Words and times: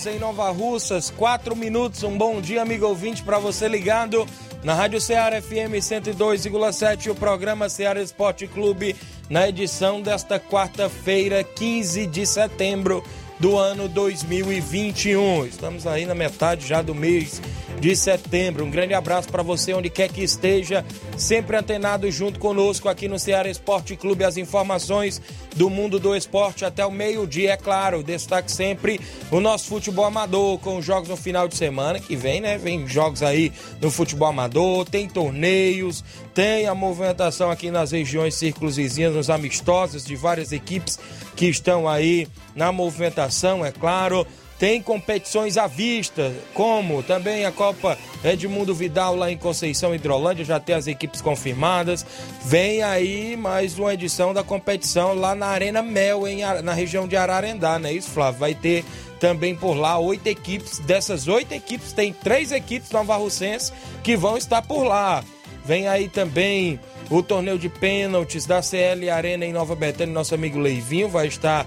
Horas 0.00 0.06
em 0.06 0.18
Nova 0.18 0.50
Russas, 0.50 1.10
4 1.10 1.54
minutos. 1.54 2.02
Um 2.02 2.16
bom 2.16 2.40
dia, 2.40 2.62
amigo 2.62 2.86
ouvinte, 2.86 3.22
para 3.22 3.38
você 3.38 3.68
ligado 3.68 4.26
na 4.62 4.74
Rádio 4.74 5.00
Ceará 5.00 5.40
FM 5.40 5.76
102,7, 5.80 7.10
o 7.10 7.14
programa 7.14 7.68
Ceará 7.68 8.00
Esporte 8.00 8.46
Clube, 8.46 8.96
na 9.28 9.48
edição 9.48 10.00
desta 10.00 10.38
quarta-feira, 10.38 11.42
15 11.42 12.06
de 12.06 12.26
setembro 12.26 13.02
do 13.38 13.58
ano 13.58 13.88
2021. 13.88 15.46
Estamos 15.46 15.86
aí 15.86 16.06
na 16.06 16.14
metade 16.14 16.66
já 16.66 16.82
do 16.82 16.94
mês 16.94 17.40
de 17.80 17.96
setembro. 17.96 18.64
Um 18.64 18.70
grande 18.70 18.92
abraço 18.94 19.28
para 19.28 19.42
você, 19.42 19.72
onde 19.72 19.88
quer 19.88 20.08
que 20.08 20.22
esteja, 20.22 20.84
sempre 21.16 21.56
antenado 21.56 22.10
junto 22.10 22.38
conosco 22.38 22.88
aqui 22.88 23.08
no 23.08 23.18
Ceará 23.18 23.48
Esporte 23.48 23.96
Clube. 23.96 24.22
As 24.22 24.36
informações 24.36 25.20
do 25.56 25.70
mundo 25.70 25.98
do 25.98 26.14
esporte 26.14 26.64
até 26.64 26.84
o 26.84 26.92
meio-dia, 26.92 27.52
é 27.52 27.56
claro. 27.56 28.02
Destaque 28.02 28.52
sempre 28.52 29.00
o 29.30 29.40
nosso 29.40 29.66
futebol 29.66 30.04
amador, 30.04 30.58
com 30.58 30.80
jogos 30.82 31.08
no 31.08 31.16
final 31.16 31.48
de 31.48 31.56
semana 31.56 31.98
que 31.98 32.14
vem, 32.14 32.40
né? 32.40 32.58
Vem 32.58 32.86
jogos 32.86 33.22
aí 33.22 33.52
no 33.80 33.90
futebol 33.90 34.28
amador, 34.28 34.84
tem 34.84 35.08
torneios, 35.08 36.04
tem 36.34 36.66
a 36.66 36.74
movimentação 36.74 37.50
aqui 37.50 37.70
nas 37.70 37.92
regiões 37.92 38.34
círculos 38.34 38.76
vizinhos, 38.76 39.14
nos 39.14 39.30
amistosos 39.30 40.04
de 40.04 40.14
várias 40.14 40.52
equipes 40.52 40.98
que 41.34 41.46
estão 41.46 41.88
aí 41.88 42.28
na 42.54 42.70
movimentação, 42.70 43.64
é 43.64 43.72
claro. 43.72 44.26
Tem 44.60 44.82
competições 44.82 45.56
à 45.56 45.66
vista, 45.66 46.34
como 46.52 47.02
também 47.02 47.46
a 47.46 47.50
Copa 47.50 47.96
Edmundo 48.22 48.74
Vidal 48.74 49.16
lá 49.16 49.32
em 49.32 49.38
Conceição 49.38 49.94
Hidrolândia, 49.94 50.44
já 50.44 50.60
tem 50.60 50.74
as 50.74 50.86
equipes 50.86 51.22
confirmadas. 51.22 52.04
Vem 52.44 52.82
aí 52.82 53.38
mais 53.38 53.78
uma 53.78 53.94
edição 53.94 54.34
da 54.34 54.44
competição 54.44 55.14
lá 55.14 55.34
na 55.34 55.46
Arena 55.46 55.80
Mel, 55.80 56.28
em, 56.28 56.42
na 56.62 56.74
região 56.74 57.08
de 57.08 57.16
Ararendá, 57.16 57.78
não 57.78 57.88
é 57.88 57.94
isso, 57.94 58.10
Flávio? 58.10 58.38
Vai 58.38 58.54
ter 58.54 58.84
também 59.18 59.56
por 59.56 59.72
lá 59.72 59.98
oito 59.98 60.26
equipes. 60.26 60.78
Dessas 60.80 61.26
oito 61.26 61.52
equipes, 61.52 61.94
tem 61.94 62.12
três 62.12 62.52
equipes 62.52 62.90
nova 62.90 63.16
Russense 63.16 63.72
que 64.02 64.14
vão 64.14 64.36
estar 64.36 64.60
por 64.60 64.82
lá. 64.84 65.24
Vem 65.64 65.88
aí 65.88 66.06
também 66.06 66.78
o 67.08 67.22
torneio 67.22 67.58
de 67.58 67.70
pênaltis 67.70 68.44
da 68.44 68.60
CL 68.60 69.08
Arena 69.08 69.46
em 69.46 69.54
Nova 69.54 69.74
Betânia. 69.74 70.12
Nosso 70.12 70.34
amigo 70.34 70.58
Leivinho 70.58 71.08
vai 71.08 71.28
estar 71.28 71.64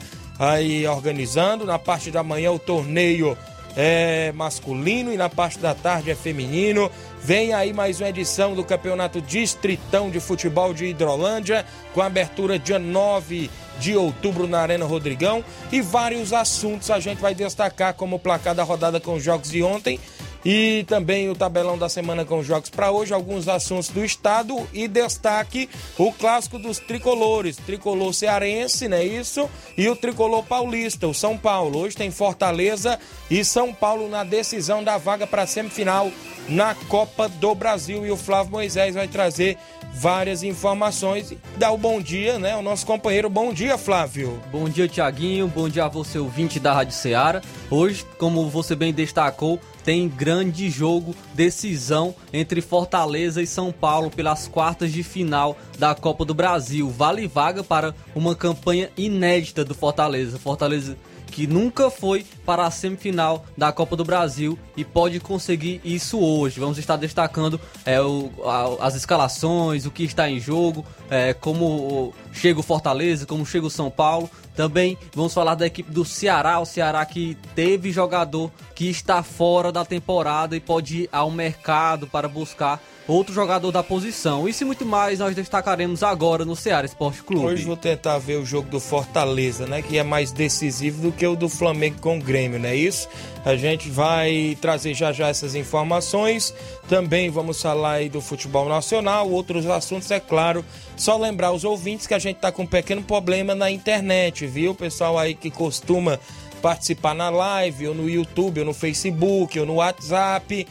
aí 0.52 0.86
organizando. 0.88 1.66
Na 1.66 1.80
parte 1.80 2.12
da 2.12 2.24
manhã 2.24 2.52
o 2.52 2.60
torneio 2.60 3.38
é 3.76 4.32
masculino 4.34 5.12
e 5.12 5.18
na 5.18 5.30
parte 5.30 5.58
da 5.60 5.74
tarde 5.74 6.12
é 6.12 6.16
feminino. 6.16 6.92
Vem 7.22 7.54
aí 7.54 7.74
mais 7.74 8.02
uma 8.02 8.10
edição 8.10 8.54
do 8.54 8.64
Campeonato 8.64 9.22
Distritão 9.22 10.10
de 10.10 10.20
Futebol 10.20 10.74
de 10.74 10.86
Hidrolândia, 10.86 11.66
com 11.94 12.02
abertura 12.02 12.60
dia 12.60 12.78
9 12.78 13.50
de 13.80 13.96
outubro 13.96 14.48
na 14.48 14.60
Arena 14.60 14.86
Rodrigão. 14.86 15.44
E 15.72 15.82
vários 15.82 16.34
assuntos 16.34 16.92
a 16.92 17.00
gente 17.00 17.20
vai 17.20 17.34
destacar, 17.34 17.94
como 17.94 18.18
o 18.18 18.20
placar 18.20 18.54
da 18.54 18.64
rodada 18.64 19.00
com 19.00 19.16
os 19.16 19.24
jogos 19.24 19.50
de 19.50 19.64
ontem 19.64 20.00
e 20.46 20.84
também 20.88 21.30
o 21.30 21.36
tabelão 21.36 21.78
da 21.78 21.88
semana 21.88 22.26
com 22.26 22.40
os 22.40 22.46
jogos 22.46 22.70
para 22.70 22.92
hoje, 22.92 23.14
alguns 23.14 23.48
assuntos 23.48 23.90
do 23.90 24.04
estado 24.04 24.68
e 24.74 24.88
destaque 24.88 25.70
o 25.98 26.12
clássico 26.12 26.60
dos 26.60 26.80
tricolores, 26.80 27.58
tricolor 27.58 28.14
cearense, 28.14 28.88
né? 28.88 29.04
Isso, 29.04 29.50
e 29.78 29.88
o 29.88 29.96
tricolor 29.96 30.44
paulista, 30.44 31.08
o 31.08 31.14
São 31.14 31.38
Paulo. 31.38 31.80
Hoje 31.80 31.96
tem 31.96 32.12
Fortaleza 32.12 33.00
e 33.30 33.44
São 33.44 33.74
Paulo 33.74 34.10
na 34.10 34.24
decisão 34.24 34.84
da 34.84 34.98
vaga 34.98 35.26
para 35.26 35.48
semifinal 35.48 36.12
na 36.48 36.76
Copa 36.76 37.30
do 37.30 37.56
Brasil 37.56 38.06
e 38.06 38.12
o 38.12 38.18
Flávio 38.18 38.52
Moisés 38.52 38.96
vai 38.96 39.08
trazer 39.08 39.58
várias 39.94 40.44
informações. 40.44 41.34
Dá 41.58 41.72
o 41.72 41.78
bom 41.78 42.02
dia, 42.02 42.40
né? 42.40 42.56
O 42.56 42.62
nosso 42.62 42.86
companheiro. 42.86 43.30
Bom 43.30 43.54
dia, 43.54 43.78
Flávio. 43.78 44.42
Bom 44.52 44.68
dia, 44.68 44.88
Tiaguinho. 44.88 45.48
Bom 45.48 45.70
dia 45.70 45.86
a 45.86 45.88
você, 45.88 46.18
ouvinte 46.18 46.60
da 46.60 46.74
Rádio 46.74 46.96
Ceará. 46.96 47.42
Hoje, 47.70 48.06
como 48.18 48.50
você 48.50 48.76
bem 48.76 48.92
destacou, 48.92 49.60
tem 49.84 50.08
grande 50.08 50.70
jogo, 50.70 51.14
decisão 51.34 52.16
entre 52.32 52.62
Fortaleza 52.62 53.42
e 53.42 53.48
São 53.48 53.72
Paulo 53.72 54.10
pelas 54.10 54.48
quartas 54.48 54.92
de 54.92 55.04
final 55.04 55.58
da 55.78 55.94
Copa 55.94 56.26
do 56.26 56.34
Brasil. 56.34 56.90
Vale 56.90 57.28
vaga 57.28 57.64
para 57.64 57.94
uma 58.16 58.36
campanha 58.36 58.90
inédita 58.98 59.64
do 59.64 59.76
Fortaleza. 59.76 60.40
Fortaleza 60.40 60.98
que 61.34 61.48
nunca 61.48 61.90
foi 61.90 62.24
para 62.46 62.64
a 62.64 62.70
semifinal 62.70 63.44
da 63.58 63.72
Copa 63.72 63.96
do 63.96 64.06
Brasil 64.06 64.58
e 64.78 64.86
pode 64.86 65.20
conseguir 65.20 65.82
isso 65.84 66.20
hoje. 66.20 66.60
Vamos 66.60 66.78
estar 66.78 66.96
destacando 66.96 67.60
é, 67.84 68.00
o, 68.00 68.30
a, 68.46 68.86
as 68.86 68.94
escalações, 68.94 69.88
o 69.88 69.92
que 69.92 70.04
está 70.04 70.30
em 70.30 70.40
jogo, 70.40 70.86
é, 71.10 71.34
como 71.34 72.14
chega 72.32 72.60
o 72.60 72.64
Fortaleza, 72.64 73.26
como 73.26 73.44
chega 73.48 73.66
o 73.66 73.70
São 73.70 73.90
Paulo. 73.90 74.30
Também 74.56 74.96
vamos 75.16 75.34
falar 75.34 75.56
da 75.56 75.66
equipe 75.66 75.92
do 75.92 76.06
Ceará, 76.06 76.60
o 76.60 76.66
Ceará 76.66 77.04
que 77.04 77.36
teve 77.56 77.92
jogador 77.92 78.52
que 78.76 78.88
está 78.88 79.24
fora 79.24 79.72
da 79.72 79.84
temporada 79.84 80.56
e 80.56 80.60
pode 80.60 81.04
ir 81.04 81.10
ao 81.12 81.32
mercado 81.32 82.06
para 82.06 82.28
buscar 82.28 82.80
outro 83.08 83.34
jogador 83.34 83.72
da 83.72 83.84
posição. 83.84 84.48
Isso 84.48 84.64
e 84.64 84.66
muito 84.66 84.86
mais 84.86 85.20
nós 85.20 85.36
destacaremos 85.36 86.04
agora 86.04 86.46
no 86.46 86.56
Ceará 86.56 86.86
Esporte 86.86 87.24
Clube. 87.24 87.46
Hoje 87.46 87.66
vou 87.66 87.78
tentar 87.78 88.18
ver 88.18 88.38
o 88.38 88.46
jogo 88.46 88.70
do 88.70 88.80
Fortaleza, 88.80 89.66
né, 89.66 89.82
que 89.82 89.98
é 89.98 90.04
mais 90.04 90.32
decisivo 90.32 91.02
do 91.02 91.12
que 91.12 91.26
o 91.26 91.36
do 91.36 91.50
Flamengo 91.50 92.00
com 92.00 92.18
o 92.18 92.22
Grêmio, 92.22 92.60
não 92.60 92.70
é 92.70 92.76
isso? 92.76 93.08
A 93.46 93.56
gente 93.56 93.90
vai 93.90 94.58
trazer 94.62 94.94
já 94.94 95.12
já 95.12 95.28
essas 95.28 95.54
informações. 95.54 96.54
Também 96.88 97.30
vamos 97.30 97.62
falar 97.62 97.94
aí 97.94 98.10
do 98.10 98.22
futebol 98.22 98.70
nacional, 98.70 99.30
outros 99.30 99.66
assuntos, 99.66 100.10
é 100.12 100.20
claro. 100.20 100.64
Só 100.96 101.18
lembrar 101.18 101.52
os 101.52 101.66
ouvintes 101.66 102.08
que 102.08 102.14
a 102.14 102.20
gente 102.20 102.38
está 102.38 102.52
com 102.52 102.64
um 102.64 102.68
pequeno 102.68 103.04
problema 103.04 103.54
na 103.54 103.70
internet, 103.70 104.48
viu? 104.48 104.72
O 104.72 104.76
pessoal 104.76 105.18
aí 105.18 105.36
que 105.36 105.52
costuma 105.52 106.20
participar 106.62 107.14
na 107.14 107.30
live, 107.30 107.90
ou 107.90 107.94
no 107.94 108.10
YouTube, 108.10 108.62
ou 108.62 108.66
no 108.66 108.74
Facebook, 108.74 109.60
ou 109.60 109.66
no 109.66 109.76
WhatsApp 109.76 110.66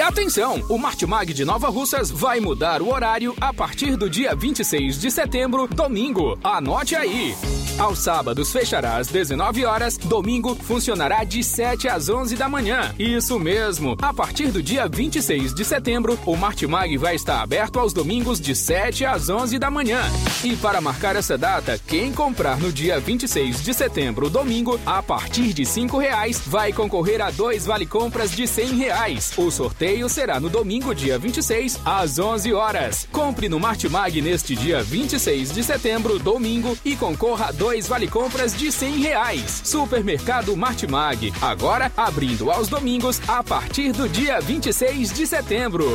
Atenção, 0.00 0.62
o 0.68 0.78
Martimag 0.78 1.34
de 1.34 1.44
Nova 1.44 1.68
Russas 1.68 2.10
vai 2.10 2.38
mudar 2.38 2.80
o 2.80 2.92
horário 2.92 3.34
a 3.40 3.52
partir 3.52 3.96
do 3.96 4.08
dia 4.08 4.34
26 4.34 5.00
de 5.00 5.10
setembro, 5.10 5.66
domingo. 5.66 6.38
Anote 6.42 6.94
aí. 6.94 7.34
Aos 7.82 7.98
sábados 7.98 8.52
fechará 8.52 8.98
às 8.98 9.08
19 9.08 9.64
horas, 9.64 9.96
domingo 9.96 10.54
funcionará 10.54 11.24
de 11.24 11.42
7 11.42 11.88
às 11.88 12.08
11 12.08 12.36
da 12.36 12.48
manhã. 12.48 12.94
Isso 12.96 13.40
mesmo. 13.40 13.96
A 14.00 14.14
partir 14.14 14.52
do 14.52 14.62
dia 14.62 14.86
26 14.86 15.52
de 15.52 15.64
setembro, 15.64 16.16
o 16.24 16.36
Martimag 16.36 16.96
vai 16.96 17.16
estar 17.16 17.42
aberto 17.42 17.80
aos 17.80 17.92
domingos 17.92 18.40
de 18.40 18.54
7 18.54 19.04
às 19.04 19.28
11 19.28 19.58
da 19.58 19.68
manhã. 19.68 20.00
E 20.44 20.54
para 20.54 20.80
marcar 20.80 21.16
essa 21.16 21.36
data, 21.36 21.76
quem 21.88 22.12
comprar 22.12 22.56
no 22.56 22.70
dia 22.70 23.00
26 23.00 23.64
de 23.64 23.74
setembro, 23.74 24.30
domingo, 24.30 24.78
a 24.86 25.02
partir 25.02 25.52
de 25.52 25.64
R$ 25.64 25.98
reais, 25.98 26.40
vai 26.46 26.72
concorrer 26.72 27.20
a 27.20 27.32
dois 27.32 27.66
vale 27.66 27.84
compras 27.84 28.30
de 28.30 28.44
R$ 28.44 28.76
reais. 28.76 29.32
O 29.36 29.50
sorteio 29.50 30.08
será 30.08 30.38
no 30.38 30.48
domingo, 30.48 30.94
dia 30.94 31.18
26, 31.18 31.80
às 31.84 32.20
11 32.20 32.52
horas. 32.52 33.08
Compre 33.10 33.48
no 33.48 33.58
Martimag 33.58 34.22
neste 34.22 34.54
dia 34.54 34.84
26 34.84 35.50
de 35.50 35.64
setembro, 35.64 36.20
domingo, 36.20 36.78
e 36.84 36.94
concorra 36.94 37.46
a 37.46 37.50
dois 37.50 37.71
vale 37.80 38.06
compras 38.06 38.54
de 38.54 38.68
R$ 38.68 39.02
reais. 39.02 39.62
Supermercado 39.64 40.54
Martimag, 40.56 41.32
agora 41.40 41.90
abrindo 41.96 42.50
aos 42.50 42.68
domingos 42.68 43.20
a 43.26 43.42
partir 43.42 43.92
do 43.92 44.08
dia 44.08 44.40
26 44.40 45.12
de 45.12 45.26
setembro. 45.26 45.86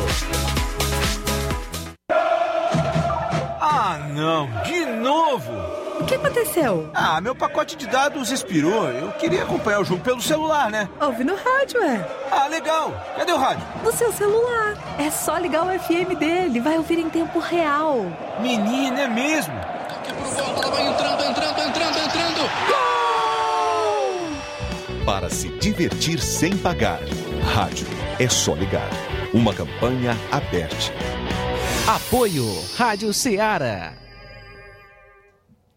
Ah, 3.62 4.00
não, 4.14 4.50
de 4.64 4.86
novo! 4.86 5.52
O 6.00 6.06
que 6.06 6.16
aconteceu? 6.16 6.90
Ah, 6.94 7.20
meu 7.22 7.36
pacote 7.36 7.76
de 7.76 7.88
dados 7.88 8.32
expirou. 8.32 8.88
Eu 8.90 9.12
queria 9.14 9.44
acompanhar 9.44 9.80
o 9.82 9.86
jogo 9.86 10.02
pelo 10.02 10.22
celular, 10.22 10.70
né? 10.70 10.88
Ouve 11.02 11.24
no 11.24 11.36
rádio, 11.36 11.82
é. 11.84 12.08
Ah, 12.32 12.48
legal. 12.48 12.94
Cadê 13.18 13.32
o 13.34 13.38
rádio? 13.38 13.64
No 13.84 13.92
seu 13.92 14.12
celular. 14.12 14.76
É 15.00 15.10
só 15.12 15.38
ligar 15.38 15.64
o 15.64 15.80
FM 15.80 16.18
dele, 16.18 16.60
vai 16.60 16.78
ouvir 16.78 17.00
em 17.00 17.10
tempo 17.10 17.40
real. 17.40 18.06
Menina, 18.40 19.02
é 19.02 19.08
mesmo? 19.08 19.54
Aqui 19.56 20.14
pro 20.14 20.30
gol, 20.30 20.50
a 20.50 20.54
bola 20.54 20.72
vai 20.76 20.88
entrando, 20.88 21.17
Gol! 22.38 24.20
Para 25.06 25.30
se 25.30 25.50
divertir 25.58 26.20
sem 26.20 26.56
pagar. 26.58 27.02
Rádio 27.54 27.88
é 28.20 28.30
só 28.30 28.54
ligar. 28.54 28.90
Uma 29.34 29.54
campanha 29.54 30.16
aberta. 30.32 30.76
Apoio 31.88 32.46
Rádio 32.76 33.14
Ceará. 33.14 33.94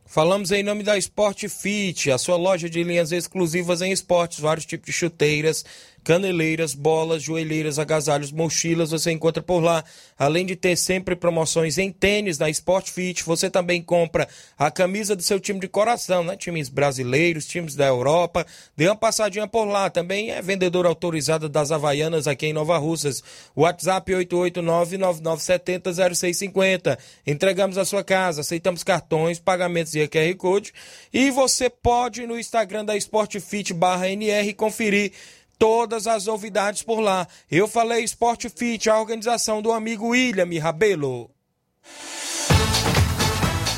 Falamos 0.05 0.51
em 0.51 0.63
nome 0.65 0.83
da 0.83 0.99
Sport 0.99 1.47
Fit, 1.49 2.11
a 2.11 2.19
sua 2.19 2.37
loja 2.37 2.69
de 2.69 2.83
linhas 2.83 3.13
exclusivas 3.13 3.81
em 3.81 3.93
esportes, 3.93 4.41
vários 4.41 4.67
tipos 4.67 4.87
de 4.87 4.93
chuteiras, 4.93 5.65
caneleiras, 6.03 6.75
bolas, 6.75 7.23
joelheiras, 7.23 7.79
agasalhos, 7.79 8.33
mochilas, 8.33 8.91
você 8.91 9.13
encontra 9.13 9.43
por 9.43 9.63
lá. 9.63 9.85
Além 10.19 10.47
de 10.47 10.57
ter 10.57 10.75
sempre 10.77 11.15
promoções 11.15 11.77
em 11.79 11.93
tênis 11.93 12.39
na 12.39 12.49
Sport 12.51 12.91
Fit, 12.91 13.23
você 13.25 13.49
também 13.51 13.83
compra 13.83 14.29
a 14.59 14.71
camisa 14.71 15.17
do 15.17 15.23
seu 15.23 15.41
time 15.41 15.61
de 15.61 15.69
coração, 15.69 16.25
né? 16.25 16.37
Times 16.37 16.69
brasileiros, 16.69 17.47
times 17.47 17.75
da 17.75 17.87
Europa. 17.87 18.47
Dê 18.77 18.87
uma 18.87 18.97
passadinha 18.97 19.47
por 19.47 19.65
lá. 19.65 19.89
Também 19.91 20.31
é 20.31 20.43
vendedor 20.43 20.87
autorizado 20.87 21.49
das 21.49 21.73
Havaianas 21.73 22.27
aqui 22.27 22.47
em 22.47 22.53
Nova 22.53 22.77
Russas. 22.79 23.23
WhatsApp 23.55 24.13
889-9970-0650. 24.13 26.99
Entregamos 27.27 27.77
a 27.79 27.85
sua 27.85 28.03
casa, 28.03 28.41
aceitamos 28.41 28.83
cartões, 28.83 29.39
pagamentos 29.39 29.95
e 29.95 30.09
QR 30.09 30.35
Code. 30.37 30.73
E 31.13 31.31
você 31.31 31.69
pode 31.69 32.27
no 32.27 32.39
Instagram 32.39 32.85
da 32.85 32.97
Sport 32.97 33.39
Fit 33.41 33.73
barra 33.73 34.09
NR 34.09 34.53
conferir 34.55 35.13
todas 35.61 36.07
as 36.07 36.25
novidades 36.25 36.83
por 36.83 37.01
lá. 37.01 37.29
Eu 37.51 37.69
falei 37.69 38.03
Sport 38.05 38.47
Fit, 38.49 38.89
a 38.89 38.99
organização 38.99 39.61
do 39.61 39.71
amigo 39.71 40.09
William 40.09 40.49
Rabelo. 40.59 41.31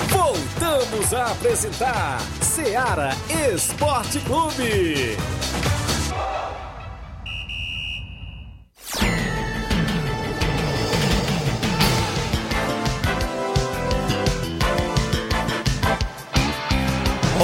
Voltamos 0.08 1.12
a 1.12 1.32
apresentar 1.32 2.20
Seara 2.40 3.10
Esporte 3.52 4.20
Clube. 4.20 5.16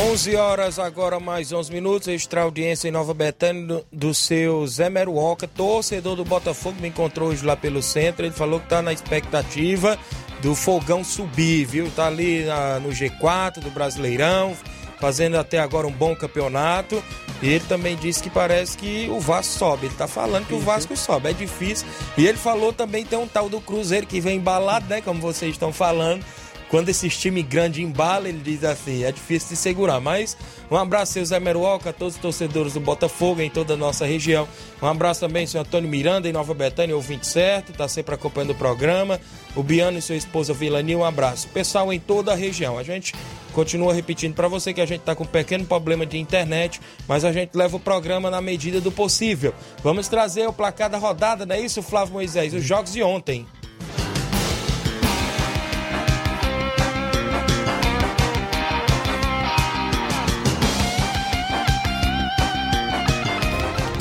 11 0.08 0.36
horas, 0.36 0.78
agora 0.78 1.20
mais 1.20 1.52
11 1.52 1.70
minutos. 1.70 2.08
Extra 2.08 2.40
audiência 2.40 2.88
em 2.88 2.90
Nova 2.90 3.12
Betânia 3.12 3.66
do, 3.66 3.86
do 3.92 4.14
seu 4.14 4.66
Zé 4.66 4.88
Meruoca, 4.88 5.46
torcedor 5.46 6.16
do 6.16 6.24
Botafogo. 6.24 6.80
Me 6.80 6.88
encontrou 6.88 7.28
hoje 7.28 7.44
lá 7.44 7.54
pelo 7.54 7.82
centro. 7.82 8.24
Ele 8.24 8.32
falou 8.32 8.58
que 8.58 8.68
tá 8.68 8.80
na 8.80 8.90
expectativa 8.90 9.98
do 10.40 10.54
fogão 10.54 11.04
subir, 11.04 11.66
viu? 11.66 11.90
Tá 11.94 12.06
ali 12.06 12.44
na, 12.44 12.80
no 12.80 12.88
G4 12.88 13.60
do 13.60 13.70
Brasileirão, 13.70 14.56
fazendo 14.98 15.36
até 15.36 15.58
agora 15.58 15.86
um 15.86 15.92
bom 15.92 16.16
campeonato. 16.16 17.04
E 17.42 17.48
ele 17.50 17.64
também 17.68 17.94
disse 17.94 18.22
que 18.22 18.30
parece 18.30 18.78
que 18.78 19.10
o 19.10 19.20
Vasco 19.20 19.58
sobe. 19.58 19.86
Ele 19.86 19.94
tá 19.94 20.08
falando 20.08 20.46
que 20.46 20.54
o 20.54 20.58
Vasco 20.58 20.96
sobe, 20.96 21.28
é 21.28 21.32
difícil. 21.34 21.86
E 22.16 22.26
ele 22.26 22.38
falou 22.38 22.72
também 22.72 23.04
tem 23.04 23.18
um 23.18 23.28
tal 23.28 23.50
do 23.50 23.60
Cruzeiro 23.60 24.06
que 24.06 24.22
vem 24.22 24.38
embalado, 24.38 24.86
né? 24.88 25.02
Como 25.02 25.20
vocês 25.20 25.52
estão 25.52 25.70
falando 25.70 26.24
quando 26.70 26.88
esses 26.88 27.16
time 27.16 27.42
grande 27.42 27.82
embala, 27.82 28.28
ele 28.28 28.40
diz 28.42 28.62
assim, 28.64 29.04
é 29.04 29.12
difícil 29.12 29.50
de 29.50 29.56
segurar. 29.56 30.00
Mas 30.00 30.36
um 30.70 30.76
abraço, 30.76 31.14
seu 31.14 31.24
Zé 31.24 31.40
Meruoca, 31.40 31.90
a 31.90 31.92
todos 31.92 32.14
os 32.14 32.20
torcedores 32.20 32.74
do 32.74 32.80
Botafogo 32.80 33.40
em 33.40 33.50
toda 33.50 33.74
a 33.74 33.76
nossa 33.76 34.04
região. 34.04 34.46
Um 34.82 34.86
abraço 34.86 35.20
também, 35.20 35.46
seu 35.46 35.60
Antônio 35.60 35.88
Miranda, 35.88 36.28
em 36.28 36.32
Nova 36.32 36.54
Betânia, 36.54 36.94
ouvinte 36.94 37.26
certo, 37.26 37.72
tá 37.72 37.88
sempre 37.88 38.14
acompanhando 38.14 38.50
o 38.50 38.54
programa. 38.54 39.20
O 39.56 39.62
Biano 39.62 39.98
e 39.98 40.02
sua 40.02 40.16
esposa 40.16 40.52
Vilani, 40.52 40.94
um 40.94 41.04
abraço. 41.04 41.48
Pessoal 41.48 41.92
em 41.92 41.98
toda 41.98 42.32
a 42.32 42.36
região. 42.36 42.78
A 42.78 42.82
gente 42.82 43.14
continua 43.52 43.94
repetindo 43.94 44.34
para 44.34 44.46
você 44.46 44.72
que 44.72 44.80
a 44.80 44.86
gente 44.86 45.00
tá 45.00 45.14
com 45.14 45.24
um 45.24 45.26
pequeno 45.26 45.64
problema 45.64 46.04
de 46.04 46.18
internet, 46.18 46.80
mas 47.08 47.24
a 47.24 47.32
gente 47.32 47.56
leva 47.56 47.76
o 47.76 47.80
programa 47.80 48.30
na 48.30 48.40
medida 48.40 48.80
do 48.80 48.92
possível. 48.92 49.54
Vamos 49.82 50.06
trazer 50.06 50.46
o 50.46 50.52
placar 50.52 50.90
da 50.90 50.98
rodada, 50.98 51.46
não 51.46 51.56
é 51.56 51.60
isso, 51.60 51.82
Flávio 51.82 52.14
Moisés? 52.14 52.52
Os 52.54 52.62
jogos 52.62 52.92
de 52.92 53.02
ontem. 53.02 53.46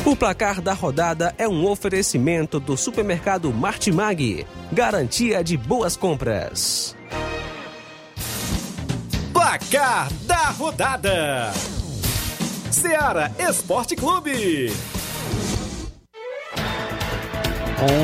O 0.08 0.16
placar 0.16 0.62
da 0.62 0.72
rodada 0.72 1.36
é 1.38 1.46
um 1.50 1.66
oferecimento 1.66 2.62
do 2.62 2.78
supermercado 2.78 3.52
Martimag, 3.52 4.48
garantia 4.72 5.44
de 5.44 5.58
boas 5.58 5.98
compras. 5.98 6.96
Placar 9.34 10.10
da 10.24 10.46
rodada: 10.52 11.52
Seara 12.72 13.34
Esporte 13.38 13.98
Clube. 13.98 14.72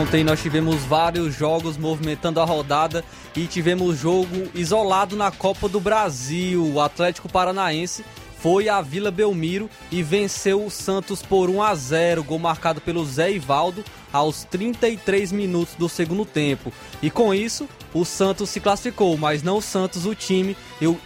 Ontem 0.02 0.26
nós 0.26 0.42
tivemos 0.42 0.84
vários 0.84 1.34
jogos 1.34 1.78
movimentando 1.78 2.42
a 2.42 2.44
rodada 2.44 3.02
e 3.34 3.48
tivemos 3.48 3.98
jogo 3.98 4.50
isolado 4.54 5.16
na 5.16 5.32
Copa 5.32 5.70
do 5.70 5.80
Brasil. 5.80 6.66
O 6.66 6.82
Atlético 6.82 7.32
Paranaense 7.32 8.04
foi 8.44 8.68
à 8.68 8.82
Vila 8.82 9.10
Belmiro 9.10 9.70
e 9.90 10.04
venceu 10.04 10.66
o 10.66 10.70
Santos 10.70 11.22
por 11.22 11.50
1 11.50 11.64
a 11.64 11.74
0, 11.74 12.26
gol 12.26 12.38
marcado 12.38 12.82
pelo 12.82 13.06
Zé 13.06 13.32
Ivaldo 13.32 13.86
aos 14.12 14.44
33 14.44 15.32
minutos 15.32 15.76
do 15.76 15.88
segundo 15.88 16.26
tempo. 16.26 16.74
E 17.02 17.10
com 17.10 17.34
isso, 17.34 17.70
o 17.94 18.04
Santos 18.04 18.50
se 18.50 18.60
classificou, 18.60 19.16
mas 19.16 19.42
não 19.42 19.60
o 19.60 19.62
Santos, 19.62 20.06
o 20.06 20.14
time, 20.14 20.58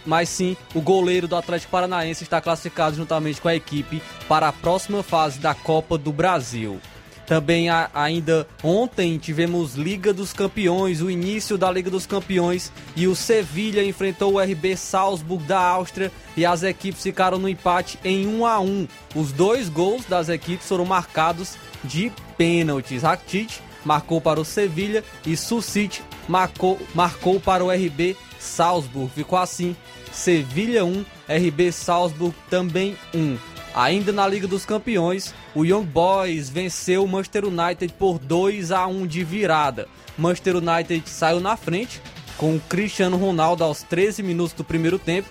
mas 0.04 0.28
sim 0.28 0.56
o 0.74 0.80
goleiro 0.80 1.28
do 1.28 1.36
Atlético 1.36 1.70
Paranaense 1.70 2.24
está 2.24 2.40
classificado 2.40 2.96
juntamente 2.96 3.40
com 3.40 3.46
a 3.46 3.54
equipe 3.54 4.02
para 4.28 4.48
a 4.48 4.52
próxima 4.52 5.04
fase 5.04 5.38
da 5.38 5.54
Copa 5.54 5.96
do 5.96 6.12
Brasil. 6.12 6.80
Também 7.28 7.68
a, 7.68 7.90
ainda 7.92 8.48
ontem 8.64 9.18
tivemos 9.18 9.74
Liga 9.74 10.14
dos 10.14 10.32
Campeões, 10.32 11.02
o 11.02 11.10
início 11.10 11.58
da 11.58 11.70
Liga 11.70 11.90
dos 11.90 12.06
Campeões 12.06 12.72
e 12.96 13.06
o 13.06 13.14
Sevilha 13.14 13.84
enfrentou 13.84 14.32
o 14.32 14.40
RB 14.40 14.74
Salzburg 14.74 15.44
da 15.44 15.60
Áustria 15.60 16.10
e 16.34 16.46
as 16.46 16.62
equipes 16.62 17.02
ficaram 17.02 17.38
no 17.38 17.46
empate 17.46 17.98
em 18.02 18.26
1 18.26 18.46
a 18.46 18.58
1. 18.58 18.88
Os 19.14 19.30
dois 19.30 19.68
gols 19.68 20.06
das 20.06 20.30
equipes 20.30 20.66
foram 20.66 20.86
marcados 20.86 21.56
de 21.84 22.10
pênaltis. 22.38 23.02
Rakitic 23.02 23.60
marcou 23.84 24.22
para 24.22 24.40
o 24.40 24.44
Sevilha 24.44 25.04
e 25.26 25.36
Susic 25.36 26.00
marcou, 26.26 26.78
marcou 26.94 27.38
para 27.38 27.62
o 27.62 27.70
RB 27.70 28.16
Salzburg. 28.38 29.12
Ficou 29.14 29.38
assim: 29.38 29.76
Sevilha 30.10 30.82
1, 30.82 31.04
RB 31.28 31.72
Salzburg 31.72 32.34
também 32.48 32.96
1. 33.14 33.36
Ainda 33.74 34.12
na 34.12 34.26
Liga 34.26 34.48
dos 34.48 34.64
Campeões, 34.64 35.34
o 35.58 35.66
Young 35.66 35.86
Boys 35.86 36.48
venceu 36.48 37.02
o 37.02 37.08
Manchester 37.08 37.44
United 37.44 37.92
por 37.94 38.20
2 38.20 38.70
a 38.70 38.86
1 38.86 39.08
de 39.08 39.24
virada. 39.24 39.88
Manchester 40.16 40.54
United 40.56 41.02
saiu 41.10 41.40
na 41.40 41.56
frente 41.56 42.00
com 42.36 42.54
o 42.54 42.60
Cristiano 42.60 43.16
Ronaldo 43.16 43.64
aos 43.64 43.82
13 43.82 44.22
minutos 44.22 44.52
do 44.52 44.62
primeiro 44.62 45.00
tempo. 45.00 45.28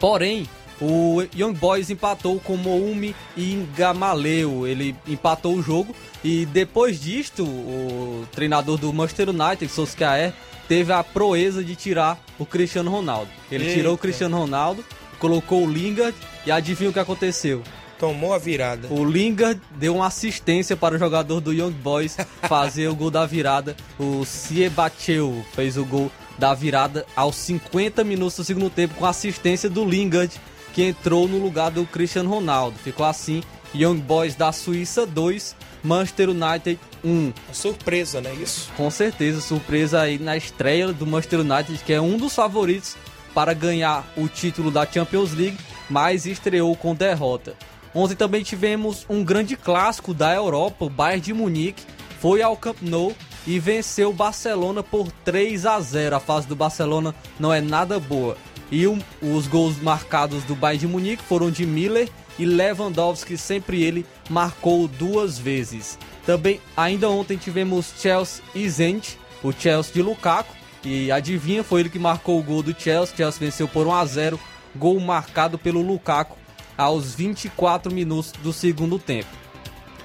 Porém, 0.00 0.48
o 0.80 1.22
Young 1.36 1.52
Boys 1.52 1.88
empatou 1.88 2.40
com 2.40 2.56
Moumi 2.56 3.14
e 3.36 3.64
Gamaleu. 3.76 4.66
Ele 4.66 4.96
empatou 5.06 5.54
o 5.54 5.62
jogo 5.62 5.94
e 6.24 6.44
depois 6.46 7.00
disto, 7.00 7.44
o 7.44 8.26
treinador 8.32 8.76
do 8.76 8.92
Manchester 8.92 9.28
United, 9.28 9.68
Solskjaer, 9.68 10.34
teve 10.66 10.92
a 10.92 11.04
proeza 11.04 11.62
de 11.62 11.76
tirar 11.76 12.18
o 12.40 12.44
Cristiano 12.44 12.90
Ronaldo. 12.90 13.30
Ele 13.52 13.66
Eita. 13.66 13.76
tirou 13.76 13.94
o 13.94 13.98
Cristiano 13.98 14.36
Ronaldo, 14.36 14.84
colocou 15.20 15.62
o 15.62 15.70
Lingard 15.70 16.16
e 16.44 16.50
adivinha 16.50 16.90
o 16.90 16.92
que 16.92 16.98
aconteceu? 16.98 17.62
Tomou 17.98 18.32
a 18.32 18.38
virada. 18.38 18.88
O 18.90 19.04
Lingard 19.04 19.60
deu 19.76 19.96
uma 19.96 20.06
assistência 20.06 20.76
para 20.76 20.94
o 20.94 20.98
jogador 20.98 21.40
do 21.40 21.52
Young 21.52 21.72
Boys 21.72 22.16
fazer 22.42 22.88
o 22.88 22.94
gol 22.94 23.10
da 23.10 23.26
virada. 23.26 23.76
O 23.98 24.24
Siebacheu 24.24 25.44
fez 25.52 25.76
o 25.76 25.84
gol 25.84 26.10
da 26.38 26.54
virada 26.54 27.04
aos 27.16 27.34
50 27.36 28.04
minutos 28.04 28.36
do 28.36 28.44
segundo 28.44 28.70
tempo 28.70 28.94
com 28.94 29.04
assistência 29.04 29.68
do 29.68 29.84
Lingard, 29.84 30.32
que 30.72 30.84
entrou 30.84 31.26
no 31.26 31.38
lugar 31.38 31.70
do 31.72 31.84
Cristiano 31.86 32.30
Ronaldo. 32.30 32.78
Ficou 32.78 33.04
assim, 33.04 33.42
Young 33.74 33.98
Boys 33.98 34.36
da 34.36 34.52
Suíça 34.52 35.04
2, 35.04 35.56
Manchester 35.82 36.30
United 36.30 36.78
1. 37.04 37.32
Surpresa, 37.52 38.20
né? 38.20 38.32
Isso. 38.34 38.70
Com 38.76 38.90
certeza, 38.90 39.40
surpresa 39.40 40.02
aí 40.02 40.18
na 40.18 40.36
estreia 40.36 40.92
do 40.92 41.06
Manchester 41.06 41.40
United, 41.40 41.80
que 41.84 41.92
é 41.92 42.00
um 42.00 42.16
dos 42.16 42.34
favoritos 42.34 42.96
para 43.34 43.52
ganhar 43.52 44.06
o 44.16 44.28
título 44.28 44.70
da 44.70 44.86
Champions 44.86 45.32
League, 45.32 45.58
mas 45.90 46.26
estreou 46.26 46.74
com 46.76 46.94
derrota. 46.94 47.54
Ontem 47.94 48.14
também 48.14 48.42
tivemos 48.42 49.06
um 49.08 49.24
grande 49.24 49.56
clássico 49.56 50.12
da 50.14 50.34
Europa, 50.34 50.84
o 50.84 50.90
Bayern 50.90 51.20
de 51.20 51.32
Munique 51.32 51.82
foi 52.20 52.42
ao 52.42 52.56
Camp 52.56 52.78
Nou 52.82 53.14
e 53.46 53.58
venceu 53.58 54.10
o 54.10 54.12
Barcelona 54.12 54.82
por 54.82 55.10
3 55.24 55.64
a 55.66 55.80
0. 55.80 56.16
A 56.16 56.20
fase 56.20 56.46
do 56.46 56.54
Barcelona 56.56 57.14
não 57.40 57.52
é 57.52 57.60
nada 57.60 57.98
boa. 57.98 58.36
E 58.70 58.86
o- 58.86 58.98
os 59.22 59.46
gols 59.46 59.80
marcados 59.80 60.44
do 60.44 60.54
Bayern 60.54 60.80
de 60.86 60.92
Munique 60.92 61.22
foram 61.22 61.50
de 61.50 61.64
Miller 61.64 62.08
e 62.38 62.44
Lewandowski, 62.44 63.36
sempre 63.38 63.82
ele 63.82 64.04
marcou 64.28 64.86
duas 64.86 65.38
vezes. 65.38 65.98
Também 66.26 66.60
ainda 66.76 67.08
ontem 67.08 67.38
tivemos 67.38 67.94
Chelsea 67.98 68.44
e 68.54 68.68
Zenit, 68.68 69.18
o 69.42 69.50
Chelsea 69.52 69.94
de 69.94 70.02
Lukaku, 70.02 70.54
e 70.84 71.10
adivinha, 71.10 71.64
foi 71.64 71.80
ele 71.80 71.88
que 71.88 71.98
marcou 71.98 72.38
o 72.38 72.42
gol 72.42 72.62
do 72.62 72.78
Chelsea. 72.78 73.16
Chelsea 73.16 73.40
venceu 73.40 73.66
por 73.66 73.86
1 73.86 73.94
a 73.94 74.04
0, 74.04 74.38
gol 74.76 75.00
marcado 75.00 75.58
pelo 75.58 75.80
Lukaku 75.80 76.36
aos 76.78 77.14
24 77.14 77.92
minutos 77.92 78.32
do 78.40 78.52
segundo 78.52 78.98
tempo. 78.98 79.28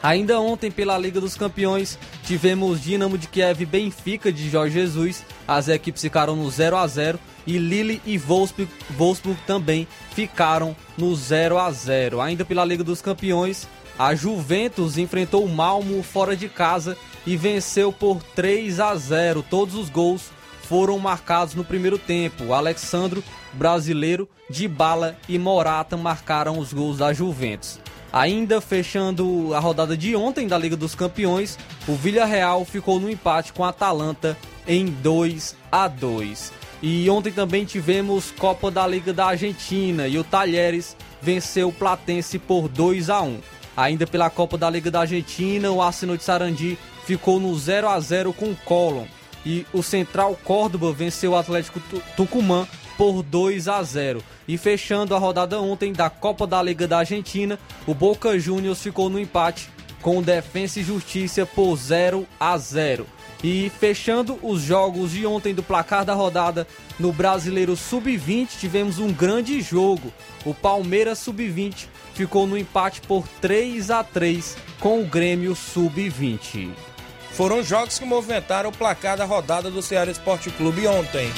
Ainda 0.01 0.37
ontem, 0.41 0.69
pela 0.69 0.97
Liga 0.97 1.21
dos 1.21 1.35
Campeões, 1.35 1.97
tivemos 2.25 2.81
Dinamo 2.81 3.17
de 3.17 3.27
Kiev 3.27 3.61
e 3.61 3.65
Benfica 3.65 4.33
de 4.33 4.49
Jorge 4.49 4.73
Jesus. 4.73 5.23
As 5.47 5.69
equipes 5.69 6.01
ficaram 6.01 6.35
no 6.35 6.51
0 6.51 6.75
a 6.75 6.85
0 6.85 7.17
e 7.47 7.57
Lille 7.57 8.01
e 8.05 8.17
Wolfsburg, 8.17 8.69
Wolfsburg 8.97 9.39
também 9.47 9.87
ficaram 10.11 10.75
no 10.97 11.15
0 11.15 11.57
a 11.57 11.71
0. 11.71 12.19
Ainda 12.19 12.43
pela 12.43 12.65
Liga 12.65 12.83
dos 12.83 13.01
Campeões, 13.01 13.65
a 13.97 14.13
Juventus 14.15 14.97
enfrentou 14.97 15.45
o 15.45 15.49
Malmo 15.49 16.03
fora 16.03 16.35
de 16.35 16.49
casa 16.49 16.97
e 17.25 17.37
venceu 17.37 17.91
por 17.93 18.21
3 18.35 18.81
a 18.81 18.95
0. 18.95 19.45
Todos 19.49 19.75
os 19.75 19.89
gols 19.89 20.31
foram 20.63 20.97
marcados 20.99 21.53
no 21.55 21.63
primeiro 21.63 21.97
tempo. 21.97 22.53
Alexandro, 22.53 23.23
brasileiro, 23.53 24.27
Dybala 24.49 25.15
e 25.27 25.37
Morata 25.39 25.95
marcaram 25.97 26.57
os 26.59 26.73
gols 26.73 26.97
da 26.97 27.13
Juventus. 27.13 27.79
Ainda 28.11 28.61
fechando 28.61 29.53
a 29.55 29.59
rodada 29.59 29.97
de 29.97 30.15
ontem 30.15 30.47
da 30.47 30.57
Liga 30.57 30.75
dos 30.77 30.93
Campeões, 30.93 31.57
o 31.87 31.95
Villarreal 31.95 32.63
ficou 32.63 32.99
no 32.99 33.09
empate 33.09 33.51
com 33.53 33.63
a 33.63 33.69
Atalanta 33.69 34.37
em 34.67 34.85
2 34.85 35.55
a 35.71 35.87
2. 35.87 36.53
E 36.81 37.09
ontem 37.09 37.31
também 37.31 37.65
tivemos 37.65 38.29
Copa 38.37 38.69
da 38.69 38.85
Liga 38.85 39.13
da 39.13 39.27
Argentina 39.27 40.07
e 40.07 40.17
o 40.17 40.23
Talheres 40.23 40.95
venceu 41.21 41.69
o 41.69 41.73
Platense 41.73 42.37
por 42.37 42.67
2 42.67 43.09
a 43.09 43.21
1. 43.21 43.39
Ainda 43.75 44.05
pela 44.05 44.29
Copa 44.29 44.57
da 44.59 44.69
Liga 44.69 44.91
da 44.91 44.99
Argentina, 44.99 45.71
o 45.71 45.81
Arsenal 45.81 46.15
de 46.17 46.23
Sarandi 46.23 46.77
ficou 47.05 47.39
no 47.39 47.57
0 47.57 47.89
a 47.89 47.99
0 47.99 48.31
com 48.33 48.51
o 48.51 48.55
Colón 48.65 49.05
e 49.45 49.65
o 49.73 49.81
Central 49.81 50.37
Córdoba 50.43 50.93
venceu 50.93 51.31
o 51.31 51.35
Atlético 51.35 51.79
Tu- 51.89 52.01
Tucumã 52.15 52.67
por 52.97 53.23
2 53.23 53.67
a 53.67 53.81
0. 53.83 54.23
E 54.47 54.57
fechando 54.57 55.15
a 55.15 55.19
rodada 55.19 55.59
ontem 55.59 55.93
da 55.93 56.09
Copa 56.09 56.45
da 56.45 56.61
Liga 56.61 56.87
da 56.87 56.99
Argentina, 56.99 57.59
o 57.87 57.93
Boca 57.93 58.37
Juniors 58.39 58.81
ficou 58.81 59.09
no 59.09 59.19
empate 59.19 59.69
com 60.01 60.21
Defensa 60.21 60.79
e 60.79 60.83
Justiça 60.83 61.45
por 61.45 61.75
0 61.77 62.27
a 62.39 62.57
0. 62.57 63.07
E 63.43 63.69
fechando 63.77 64.39
os 64.41 64.61
jogos 64.61 65.11
de 65.11 65.25
ontem 65.25 65.53
do 65.53 65.61
placar 65.61 66.05
da 66.05 66.13
rodada 66.13 66.65
no 66.97 67.11
Brasileiro 67.11 67.75
Sub-20, 67.75 68.49
tivemos 68.59 68.99
um 68.99 69.11
grande 69.11 69.59
jogo. 69.61 70.13
O 70.45 70.53
Palmeiras 70.53 71.19
Sub-20 71.19 71.87
ficou 72.13 72.47
no 72.47 72.57
empate 72.57 73.01
por 73.01 73.27
3 73.41 73.91
a 73.91 74.03
3 74.03 74.55
com 74.79 75.01
o 75.01 75.05
Grêmio 75.05 75.55
Sub-20. 75.55 76.69
Foram 77.31 77.63
jogos 77.63 77.97
que 77.97 78.05
movimentaram 78.05 78.69
o 78.69 78.73
placar 78.73 79.17
da 79.17 79.25
rodada 79.25 79.71
do 79.71 79.81
Ceará 79.81 80.11
Esporte 80.11 80.51
Clube 80.51 80.85
ontem. 80.87 81.31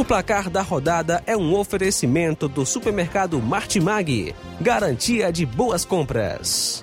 O 0.00 0.04
placar 0.04 0.48
da 0.48 0.62
rodada 0.62 1.22
é 1.26 1.36
um 1.36 1.54
oferecimento 1.54 2.48
do 2.48 2.64
supermercado 2.64 3.38
Martimag. 3.38 4.34
Garantia 4.58 5.30
de 5.30 5.44
boas 5.44 5.84
compras. 5.84 6.82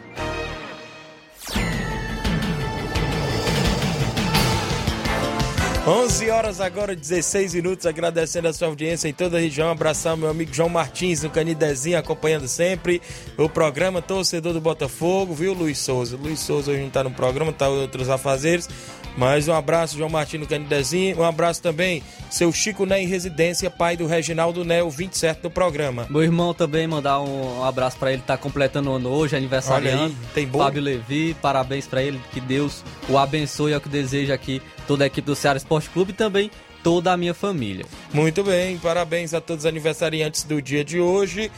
11 5.88 6.30
horas 6.30 6.62
agora, 6.62 6.96
16 6.96 7.56
minutos, 7.56 7.88
agradecendo 7.88 8.50
a 8.50 8.54
sua 8.54 8.68
audiência 8.68 9.08
em 9.08 9.14
toda 9.14 9.38
a 9.38 9.40
região. 9.40 9.72
Abraçar 9.72 10.16
meu 10.16 10.30
amigo 10.30 10.54
João 10.54 10.70
Martins 10.70 11.24
no 11.24 11.32
Canidezinho, 11.32 11.98
acompanhando 11.98 12.48
sempre 12.48 13.02
o 13.36 13.50
programa 13.50 14.00
Torcedor 14.00 14.54
do 14.54 14.62
Botafogo, 14.62 15.34
viu, 15.34 15.54
Luiz 15.54 15.80
Souza? 15.80 16.16
Luiz 16.16 16.42
Souza 16.42 16.72
hoje 16.72 16.84
não 16.84 16.90
tá 16.92 17.04
no 17.04 17.12
programa, 17.12 17.52
tá 17.52 17.68
em 17.68 17.80
outros 17.80 18.10
afazeres. 18.10 18.70
Mas 19.18 19.48
um 19.48 19.54
abraço, 19.54 19.98
João 19.98 20.10
Martins 20.10 20.40
no 20.40 20.48
Canidezinho. 20.48 21.20
Um 21.20 21.24
abraço 21.24 21.60
também, 21.62 22.04
seu 22.30 22.54
Chico 22.54 22.86
Né 22.86 23.02
em 23.02 23.08
residência, 23.08 23.70
pai 23.70 23.98
do 23.98 24.06
Reginaldo 24.06 24.64
Né, 24.64 24.84
o 24.84 24.92
27 24.92 25.42
do 25.42 25.50
programa. 25.50 26.06
Meu 26.08 26.22
irmão 26.22 26.54
também 26.54 26.86
mandar 26.86 27.20
um 27.20 27.64
abraço 27.64 27.98
pra 27.98 28.14
ele, 28.14 28.22
tá 28.22 28.38
completando 28.38 28.92
o 28.92 28.94
ano 28.94 29.10
hoje, 29.10 29.36
aniversariando. 29.36 30.04
Olha 30.04 30.12
aí, 30.12 30.16
tem 30.36 30.48
bolo? 30.48 30.66
Fábio 30.66 30.84
Levi, 30.84 31.36
parabéns 31.42 31.88
pra 31.88 32.04
ele, 32.04 32.22
que 32.32 32.40
Deus 32.40 32.84
o 33.10 33.18
abençoe, 33.18 33.74
é 33.74 33.78
o 33.78 33.82
que 33.82 33.90
desejo 33.90 34.32
aqui 34.32 34.62
toda 34.86 35.04
a 35.04 35.08
equipe 35.08 35.26
do 35.26 35.36
Ceará 35.36 35.58
Esporte 35.58 35.90
Clube 35.90 36.12
e 36.12 36.16
também 36.16 36.52
toda 36.84 37.12
a 37.12 37.18
minha 37.18 37.34
família. 37.34 37.86
Muito 38.14 38.44
bem, 38.44 38.78
parabéns 38.78 39.34
a 39.34 39.42
todos 39.42 39.66
os 39.66 39.70
aniversariantes 39.70 40.44
do 40.44 40.62
dia 40.62 40.86
de 40.86 41.00
hoje. 41.00 41.52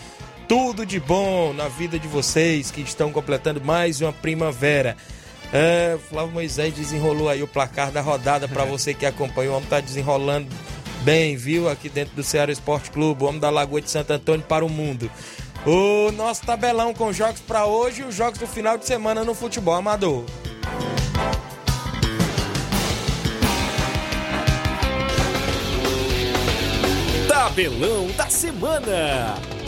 Tudo 0.48 0.86
de 0.86 1.00
bom 1.00 1.54
na 1.54 1.68
vida 1.68 2.00
de 2.00 2.08
vocês 2.08 2.72
que 2.72 2.82
estão 2.82 3.12
completando 3.12 3.62
mais 3.62 4.02
uma 4.02 4.12
primavera. 4.14 4.98
É, 5.52 5.96
o 5.96 6.00
Flávio 6.00 6.32
Moisés 6.32 6.74
desenrolou 6.74 7.28
aí 7.28 7.42
o 7.42 7.48
placar 7.48 7.92
da 7.92 8.02
rodada 8.02 8.48
para 8.48 8.66
você 8.66 8.94
que 8.94 9.06
acompanhou. 9.06 9.54
O 9.54 9.58
homem 9.58 9.70
tá 9.70 9.80
desenrolando 9.80 10.48
bem, 11.02 11.36
viu? 11.36 11.70
Aqui 11.70 11.90
dentro 11.90 12.16
do 12.16 12.24
Ceará 12.24 12.52
Esporte 12.52 12.92
Clube, 12.92 13.24
o 13.24 13.28
homem 13.28 13.40
da 13.40 13.50
Lagoa 13.50 13.82
de 13.82 13.90
Santo 13.90 14.12
Antônio 14.12 14.46
para 14.48 14.66
o 14.66 14.70
mundo. 14.70 15.10
O 15.66 16.12
nosso 16.12 16.46
tabelão 16.46 16.94
com 16.94 17.12
jogos 17.12 17.42
para 17.42 17.66
hoje 17.66 18.02
e 18.02 18.06
os 18.06 18.16
jogos 18.16 18.40
do 18.40 18.48
final 18.48 18.78
de 18.78 18.86
semana 18.86 19.24
no 19.24 19.34
futebol 19.34 19.74
amador. 19.74 20.24
Tabelão 27.28 28.08
da 28.16 28.30
semana. 28.30 29.59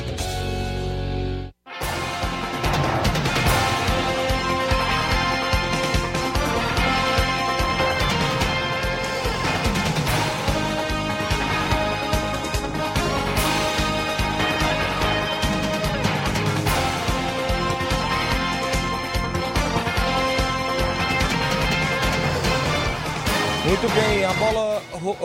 Muito 23.71 23.87
bem, 23.93 24.25
a 24.25 24.33
bola, 24.33 24.83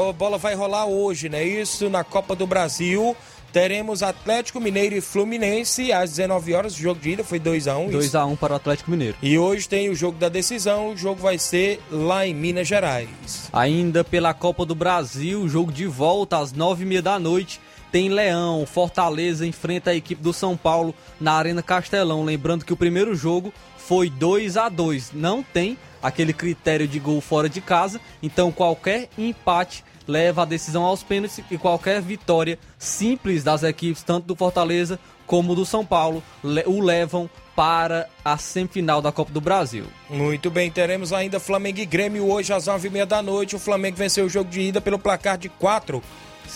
a 0.08 0.12
bola 0.12 0.38
vai 0.38 0.54
rolar 0.54 0.86
hoje, 0.86 1.28
né? 1.28 1.42
Isso 1.42 1.90
na 1.90 2.04
Copa 2.04 2.36
do 2.36 2.46
Brasil. 2.46 3.16
Teremos 3.52 4.04
Atlético 4.04 4.60
Mineiro 4.60 4.94
e 4.94 5.00
Fluminense 5.00 5.92
às 5.92 6.10
19 6.10 6.54
horas. 6.54 6.74
O 6.76 6.78
jogo 6.78 7.00
de 7.00 7.10
ida 7.10 7.24
foi 7.24 7.40
2 7.40 7.66
a 7.66 7.76
1 7.76 7.88
isso. 7.88 8.16
2x1 8.16 8.38
para 8.38 8.52
o 8.52 8.56
Atlético 8.56 8.92
Mineiro. 8.92 9.16
E 9.20 9.36
hoje 9.36 9.68
tem 9.68 9.88
o 9.88 9.96
jogo 9.96 10.16
da 10.16 10.28
decisão. 10.28 10.90
O 10.90 10.96
jogo 10.96 11.20
vai 11.20 11.38
ser 11.38 11.80
lá 11.90 12.24
em 12.24 12.32
Minas 12.32 12.68
Gerais. 12.68 13.50
Ainda 13.52 14.04
pela 14.04 14.32
Copa 14.32 14.64
do 14.64 14.76
Brasil, 14.76 15.48
jogo 15.48 15.72
de 15.72 15.86
volta 15.86 16.38
às 16.38 16.52
nove 16.52 16.84
e 16.84 16.86
meia 16.86 17.02
da 17.02 17.18
noite. 17.18 17.60
Tem 17.90 18.08
Leão, 18.08 18.64
Fortaleza 18.64 19.44
enfrenta 19.44 19.90
a 19.90 19.96
equipe 19.96 20.22
do 20.22 20.32
São 20.32 20.56
Paulo 20.56 20.94
na 21.20 21.32
Arena 21.32 21.64
Castelão. 21.64 22.22
Lembrando 22.22 22.64
que 22.64 22.72
o 22.72 22.76
primeiro 22.76 23.12
jogo 23.16 23.52
foi 23.76 24.08
2 24.08 24.56
a 24.56 24.68
2 24.68 25.10
Não 25.14 25.42
tem 25.42 25.76
aquele 26.06 26.32
critério 26.32 26.86
de 26.86 27.00
gol 27.00 27.20
fora 27.20 27.48
de 27.48 27.60
casa, 27.60 28.00
então 28.22 28.52
qualquer 28.52 29.08
empate 29.18 29.84
leva 30.06 30.42
a 30.42 30.44
decisão 30.44 30.84
aos 30.84 31.02
pênaltis 31.02 31.42
e 31.50 31.58
qualquer 31.58 32.00
vitória 32.00 32.60
simples 32.78 33.42
das 33.42 33.64
equipes, 33.64 34.04
tanto 34.04 34.24
do 34.24 34.36
Fortaleza 34.36 35.00
como 35.26 35.56
do 35.56 35.66
São 35.66 35.84
Paulo, 35.84 36.22
o 36.66 36.80
levam 36.80 37.28
para 37.56 38.08
a 38.24 38.38
semifinal 38.38 39.02
da 39.02 39.10
Copa 39.10 39.32
do 39.32 39.40
Brasil. 39.40 39.86
Muito 40.08 40.48
bem, 40.48 40.70
teremos 40.70 41.12
ainda 41.12 41.40
Flamengo 41.40 41.80
e 41.80 41.86
Grêmio 41.86 42.30
hoje 42.30 42.52
às 42.52 42.66
nove 42.66 42.86
e 42.86 42.90
meia 42.90 43.06
da 43.06 43.20
noite. 43.20 43.56
O 43.56 43.58
Flamengo 43.58 43.96
venceu 43.96 44.26
o 44.26 44.28
jogo 44.28 44.48
de 44.48 44.60
ida 44.60 44.80
pelo 44.80 45.00
placar 45.00 45.36
de 45.36 45.48
4, 45.48 46.00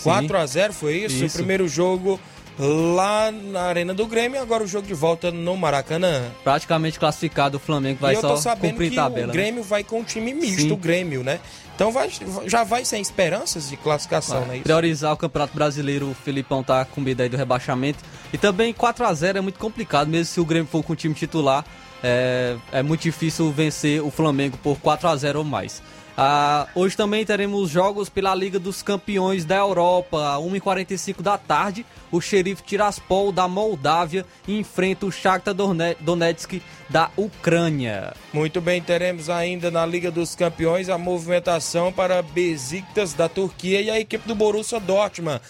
4 0.01 0.37
a 0.37 0.45
0 0.45 0.71
foi 0.71 0.99
isso? 0.99 1.25
isso? 1.25 1.35
O 1.35 1.39
primeiro 1.39 1.67
jogo 1.67 2.17
lá 2.61 3.31
na 3.31 3.63
Arena 3.63 3.93
do 3.93 4.05
Grêmio 4.05 4.39
agora 4.39 4.63
o 4.63 4.67
jogo 4.67 4.85
de 4.85 4.93
volta 4.93 5.31
no 5.31 5.57
Maracanã. 5.57 6.23
Praticamente 6.43 6.99
classificado 6.99 7.57
o 7.57 7.59
Flamengo 7.59 7.99
vai 7.99 8.15
só 8.15 8.55
cumprir 8.55 8.93
tabela. 8.93 9.25
O 9.25 9.27
né? 9.27 9.33
Grêmio 9.33 9.61
né? 9.61 9.67
vai 9.67 9.83
com 9.83 9.99
um 9.99 10.03
time 10.03 10.33
misto, 10.33 10.61
Sim. 10.61 10.71
o 10.71 10.77
Grêmio, 10.77 11.23
né? 11.23 11.39
Então 11.75 11.91
vai, 11.91 12.11
já 12.45 12.63
vai 12.63 12.85
sem 12.85 13.01
esperanças 13.01 13.69
de 13.69 13.75
classificação, 13.75 14.45
né? 14.45 14.59
Priorizar 14.59 15.13
o 15.13 15.17
Campeonato 15.17 15.55
Brasileiro, 15.55 16.11
o 16.11 16.13
Felipão 16.13 16.63
tá 16.63 16.85
com 16.85 17.01
medo 17.01 17.23
aí 17.23 17.29
do 17.29 17.35
rebaixamento. 17.37 17.99
E 18.31 18.37
também 18.37 18.71
4 18.71 19.03
a 19.03 19.13
0 19.13 19.39
é 19.39 19.41
muito 19.41 19.57
complicado, 19.57 20.07
mesmo 20.07 20.25
se 20.25 20.39
o 20.39 20.45
Grêmio 20.45 20.67
for 20.67 20.83
com 20.83 20.93
o 20.93 20.95
time 20.95 21.15
titular. 21.15 21.65
É, 22.03 22.55
é 22.71 22.83
muito 22.83 23.01
difícil 23.01 23.51
vencer 23.51 24.01
o 24.01 24.11
Flamengo 24.11 24.57
por 24.57 24.77
4 24.79 25.07
a 25.07 25.15
0 25.15 25.39
ou 25.39 25.45
mais. 25.45 25.81
Ah, 26.17 26.67
hoje 26.75 26.95
também 26.95 27.25
teremos 27.25 27.69
jogos 27.69 28.09
pela 28.09 28.35
Liga 28.35 28.59
dos 28.59 28.81
Campeões 28.81 29.45
da 29.45 29.55
Europa, 29.55 30.37
1h45 30.37 31.21
da 31.21 31.37
tarde. 31.37 31.85
O 32.11 32.19
xerife 32.19 32.63
Tiraspol 32.63 33.31
da 33.31 33.47
Moldávia 33.47 34.25
enfrenta 34.47 35.05
o 35.05 35.11
Shakhtar 35.11 35.55
Donetsk 35.99 36.61
da 36.89 37.09
Ucrânia. 37.15 38.13
Muito 38.33 38.59
bem, 38.59 38.81
teremos 38.81 39.29
ainda 39.29 39.71
na 39.71 39.85
Liga 39.85 40.11
dos 40.11 40.35
Campeões 40.35 40.89
a 40.89 40.97
movimentação 40.97 41.91
para 41.91 42.21
Besiktas 42.21 43.13
da 43.13 43.29
Turquia 43.29 43.81
e 43.81 43.89
a 43.89 43.99
equipe 43.99 44.27
do 44.27 44.35
Borussia 44.35 44.79
Dortmund 44.79 45.41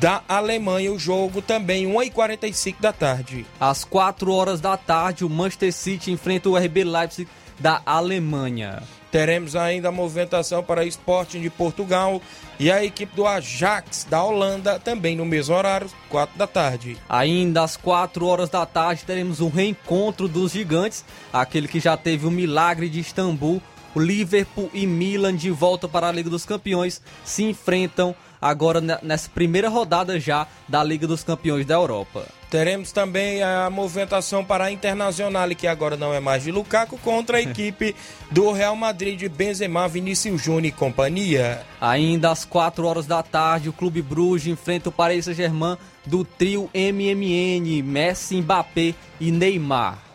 da 0.00 0.22
Alemanha. 0.28 0.92
O 0.92 0.98
jogo 0.98 1.40
também 1.40 1.86
1h45 1.86 2.76
da 2.80 2.92
tarde. 2.92 3.46
Às 3.58 3.84
4 3.84 4.30
horas 4.32 4.60
da 4.60 4.76
tarde, 4.76 5.24
o 5.24 5.30
Manchester 5.30 5.72
City 5.72 6.10
enfrenta 6.10 6.48
o 6.48 6.56
RB 6.56 6.84
Leipzig 6.84 7.28
da 7.58 7.80
Alemanha. 7.86 8.82
Teremos 9.16 9.56
ainda 9.56 9.88
a 9.88 9.90
movimentação 9.90 10.62
para 10.62 10.84
Sporting 10.84 11.40
de 11.40 11.48
Portugal 11.48 12.20
e 12.60 12.70
a 12.70 12.84
equipe 12.84 13.16
do 13.16 13.26
Ajax 13.26 14.06
da 14.10 14.22
Holanda, 14.22 14.78
também 14.78 15.16
no 15.16 15.24
mesmo 15.24 15.54
horário, 15.54 15.88
4 16.10 16.36
da 16.36 16.46
tarde. 16.46 16.98
Ainda 17.08 17.62
às 17.62 17.78
4 17.78 18.26
horas 18.26 18.50
da 18.50 18.66
tarde 18.66 19.04
teremos 19.06 19.40
um 19.40 19.48
reencontro 19.48 20.28
dos 20.28 20.52
gigantes, 20.52 21.02
aquele 21.32 21.66
que 21.66 21.80
já 21.80 21.96
teve 21.96 22.26
o 22.26 22.30
milagre 22.30 22.90
de 22.90 23.00
Istambul. 23.00 23.62
O 23.94 24.00
Liverpool 24.00 24.68
e 24.74 24.86
Milan 24.86 25.34
de 25.34 25.50
volta 25.50 25.88
para 25.88 26.10
a 26.10 26.12
Liga 26.12 26.28
dos 26.28 26.44
Campeões 26.44 27.00
se 27.24 27.42
enfrentam 27.42 28.14
agora 28.38 28.82
nessa 29.02 29.30
primeira 29.30 29.70
rodada 29.70 30.20
já 30.20 30.46
da 30.68 30.84
Liga 30.84 31.06
dos 31.06 31.24
Campeões 31.24 31.64
da 31.64 31.72
Europa. 31.72 32.26
Teremos 32.56 32.90
também 32.90 33.42
a 33.42 33.68
movimentação 33.68 34.42
para 34.42 34.64
a 34.64 34.72
Internacional, 34.72 35.46
que 35.50 35.66
agora 35.66 35.94
não 35.94 36.14
é 36.14 36.20
mais 36.20 36.42
de 36.42 36.50
Lukaku, 36.50 36.96
contra 36.96 37.36
a 37.36 37.42
equipe 37.44 37.94
do 38.30 38.50
Real 38.50 38.74
Madrid, 38.74 39.28
Benzema, 39.28 39.86
Vinícius 39.86 40.40
Júnior 40.40 40.64
e 40.64 40.72
companhia. 40.72 41.60
Ainda 41.78 42.30
às 42.30 42.46
4 42.46 42.86
horas 42.86 43.04
da 43.04 43.22
tarde, 43.22 43.68
o 43.68 43.74
Clube 43.74 44.00
Bruges 44.00 44.46
enfrenta 44.46 44.88
o 44.88 44.92
Paris 44.92 45.26
Saint-Germain 45.26 45.76
do 46.06 46.24
trio 46.24 46.70
MMN, 46.72 47.82
Messi, 47.82 48.40
Mbappé 48.40 48.94
e 49.20 49.30
Neymar. 49.30 50.05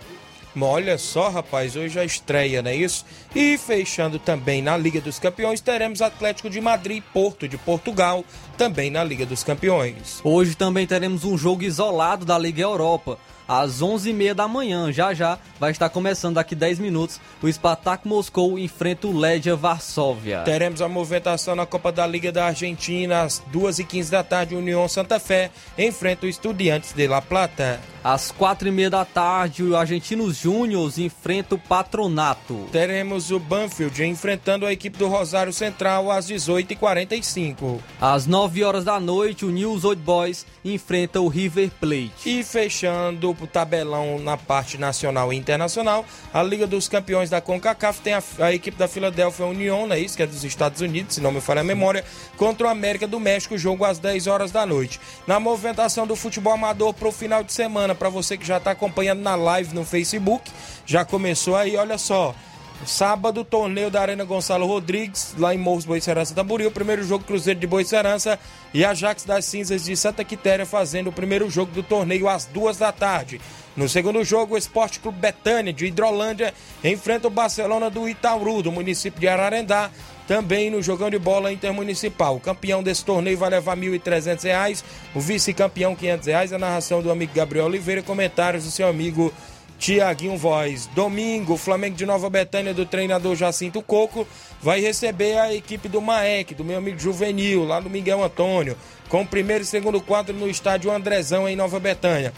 Olha 0.60 0.98
só, 0.98 1.30
rapaz, 1.30 1.76
hoje 1.76 2.00
a 2.00 2.04
estreia, 2.04 2.62
não 2.62 2.72
é 2.72 2.76
isso? 2.76 3.06
E 3.34 3.58
fechando 3.58 4.20
também 4.20 4.62
na 4.62 4.76
Liga 4.76 5.00
dos 5.00 5.18
Campeões, 5.18 5.62
teremos 5.62 6.02
Atlético 6.02 6.50
de 6.50 6.60
Madrid 6.60 6.98
e 6.98 7.02
Porto 7.02 7.48
de 7.48 7.58
Portugal, 7.58 8.26
também 8.58 8.92
na 8.92 9.04
Liga 9.04 9.26
dos 9.26 9.44
Campeões. 9.44 10.20
Hoje 10.24 10.56
também 10.56 10.86
teremos 10.86 11.24
um 11.24 11.38
jogo 11.38 11.64
isolado 11.64 12.26
da 12.26 12.38
Liga 12.38 12.62
Europa 12.62 13.18
às 13.48 13.82
11h30 13.82 14.34
da 14.34 14.48
manhã. 14.48 14.92
Já 14.92 15.14
já 15.14 15.38
vai 15.60 15.72
estar 15.72 15.90
começando 15.90 16.36
daqui 16.36 16.56
10 16.56 16.80
minutos. 16.80 17.20
O 17.42 17.52
Spartak 17.52 18.08
Moscou 18.08 18.58
enfrenta 18.58 19.08
o 19.08 19.18
Legia 19.18 19.56
Varsóvia. 19.56 20.42
Teremos 20.44 20.82
a 20.82 20.88
movimentação 20.88 21.56
na 21.56 21.66
Copa 21.66 21.92
da 21.92 22.08
Liga 22.08 22.32
da 22.32 22.46
Argentina 22.46 23.24
às 23.24 23.42
2h15 23.54 24.10
da 24.10 24.24
tarde. 24.24 24.56
União 24.56 24.88
Santa 24.88 25.20
Fé 25.20 25.52
enfrenta 25.78 26.26
o 26.26 26.30
Estudiantes 26.30 26.94
de 26.94 27.08
La 27.08 27.22
Plata. 27.22 27.80
Às 28.04 28.32
quatro 28.32 28.68
e 28.68 28.72
meia 28.72 28.90
da 28.90 29.06
tarde, 29.06 29.64
o 29.64 29.76
Argentinos 29.76 30.38
Júnior 30.38 30.92
enfrenta 30.98 31.54
o 31.54 31.60
Patronato. 31.60 32.68
Teremos 32.72 33.30
o 33.30 33.40
Banfield 33.40 34.04
enfrentando 34.04 34.66
a 34.66 34.74
equipe 34.74 34.98
do 34.98 35.08
Rosário 35.08 35.54
Central 35.54 36.10
às 36.10 36.28
18h45. 36.28 37.80
Às 38.00 38.26
9 38.26 38.64
horas 38.64 38.84
da 38.84 39.00
noite, 39.00 39.46
o 39.46 39.52
News 39.52 39.86
Old 39.86 40.02
Boys 40.02 40.48
enfrenta 40.66 41.22
o 41.22 41.28
River 41.28 41.70
Plate. 41.80 42.12
E 42.26 42.44
fechando 42.44 43.30
o 43.30 43.48
tabelão 43.48 44.18
na 44.20 44.36
parte 44.36 44.80
nacional 44.80 45.32
e 45.32 45.36
internacional, 45.36 46.04
a 46.34 46.42
Liga 46.42 46.66
dos 46.66 46.88
Campeões 46.88 47.30
da 47.30 47.40
CONCACAF 47.40 48.02
tem 48.02 48.14
a, 48.14 48.24
a 48.40 48.54
equipe 48.54 48.78
da 48.78 48.88
Philadelphia 48.88 49.46
Union, 49.46 49.86
né, 49.88 50.00
isso 50.00 50.18
que 50.18 50.24
é 50.24 50.28
dos 50.28 50.44
Estados 50.44 50.82
Unidos, 50.82 51.16
se 51.16 51.22
não 51.22 51.32
me 51.32 51.42
falha 51.42 51.62
a 51.62 51.64
memória, 51.64 52.04
contra 52.36 52.68
o 52.68 52.70
América 52.70 53.08
do 53.08 53.20
México, 53.20 53.58
jogo 53.58 53.86
às 53.86 54.00
10 54.00 54.28
horas 54.28 54.52
da 54.52 54.66
noite. 54.66 55.00
Na 55.28 55.40
movimentação 55.40 56.08
do 56.08 56.16
futebol 56.16 56.54
amador 56.54 56.94
para 56.94 57.08
o 57.08 57.12
final 57.12 57.44
de 57.44 57.54
semana, 57.54 57.90
para 57.93 58.10
você 58.10 58.38
que 58.38 58.45
já 58.45 58.58
está 58.58 58.71
acompanhando 58.71 59.21
na 59.21 59.36
live 59.36 59.73
no 59.73 59.86
Facebook. 59.86 60.51
Já 60.86 61.06
começou 61.06 61.56
aí, 61.56 61.75
olha 61.75 61.97
só. 61.97 62.36
Sábado, 62.86 63.44
torneio 63.44 63.91
da 63.91 64.02
Arena 64.02 64.24
Gonçalo 64.24 64.65
Rodrigues, 64.65 65.36
lá 65.38 65.54
em 65.54 65.58
Morros 65.58 65.86
Boicerança 65.86 66.34
Tamboril. 66.34 66.70
O 66.70 66.72
primeiro 66.72 67.04
jogo 67.04 67.24
Cruzeiro 67.24 67.60
de 67.60 67.67
Boicerança 67.67 68.39
e 68.74 68.84
Ajax 68.84 69.24
das 69.24 69.46
Cinzas 69.46 69.86
de 69.86 69.96
Santa 69.96 70.24
Quitéria 70.24 70.65
fazendo 70.65 71.08
o 71.08 71.13
primeiro 71.13 71.50
jogo 71.50 71.72
do 71.72 71.84
torneio 71.84 72.28
às 72.28 72.46
duas 72.46 72.78
da 72.78 72.91
tarde. 72.91 73.39
No 73.76 73.88
segundo 73.88 74.24
jogo, 74.24 74.56
o 74.56 74.58
Esporte 74.58 75.00
Clube 75.00 75.20
Betânia 75.20 75.72
de 75.72 75.86
Hidrolândia 75.86 76.54
enfrenta 76.84 77.28
o 77.28 77.32
Barcelona 77.32 77.89
do 77.89 78.10
Itaúru, 78.10 78.63
do 78.63 78.72
município 78.72 79.20
de 79.20 79.28
Ararendá 79.28 79.89
também 80.28 80.70
no 80.70 80.82
jogão 80.82 81.10
de 81.10 81.20
bola 81.20 81.52
intermunicipal. 81.52 82.38
O 82.38 82.39
campeão 82.39 82.82
desse 82.82 83.04
torneio 83.04 83.38
vai 83.38 83.50
levar 83.50 83.78
R$ 83.78 84.00
1.300, 84.00 84.82
o 85.13 85.20
vice-campeão 85.20 85.91
R$ 85.91 85.98
500. 85.98 86.54
A 86.54 86.58
narração 86.58 87.02
do 87.02 87.12
amigo 87.12 87.34
Gabriel 87.36 87.65
Oliveira, 87.65 88.02
comentários 88.02 88.63
do 88.63 88.72
seu 88.72 88.88
amigo 88.88 89.34
Tiaguinho 89.82 90.38
Voz. 90.38 90.86
Domingo, 90.94 91.58
Flamengo 91.58 91.96
de 91.96 92.06
Nova 92.06 92.30
Betânia, 92.30 92.72
do 92.72 92.86
treinador 92.86 93.36
Jacinto 93.36 93.82
Coco, 93.82 94.28
vai 94.62 94.80
receber 94.80 95.39
a 95.39 95.52
equipe 95.52 95.89
do 95.89 96.00
Maek, 96.00 96.54
do 96.54 96.63
meu 96.63 96.78
amigo 96.78 97.00
Juvenil, 97.00 97.65
lá 97.65 97.80
do 97.80 97.89
Miguel 97.89 98.24
Antônio, 98.24 98.78
com 99.10 99.24
o 99.24 99.28
primeiro 99.28 99.63
e 99.63 99.65
segundo 99.65 100.00
quadro 100.00 100.36
no 100.36 100.48
estádio 100.48 100.91
Andrezão, 100.91 101.50
em 101.50 101.56
Nova 101.56 101.80
Betânia. 101.80 102.32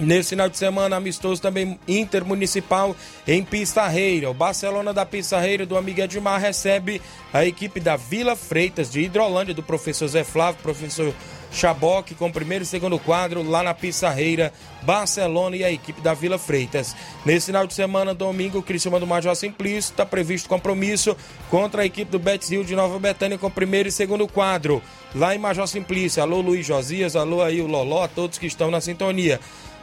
Nesse 0.00 0.30
final 0.30 0.48
de 0.48 0.56
semana, 0.56 0.96
amistoso 0.96 1.42
também 1.42 1.78
intermunicipal 1.86 2.96
em 3.28 3.44
Pissarreira. 3.44 4.30
O 4.30 4.34
Barcelona 4.34 4.94
da 4.94 5.04
Pissarreira 5.04 5.66
do 5.66 5.76
amigo 5.76 6.00
Edmar 6.00 6.40
recebe 6.40 7.02
a 7.34 7.44
equipe 7.44 7.78
da 7.78 7.96
Vila 7.96 8.34
Freitas 8.34 8.90
de 8.90 9.02
Hidrolândia, 9.02 9.52
do 9.52 9.62
professor 9.62 10.08
Zé 10.08 10.24
Flávio, 10.24 10.62
professor 10.62 11.14
Chaboc, 11.52 12.14
com 12.14 12.32
primeiro 12.32 12.64
e 12.64 12.66
segundo 12.66 12.98
quadro 12.98 13.42
lá 13.42 13.62
na 13.62 13.74
Pissarreira, 13.74 14.54
Barcelona 14.82 15.56
e 15.56 15.64
a 15.64 15.70
equipe 15.70 16.00
da 16.00 16.14
Vila 16.14 16.38
Freitas. 16.38 16.96
Nesse 17.26 17.46
final 17.46 17.66
de 17.66 17.74
semana, 17.74 18.14
domingo, 18.14 18.58
o 18.58 18.62
Criciúma 18.62 18.98
do 18.98 19.06
Major 19.06 19.36
Simplício 19.36 19.90
está 19.90 20.06
previsto 20.06 20.48
compromisso 20.48 21.14
contra 21.50 21.82
a 21.82 21.84
equipe 21.84 22.10
do 22.10 22.18
Betis 22.18 22.48
Rio 22.48 22.64
de 22.64 22.74
Nova 22.74 22.98
Betânia 22.98 23.36
com 23.36 23.50
primeiro 23.50 23.90
e 23.90 23.92
segundo 23.92 24.26
quadro 24.26 24.82
lá 25.14 25.34
em 25.34 25.38
Major 25.38 25.66
Simplício. 25.66 26.22
Alô 26.22 26.40
Luiz 26.40 26.64
Josias, 26.64 27.16
alô 27.16 27.42
aí 27.42 27.60
o 27.60 27.66
Loló, 27.66 28.04
a 28.04 28.08
todos 28.08 28.38
que 28.38 28.46
estão 28.46 28.70
na 28.70 28.80
sintonia. 28.80 29.38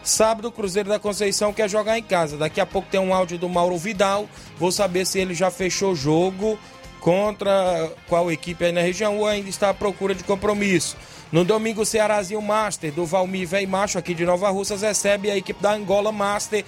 Sábado, 0.07 0.47
o 0.47 0.51
Cruzeiro 0.53 0.87
da 0.87 0.97
Conceição 0.97 1.51
quer 1.51 1.69
jogar 1.69 1.97
em 1.97 2.01
casa. 2.01 2.37
Daqui 2.37 2.61
a 2.61 2.65
pouco 2.65 2.87
tem 2.89 2.97
um 2.97 3.13
áudio 3.13 3.37
do 3.37 3.49
Mauro 3.49 3.77
Vidal. 3.77 4.25
Vou 4.57 4.71
saber 4.71 5.05
se 5.05 5.19
ele 5.19 5.33
já 5.33 5.51
fechou 5.51 5.93
jogo 5.93 6.57
contra 7.01 7.91
qual 8.07 8.31
equipe 8.31 8.63
aí 8.63 8.71
na 8.71 8.79
região 8.79 9.17
ou 9.17 9.27
ainda 9.27 9.49
está 9.49 9.69
à 9.69 9.73
procura 9.73 10.15
de 10.15 10.23
compromisso. 10.23 10.95
No 11.29 11.43
domingo, 11.43 11.81
o 11.81 11.85
Cearazinho 11.85 12.41
Master 12.41 12.89
do 12.93 13.05
Valmir 13.05 13.45
Vem 13.45 13.67
Macho, 13.67 13.97
aqui 13.97 14.13
de 14.13 14.25
Nova 14.25 14.49
Russas, 14.49 14.81
recebe 14.81 15.29
a 15.29 15.35
equipe 15.35 15.61
da 15.61 15.73
Angola 15.73 16.09
Master 16.09 16.63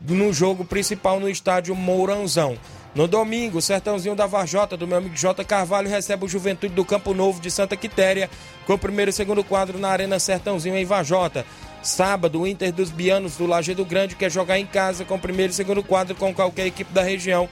no 0.00 0.32
jogo 0.32 0.64
principal 0.64 1.20
no 1.20 1.28
estádio 1.28 1.76
Mourãozão. 1.76 2.56
No 2.94 3.06
domingo, 3.06 3.58
o 3.58 3.62
Sertãozinho 3.62 4.16
da 4.16 4.26
Varjota, 4.26 4.74
do 4.74 4.86
meu 4.86 4.98
amigo 4.98 5.14
J. 5.14 5.44
Carvalho, 5.44 5.88
recebe 5.88 6.24
o 6.24 6.28
Juventude 6.28 6.74
do 6.74 6.84
Campo 6.84 7.12
Novo 7.12 7.40
de 7.40 7.50
Santa 7.50 7.76
Quitéria, 7.76 8.30
com 8.66 8.72
o 8.72 8.78
primeiro 8.78 9.10
e 9.10 9.12
segundo 9.12 9.44
quadro 9.44 9.78
na 9.78 9.90
Arena 9.90 10.18
Sertãozinho 10.18 10.76
em 10.76 10.84
Varjota. 10.84 11.44
Sábado, 11.82 12.40
o 12.40 12.46
Inter 12.46 12.72
dos 12.72 12.90
Bianos 12.90 13.36
do 13.36 13.46
Lajeado 13.46 13.84
Grande 13.84 14.14
quer 14.14 14.30
jogar 14.30 14.58
em 14.58 14.66
casa 14.66 15.04
com 15.04 15.14
o 15.14 15.18
primeiro 15.18 15.50
e 15.50 15.54
segundo 15.54 15.82
quadro 15.82 16.14
com 16.14 16.34
qualquer 16.34 16.66
equipe 16.66 16.92
da 16.92 17.02
região. 17.02 17.48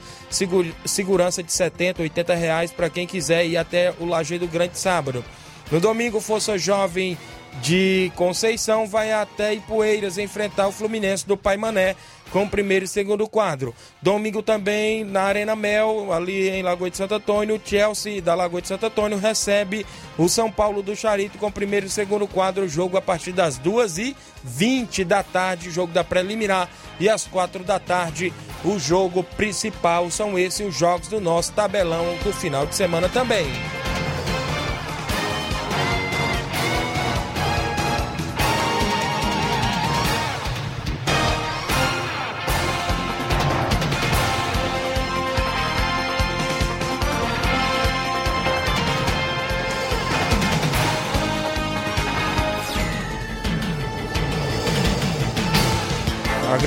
segurança 0.85 1.41
de 1.41 1.51
70, 1.51 2.03
80 2.03 2.35
reais 2.35 2.71
para 2.71 2.89
quem 2.89 3.07
quiser 3.07 3.45
ir 3.45 3.57
até 3.57 3.93
o 3.99 4.05
Lajeado 4.05 4.47
Grande 4.47 4.77
sábado. 4.77 5.25
No 5.71 5.79
domingo, 5.79 6.19
Força 6.19 6.57
Jovem 6.57 7.17
de 7.61 8.11
Conceição 8.15 8.87
vai 8.87 9.11
até 9.11 9.53
Ipueiras 9.53 10.17
enfrentar 10.17 10.67
o 10.67 10.71
Fluminense 10.71 11.27
do 11.27 11.35
Pai 11.35 11.57
Mané 11.57 11.95
com 12.31 12.47
primeiro 12.47 12.85
e 12.85 12.87
segundo 12.87 13.27
quadro. 13.27 13.73
Domingo 14.01 14.41
também 14.41 15.03
na 15.03 15.23
Arena 15.23 15.55
Mel, 15.55 16.13
ali 16.13 16.49
em 16.49 16.61
Lagoa 16.61 16.89
de 16.89 16.97
Santo 16.97 17.15
Antônio, 17.15 17.55
o 17.55 17.61
Chelsea 17.63 18.21
da 18.21 18.35
Lagoa 18.35 18.61
de 18.61 18.67
Santo 18.67 18.85
Antônio 18.85 19.17
recebe 19.17 19.85
o 20.17 20.29
São 20.29 20.51
Paulo 20.51 20.81
do 20.81 20.95
Charito 20.95 21.37
com 21.37 21.51
primeiro 21.51 21.87
e 21.87 21.89
segundo 21.89 22.27
quadro, 22.27 22.69
jogo 22.69 22.97
a 22.97 23.01
partir 23.01 23.31
das 23.31 23.59
2h20 23.59 25.03
da 25.03 25.23
tarde, 25.23 25.71
jogo 25.71 25.91
da 25.91 26.03
preliminar, 26.03 26.69
e 26.99 27.09
às 27.09 27.25
4 27.25 27.63
da 27.63 27.79
tarde, 27.79 28.33
o 28.63 28.77
jogo 28.77 29.23
principal. 29.23 30.11
São 30.11 30.37
esses 30.37 30.67
os 30.67 30.75
jogos 30.75 31.07
do 31.07 31.19
nosso 31.19 31.51
tabelão 31.53 32.17
do 32.23 32.31
final 32.33 32.65
de 32.65 32.75
semana 32.75 33.09
também. 33.09 33.47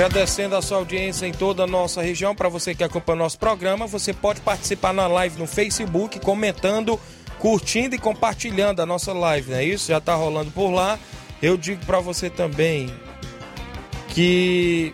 Agradecendo 0.05 0.57
a 0.57 0.63
sua 0.63 0.79
audiência 0.79 1.29
em 1.29 1.33
toda 1.33 1.63
a 1.63 1.67
nossa 1.67 2.03
região. 2.03 2.35
Para 2.35 2.49
você 2.49 2.75
que 2.75 2.83
acompanha 2.83 3.21
nosso 3.21 3.39
programa, 3.39 3.87
você 3.87 4.13
pode 4.13 4.41
participar 4.41 4.93
na 4.93 5.07
live 5.07 5.39
no 5.39 5.47
Facebook, 5.47 6.19
comentando, 6.19 6.99
curtindo 7.39 7.95
e 7.95 7.99
compartilhando 7.99 8.83
a 8.83 8.87
nossa 8.87 9.13
live, 9.13 9.53
não 9.53 9.59
é 9.59 9.65
isso? 9.65 9.93
Já 9.93 9.99
está 9.99 10.17
rolando 10.17 10.51
por 10.51 10.73
lá. 10.73 10.99
Eu 11.41 11.57
digo 11.57 11.87
para 11.87 12.01
você 12.01 12.29
também 12.29 12.93
que 14.09 14.93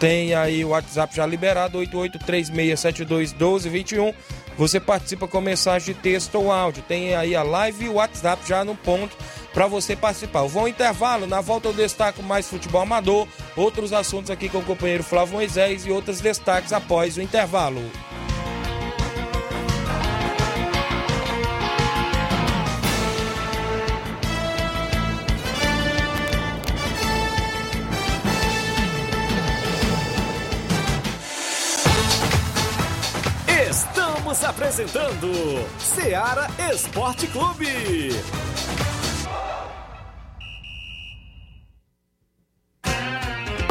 tem 0.00 0.34
aí 0.34 0.64
o 0.64 0.70
WhatsApp 0.70 1.14
já 1.14 1.24
liberado, 1.24 1.78
8836721221. 1.78 4.12
Você 4.58 4.80
participa 4.80 5.28
com 5.28 5.40
mensagem 5.40 5.94
de 5.94 6.00
texto 6.00 6.34
ou 6.34 6.50
áudio. 6.50 6.82
Tem 6.82 7.14
aí 7.14 7.36
a 7.36 7.44
live 7.44 7.84
e 7.84 7.88
o 7.88 7.94
WhatsApp 7.94 8.42
já 8.44 8.64
no 8.64 8.74
ponto 8.74 9.16
para 9.52 9.66
você 9.66 9.96
participar. 9.96 10.40
Eu 10.40 10.48
vou 10.48 10.62
ao 10.62 10.68
intervalo, 10.68 11.26
na 11.26 11.40
volta 11.40 11.68
eu 11.68 11.72
destaco 11.72 12.22
mais 12.22 12.48
futebol 12.48 12.82
amador, 12.82 13.26
outros 13.56 13.92
assuntos 13.92 14.30
aqui 14.30 14.48
com 14.48 14.58
o 14.58 14.64
companheiro 14.64 15.02
Flávio 15.02 15.34
Moisés 15.34 15.86
e 15.86 15.90
outros 15.90 16.20
destaques 16.20 16.72
após 16.72 17.16
o 17.16 17.22
intervalo. 17.22 17.82
Estamos 34.30 34.44
apresentando 34.44 35.28
Seara 35.78 36.48
Esporte 36.72 37.26
Clube. 37.26 38.10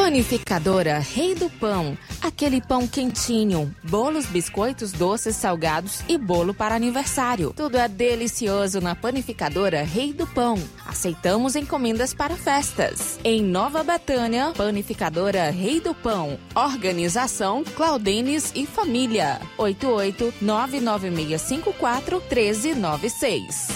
Panificadora 0.10 0.98
Rei 0.98 1.36
do 1.36 1.52
Pão. 1.52 1.96
Aquele 2.20 2.60
pão 2.60 2.88
quentinho, 2.88 3.72
bolos, 3.84 4.26
biscoitos, 4.26 4.92
doces, 4.92 5.36
salgados 5.36 6.02
e 6.08 6.18
bolo 6.18 6.52
para 6.52 6.74
aniversário. 6.74 7.54
Tudo 7.56 7.78
é 7.78 7.88
delicioso 7.88 8.82
na 8.82 8.96
Panificadora 8.96 9.84
Rei 9.84 10.12
do 10.12 10.26
Pão. 10.26 10.58
Aceitamos 10.84 11.56
encomendas 11.56 12.12
para 12.12 12.36
festas. 12.36 13.20
Em 13.24 13.44
Nova 13.44 13.84
Betânia, 13.84 14.52
Panificadora 14.58 15.52
Rei 15.52 15.80
do 15.80 15.94
Pão. 15.94 16.40
Organização 16.56 17.64
Claudenes 17.64 18.52
e 18.56 18.66
Família. 18.66 19.40
88 19.60 20.34
99654 20.42 22.20
1396. 22.20 23.68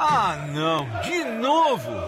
Ah, 0.00 0.48
não, 0.50 0.88
de 1.02 1.24
novo! 1.42 2.07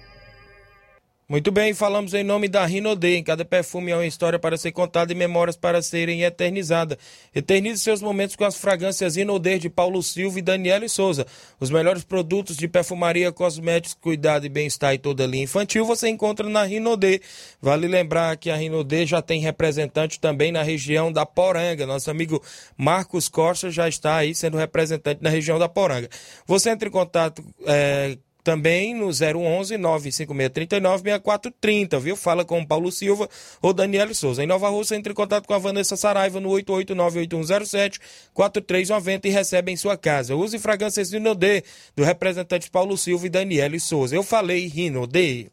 Muito 1.31 1.49
bem, 1.49 1.73
falamos 1.73 2.13
em 2.13 2.25
nome 2.25 2.49
da 2.49 2.65
Rinode. 2.65 3.07
Em 3.07 3.23
cada 3.23 3.45
perfume 3.45 3.93
há 3.93 3.95
uma 3.95 4.05
história 4.05 4.37
para 4.37 4.57
ser 4.57 4.73
contada 4.73 5.13
e 5.13 5.15
memórias 5.15 5.55
para 5.55 5.81
serem 5.81 6.23
eternizadas. 6.23 6.97
Eternize 7.33 7.81
seus 7.81 8.01
momentos 8.01 8.35
com 8.35 8.43
as 8.43 8.57
fragrâncias 8.57 9.15
Rinode 9.15 9.57
de 9.57 9.69
Paulo 9.69 10.03
Silva 10.03 10.39
e 10.39 10.41
Daniele 10.41 10.89
Souza. 10.89 11.25
Os 11.57 11.69
melhores 11.69 12.03
produtos 12.03 12.57
de 12.57 12.67
perfumaria, 12.67 13.31
cosméticos, 13.31 13.93
cuidado 13.93 14.45
e 14.45 14.49
bem-estar 14.49 14.93
e 14.93 14.97
toda 14.97 15.25
linha 15.25 15.45
infantil 15.45 15.85
você 15.85 16.09
encontra 16.09 16.49
na 16.49 16.63
Rinode. 16.63 17.21
Vale 17.61 17.87
lembrar 17.87 18.35
que 18.35 18.49
a 18.49 18.55
Rinode 18.57 19.05
já 19.05 19.21
tem 19.21 19.39
representante 19.39 20.19
também 20.19 20.51
na 20.51 20.63
região 20.63 21.13
da 21.13 21.25
Poranga. 21.25 21.85
Nosso 21.85 22.11
amigo 22.11 22.43
Marcos 22.75 23.29
Costa 23.29 23.71
já 23.71 23.87
está 23.87 24.17
aí 24.17 24.35
sendo 24.35 24.57
representante 24.57 25.23
na 25.23 25.29
região 25.29 25.57
da 25.57 25.69
Poranga. 25.69 26.09
Você 26.45 26.71
entra 26.71 26.89
em 26.89 26.91
contato. 26.91 27.41
É, 27.65 28.17
também 28.43 28.93
no 28.93 29.07
011 29.07 29.77
95639 29.77 31.03
6430, 31.03 31.99
viu? 31.99 32.15
Fala 32.15 32.43
com 32.43 32.59
o 32.59 32.67
Paulo 32.67 32.91
Silva 32.91 33.29
ou 33.61 33.73
Daniel 33.73 34.13
Souza. 34.13 34.43
Em 34.43 34.47
Nova 34.47 34.69
Rússia, 34.69 34.95
entre 34.95 35.11
em 35.11 35.15
contato 35.15 35.47
com 35.47 35.53
a 35.53 35.59
Vanessa 35.59 35.95
Saraiva 35.95 36.39
no 36.39 36.49
8898107 36.49 37.99
4390 38.33 39.27
e 39.27 39.31
recebe 39.31 39.71
em 39.71 39.77
sua 39.77 39.97
casa. 39.97 40.35
Use 40.35 40.57
fragrâncias 40.59 41.11
Rinodê 41.11 41.63
do 41.95 42.03
representante 42.03 42.69
Paulo 42.69 42.97
Silva 42.97 43.27
e 43.27 43.29
Daniel 43.29 43.79
Souza. 43.79 44.15
Eu 44.15 44.23
falei 44.23 44.67
Rinodê. 44.67 45.47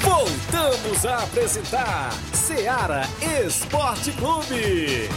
Voltamos 0.00 1.04
a 1.06 1.24
apresentar 1.24 2.12
Seara 2.32 3.02
Esporte 3.44 4.12
Clube. 4.12 5.08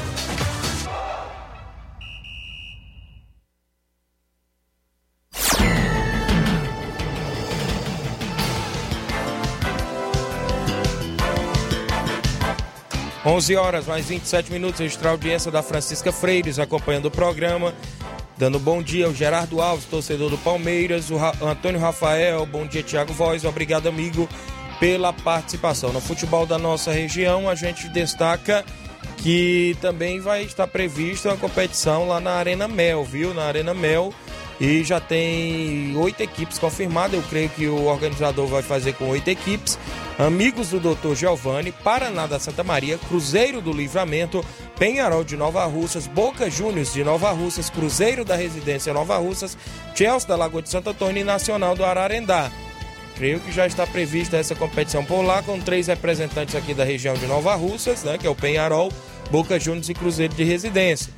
11 13.26 13.56
horas 13.56 13.86
mais 13.86 14.08
27 14.08 14.52
minutos, 14.52 14.80
registrar 14.80 15.10
a 15.10 15.12
audiência 15.12 15.52
da 15.52 15.62
Francisca 15.62 16.12
Freires 16.12 16.58
acompanhando 16.58 17.06
o 17.06 17.12
programa. 17.12 17.74
Dando 18.36 18.58
bom 18.58 18.82
dia 18.82 19.06
ao 19.06 19.14
Gerardo 19.14 19.62
Alves, 19.62 19.86
torcedor 19.86 20.32
do 20.32 20.38
Palmeiras, 20.40 21.12
o 21.12 21.18
Ra 21.18 21.32
Antônio 21.40 21.80
Rafael, 21.80 22.44
bom 22.48 22.66
dia 22.66 22.82
Tiago 22.82 23.14
Voz, 23.14 23.46
obrigado 23.46 23.88
amigo 23.88 24.28
pela 24.80 25.14
participação. 25.14 25.94
No 25.94 26.02
futebol 26.02 26.48
da 26.48 26.58
nossa 26.58 26.92
região, 26.92 27.48
a 27.48 27.54
gente 27.54 27.88
destaca 27.90 28.66
que 29.18 29.78
também 29.80 30.20
vai 30.20 30.42
estar 30.42 30.66
prevista 30.66 31.30
uma 31.30 31.38
competição 31.38 32.08
lá 32.08 32.20
na 32.20 32.32
Arena 32.32 32.68
Mel, 32.68 33.04
viu? 33.04 33.36
Na 33.36 33.44
Arena 33.44 33.76
Mel. 33.76 34.12
E 34.60 34.84
já 34.84 35.00
tem 35.00 35.96
oito 35.98 36.22
equipes 36.22 36.58
confirmadas. 36.58 37.14
Eu 37.20 37.28
creio 37.30 37.50
que 37.50 37.68
o 37.68 37.86
organizador 37.86 38.48
vai 38.48 38.64
fazer 38.64 38.94
com 38.94 39.06
oito 39.10 39.28
equipes. 39.28 39.78
Amigos 40.22 40.70
do 40.70 40.80
Dr. 40.80 41.16
Giovanni, 41.16 41.72
Paraná 41.72 42.28
da 42.28 42.40
Santa 42.40 42.64
Maria, 42.64 42.96
Cruzeiro 42.96 43.60
do 43.60 43.74
Livramento, 43.74 44.46
Penharol 44.78 45.24
de 45.24 45.36
Nova 45.36 45.66
Russas, 45.66 46.06
Boca 46.06 46.48
Juniors 46.48 46.94
de 46.94 47.04
Nova 47.04 47.32
Russas, 47.32 47.72
Cruzeiro 47.72 48.24
da 48.24 48.36
Residência 48.36 48.94
Nova 48.94 49.18
Russas, 49.18 49.58
Chelsea 49.96 50.28
da 50.28 50.36
Lagoa 50.36 50.62
de 50.62 50.70
Santo 50.70 50.92
Antônio 50.92 51.22
e 51.22 51.24
Nacional 51.24 51.76
do 51.76 51.84
Ararendá. 51.84 52.52
Creio 53.16 53.40
que 53.40 53.52
já 53.52 53.66
está 53.66 53.88
prevista 53.88 54.38
essa 54.38 54.54
competição 54.54 55.04
por 55.04 55.24
lá, 55.24 55.42
com 55.42 55.60
três 55.60 55.88
representantes 55.88 56.54
aqui 56.54 56.76
da 56.76 56.84
região 56.84 57.16
de 57.16 57.26
Nova 57.26 57.56
Russas, 57.56 58.04
né, 58.04 58.20
que 58.20 58.28
é 58.28 58.30
o 58.30 58.36
Penharol, 58.36 58.92
Boca 59.32 59.60
Juniors 59.60 59.90
e 59.90 59.96
Cruzeiro 59.96 60.36
de 60.36 60.44
Residência. 60.44 61.12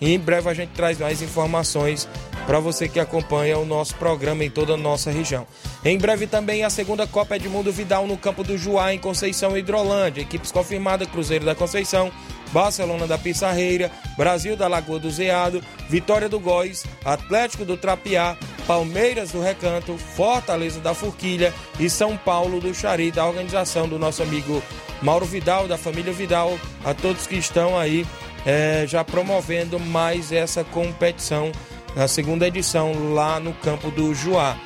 E 0.00 0.12
em 0.12 0.18
breve 0.18 0.48
a 0.48 0.54
gente 0.54 0.70
traz 0.70 0.98
mais 0.98 1.22
informações 1.22 2.08
para 2.46 2.60
você 2.60 2.88
que 2.88 3.00
acompanha 3.00 3.58
o 3.58 3.64
nosso 3.64 3.94
programa 3.96 4.44
em 4.44 4.50
toda 4.50 4.74
a 4.74 4.76
nossa 4.76 5.10
região. 5.10 5.46
Em 5.84 5.98
breve 5.98 6.26
também 6.26 6.64
a 6.64 6.70
segunda 6.70 7.06
Copa 7.06 7.36
Edmundo 7.36 7.72
Vidal 7.72 8.06
no 8.06 8.16
campo 8.16 8.44
do 8.44 8.56
Juá, 8.56 8.92
em 8.92 8.98
Conceição 8.98 9.56
Hidrolândia. 9.56 10.22
Equipes 10.22 10.52
confirmadas: 10.52 11.08
Cruzeiro 11.08 11.44
da 11.44 11.54
Conceição, 11.54 12.12
Barcelona 12.52 13.06
da 13.06 13.18
Pissarreira, 13.18 13.90
Brasil 14.16 14.56
da 14.56 14.68
Lagoa 14.68 14.98
do 14.98 15.10
Zeado, 15.10 15.62
Vitória 15.88 16.28
do 16.28 16.38
Góis, 16.38 16.84
Atlético 17.04 17.64
do 17.64 17.76
Trapiá, 17.76 18.36
Palmeiras 18.66 19.30
do 19.30 19.40
Recanto, 19.40 19.96
Fortaleza 19.96 20.80
da 20.80 20.94
Forquilha 20.94 21.52
e 21.80 21.88
São 21.90 22.16
Paulo 22.16 22.60
do 22.60 22.72
Xari, 22.74 23.10
da 23.10 23.26
organização 23.26 23.88
do 23.88 23.98
nosso 23.98 24.22
amigo 24.22 24.62
Mauro 25.02 25.26
Vidal, 25.26 25.68
da 25.68 25.76
família 25.76 26.12
Vidal, 26.12 26.58
a 26.84 26.94
todos 26.94 27.26
que 27.26 27.36
estão 27.36 27.78
aí 27.78 28.06
é, 28.46 28.86
já 28.86 29.02
promovendo 29.02 29.78
mais 29.80 30.30
essa 30.30 30.62
competição, 30.62 31.50
a 31.96 32.06
segunda 32.06 32.46
edição 32.46 33.12
lá 33.12 33.40
no 33.40 33.52
campo 33.52 33.90
do 33.90 34.14
Juá. 34.14 34.56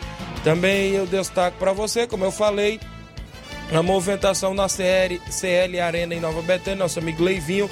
Também 0.45 0.93
eu 0.93 1.07
destaco 1.07 1.57
para 1.59 1.73
você, 1.73 2.07
como 2.07 2.25
eu 2.25 2.31
falei, 2.31 2.79
a 3.73 3.83
movimentação 3.83 4.53
na 4.53 4.69
CL, 4.69 5.21
CL 5.31 5.81
Arena 5.81 6.15
em 6.15 6.21
Nova 6.21 6.43
Betânia, 6.43 6.81
nosso 6.81 6.99
amigo 6.99 7.23
Leivinho. 7.23 7.69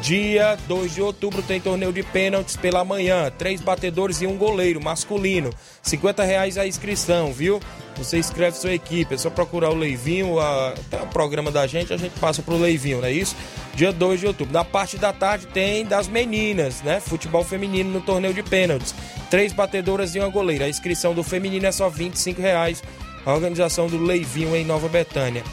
Dia 0.00 0.58
2 0.66 0.94
de 0.94 1.00
outubro 1.00 1.42
tem 1.42 1.60
torneio 1.60 1.92
de 1.92 2.02
pênaltis 2.02 2.56
pela 2.56 2.84
manhã. 2.84 3.30
Três 3.38 3.60
batedores 3.60 4.20
e 4.20 4.26
um 4.26 4.36
goleiro 4.36 4.82
masculino. 4.82 5.50
50 5.80 6.24
reais 6.24 6.58
a 6.58 6.66
inscrição, 6.66 7.32
viu? 7.32 7.60
Você 7.96 8.18
escreve 8.18 8.56
sua 8.56 8.72
equipe. 8.72 9.14
É 9.14 9.18
só 9.18 9.30
procurar 9.30 9.70
o 9.70 9.76
Leivinho. 9.76 10.40
A, 10.40 10.70
até 10.70 11.00
o 11.00 11.06
programa 11.06 11.52
da 11.52 11.68
gente, 11.68 11.92
a 11.92 11.96
gente 11.96 12.18
passa 12.18 12.42
pro 12.42 12.56
Leivinho, 12.56 12.98
não 12.98 13.06
é 13.06 13.12
isso? 13.12 13.36
Dia 13.74 13.92
2 13.92 14.20
de 14.20 14.26
outubro. 14.26 14.52
Na 14.52 14.64
parte 14.64 14.98
da 14.98 15.12
tarde 15.12 15.46
tem 15.46 15.84
das 15.84 16.08
meninas, 16.08 16.82
né? 16.82 17.00
Futebol 17.00 17.42
feminino 17.42 17.90
no 17.90 18.00
torneio 18.00 18.34
de 18.34 18.42
pênaltis. 18.42 18.94
Três 19.30 19.52
batedoras 19.52 20.14
e 20.14 20.18
uma 20.18 20.28
goleira. 20.28 20.66
A 20.66 20.68
inscrição 20.68 21.14
do 21.14 21.22
feminino 21.22 21.66
é 21.66 21.72
só 21.72 21.88
25 21.88 22.40
reais 22.40 22.82
a 23.24 23.32
organização 23.32 23.86
do 23.86 24.02
Leivinho 24.02 24.54
em 24.56 24.64
Nova 24.64 24.88
Betânia. 24.88 25.44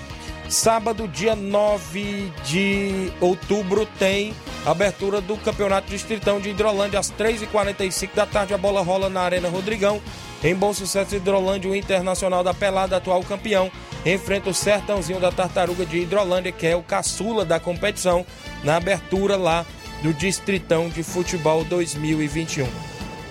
Sábado, 0.49 1.07
dia 1.07 1.35
9 1.35 2.31
de 2.43 3.13
outubro, 3.21 3.85
tem 3.99 4.33
abertura 4.65 5.21
do 5.21 5.37
Campeonato 5.37 5.87
Distritão 5.89 6.39
de 6.39 6.49
Hidrolândia 6.49 6.99
às 6.99 7.11
3h45 7.11 8.09
da 8.15 8.25
tarde. 8.25 8.53
A 8.53 8.57
bola 8.57 8.81
rola 8.81 9.09
na 9.09 9.21
Arena 9.21 9.47
Rodrigão. 9.47 10.01
Em 10.41 10.55
Bom 10.55 10.73
Sucesso 10.73 11.15
Hidrolândia, 11.15 11.69
o 11.69 11.75
Internacional 11.75 12.43
da 12.43 12.53
Pelada, 12.53 12.95
atual 12.95 13.21
campeão, 13.23 13.69
enfrenta 14.05 14.49
o 14.49 14.53
Sertãozinho 14.53 15.19
da 15.19 15.31
Tartaruga 15.31 15.85
de 15.85 15.97
Hidrolândia, 15.97 16.51
que 16.51 16.65
é 16.65 16.75
o 16.75 16.81
caçula 16.81 17.43
da 17.43 17.59
competição, 17.59 18.25
na 18.63 18.77
abertura 18.77 19.35
lá 19.35 19.65
do 20.01 20.13
Distritão 20.13 20.87
de 20.87 21.03
Futebol 21.03 21.65
2021. 21.65 22.65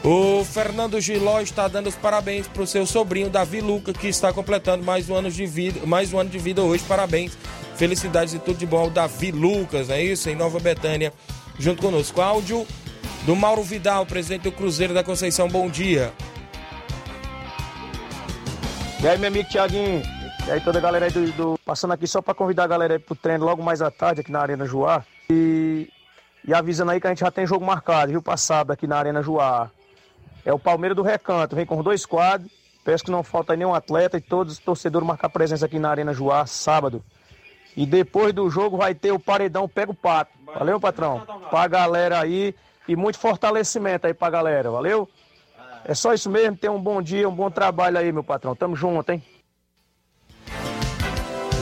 O 0.04 0.44
Fernando 0.44 1.00
Giló 1.00 1.40
está 1.40 1.66
dando 1.66 1.88
os 1.88 1.94
parabéns 1.94 2.46
para 2.46 2.62
o 2.62 2.66
seu 2.66 2.86
sobrinho 2.86 3.30
Davi 3.30 3.62
Luca, 3.62 3.92
que 3.92 4.06
está 4.06 4.30
completando 4.30 4.84
mais 4.84 5.08
um 5.08 5.14
ano 5.14 5.30
de 5.30 5.46
vida, 5.46 5.80
mais 5.86 6.12
um 6.12 6.18
ano 6.18 6.28
de 6.28 6.38
vida 6.38 6.62
hoje. 6.62 6.84
Parabéns, 6.86 7.36
felicidades 7.74 8.34
e 8.34 8.38
tudo 8.38 8.58
de 8.58 8.66
bom 8.66 8.80
ao 8.80 8.90
Davi 8.90 9.32
Lucas, 9.32 9.88
é 9.88 10.02
isso? 10.02 10.28
Em 10.28 10.36
Nova 10.36 10.60
Betânia, 10.60 11.12
junto 11.58 11.80
conosco. 11.80 12.20
Áudio 12.20 12.66
do 13.24 13.34
Mauro 13.34 13.62
Vidal, 13.62 14.04
presidente 14.04 14.42
do 14.42 14.52
Cruzeiro 14.52 14.92
da 14.92 15.02
Conceição. 15.02 15.48
Bom 15.48 15.68
dia. 15.68 16.12
E 19.00 19.06
aí, 19.06 19.16
meu 19.16 19.28
amigo 19.28 19.48
Tiaguinho? 19.48 20.02
E 20.46 20.50
aí, 20.50 20.60
toda 20.60 20.78
a 20.78 20.82
galera 20.82 21.06
aí 21.06 21.12
do, 21.12 21.30
do... 21.32 21.58
Passando 21.64 21.92
aqui 21.92 22.04
só 22.04 22.20
para 22.20 22.34
convidar 22.34 22.64
a 22.64 22.66
galera 22.66 22.94
aí 22.94 22.98
pro 22.98 23.14
treino 23.14 23.44
logo 23.44 23.62
mais 23.62 23.80
à 23.80 23.92
tarde 23.92 24.22
aqui 24.22 24.32
na 24.32 24.40
Arena 24.40 24.66
Joá. 24.66 25.04
E, 25.30 25.88
e 26.44 26.52
avisando 26.52 26.90
aí 26.90 27.00
que 27.00 27.06
a 27.06 27.10
gente 27.10 27.20
já 27.20 27.30
tem 27.30 27.46
jogo 27.46 27.64
marcado, 27.64 28.10
viu? 28.10 28.20
Passado 28.20 28.72
aqui 28.72 28.88
na 28.88 28.96
Arena 28.96 29.22
Joá. 29.22 29.70
É 30.44 30.52
o 30.52 30.58
Palmeiras 30.58 30.96
do 30.96 31.02
Recanto, 31.02 31.54
vem 31.54 31.64
com 31.64 31.80
dois 31.80 32.04
quadros. 32.04 32.50
Peço 32.84 33.04
que 33.04 33.10
não 33.10 33.22
falta 33.22 33.54
nenhum 33.54 33.72
atleta 33.72 34.16
e 34.16 34.20
todos 34.20 34.54
os 34.54 34.58
torcedores 34.58 35.06
marcar 35.06 35.28
presença 35.28 35.66
aqui 35.66 35.78
na 35.78 35.90
Arena 35.90 36.12
Joá, 36.12 36.44
sábado. 36.44 37.04
E 37.76 37.86
depois 37.86 38.32
do 38.32 38.50
jogo 38.50 38.76
vai 38.76 38.96
ter 38.96 39.12
o 39.12 39.18
paredão 39.18 39.68
Pega 39.68 39.92
o 39.92 39.94
Pato. 39.94 40.32
Valeu, 40.44 40.80
patrão? 40.80 41.24
Pra 41.50 41.68
galera 41.68 42.20
aí 42.20 42.52
e 42.88 42.96
muito 42.96 43.18
fortalecimento 43.18 44.08
aí 44.08 44.14
pra 44.14 44.28
galera, 44.28 44.70
valeu? 44.70 45.08
É 45.88 45.94
só 45.94 46.12
isso 46.12 46.28
mesmo, 46.28 46.54
tenha 46.54 46.70
um 46.70 46.78
bom 46.78 47.00
dia, 47.00 47.26
um 47.26 47.34
bom 47.34 47.50
trabalho 47.50 47.96
aí, 47.96 48.12
meu 48.12 48.22
patrão. 48.22 48.54
Tamo 48.54 48.76
junto, 48.76 49.10
hein? 49.10 49.22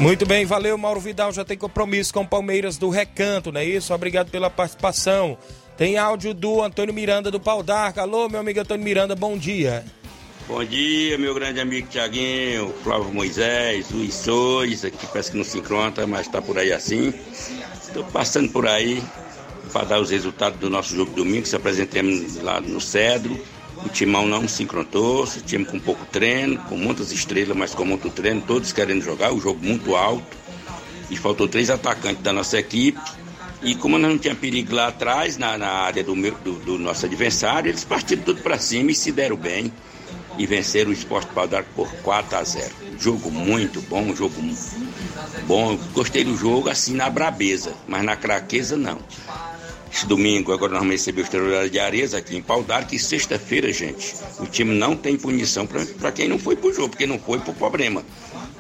Muito 0.00 0.26
bem, 0.26 0.44
valeu, 0.44 0.76
Mauro 0.76 0.98
Vidal. 0.98 1.32
Já 1.32 1.44
tem 1.44 1.56
compromisso 1.56 2.12
com 2.12 2.22
o 2.22 2.26
Palmeiras 2.26 2.76
do 2.76 2.90
Recanto, 2.90 3.52
não 3.52 3.60
é 3.60 3.64
isso? 3.64 3.94
Obrigado 3.94 4.28
pela 4.28 4.50
participação. 4.50 5.38
Tem 5.76 5.96
áudio 5.96 6.34
do 6.34 6.60
Antônio 6.60 6.92
Miranda 6.92 7.30
do 7.30 7.38
Pau 7.38 7.62
d'Arca. 7.62 8.02
Alô, 8.02 8.28
meu 8.28 8.40
amigo 8.40 8.58
Antônio 8.58 8.84
Miranda, 8.84 9.14
bom 9.14 9.38
dia. 9.38 9.84
Bom 10.48 10.64
dia, 10.64 11.16
meu 11.16 11.32
grande 11.32 11.60
amigo 11.60 11.86
Tiaguinho, 11.86 12.74
Flávio 12.82 13.14
Moisés, 13.14 13.92
Luiz 13.92 14.14
Sois, 14.14 14.84
aqui 14.84 15.06
parece 15.06 15.30
que 15.30 15.36
não 15.36 15.44
se 15.44 15.58
encontra, 15.58 16.04
mas 16.04 16.26
está 16.26 16.42
por 16.42 16.58
aí 16.58 16.72
assim. 16.72 17.14
Estou 17.80 18.02
passando 18.02 18.50
por 18.50 18.66
aí 18.66 19.00
para 19.72 19.84
dar 19.84 20.00
os 20.00 20.10
resultados 20.10 20.58
do 20.58 20.68
nosso 20.68 20.96
jogo 20.96 21.12
domingo, 21.12 21.46
se 21.46 21.54
apresentamos 21.54 22.42
lá 22.42 22.60
no 22.60 22.80
Cedro. 22.80 23.38
O 23.86 23.88
timão 23.88 24.26
não 24.26 24.48
se 24.48 24.64
encontrou, 24.64 25.22
o 25.22 25.40
time 25.42 25.64
com 25.64 25.78
pouco 25.78 26.04
treino, 26.06 26.58
com 26.62 26.76
muitas 26.76 27.12
estrelas, 27.12 27.56
mas 27.56 27.72
com 27.72 27.84
muito 27.84 28.10
treino, 28.10 28.42
todos 28.42 28.72
querendo 28.72 29.00
jogar, 29.00 29.32
o 29.32 29.40
jogo 29.40 29.64
muito 29.64 29.94
alto. 29.94 30.36
E 31.08 31.16
faltou 31.16 31.46
três 31.46 31.70
atacantes 31.70 32.20
da 32.20 32.32
nossa 32.32 32.58
equipe 32.58 33.00
e 33.62 33.76
como 33.76 33.96
não 33.96 34.18
tinha 34.18 34.34
perigo 34.34 34.74
lá 34.74 34.88
atrás, 34.88 35.38
na, 35.38 35.56
na 35.56 35.68
área 35.68 36.02
do, 36.02 36.16
meu, 36.16 36.34
do, 36.38 36.54
do, 36.54 36.78
nosso 36.78 37.06
adversário, 37.06 37.70
eles 37.70 37.84
partiram 37.84 38.22
tudo 38.22 38.42
para 38.42 38.58
cima 38.58 38.90
e 38.90 38.94
se 38.94 39.12
deram 39.12 39.36
bem 39.36 39.72
e 40.36 40.46
venceram 40.46 40.90
o 40.90 40.92
Esporte 40.92 41.28
Pau 41.32 41.48
por 41.74 41.88
4 42.02 42.38
a 42.38 42.44
0. 42.44 42.74
Jogo 42.98 43.30
muito 43.30 43.80
bom, 43.82 44.14
jogo 44.14 44.34
bom. 45.46 45.78
Gostei 45.94 46.24
do 46.24 46.36
jogo 46.36 46.68
assim 46.68 46.94
na 46.94 47.08
brabeza, 47.08 47.72
mas 47.86 48.04
na 48.04 48.16
craqueza 48.16 48.76
não. 48.76 48.98
Domingo 50.04 50.52
agora 50.52 50.74
nós 50.74 50.88
receber 50.88 51.22
o 51.22 51.24
Estrela 51.24 51.70
de 51.70 51.78
Areias 51.78 52.12
aqui 52.12 52.36
em 52.36 52.42
Pau 52.42 52.62
d'Arco 52.62 52.94
e 52.94 52.98
sexta-feira, 52.98 53.72
gente, 53.72 54.14
o 54.38 54.46
time 54.46 54.74
não 54.74 54.94
tem 54.94 55.16
punição 55.16 55.66
para 55.66 56.12
quem 56.12 56.28
não 56.28 56.38
foi 56.38 56.56
pro 56.56 56.72
jogo, 56.72 56.90
porque 56.90 57.06
não 57.06 57.18
foi 57.18 57.38
pro 57.38 57.54
problema. 57.54 58.04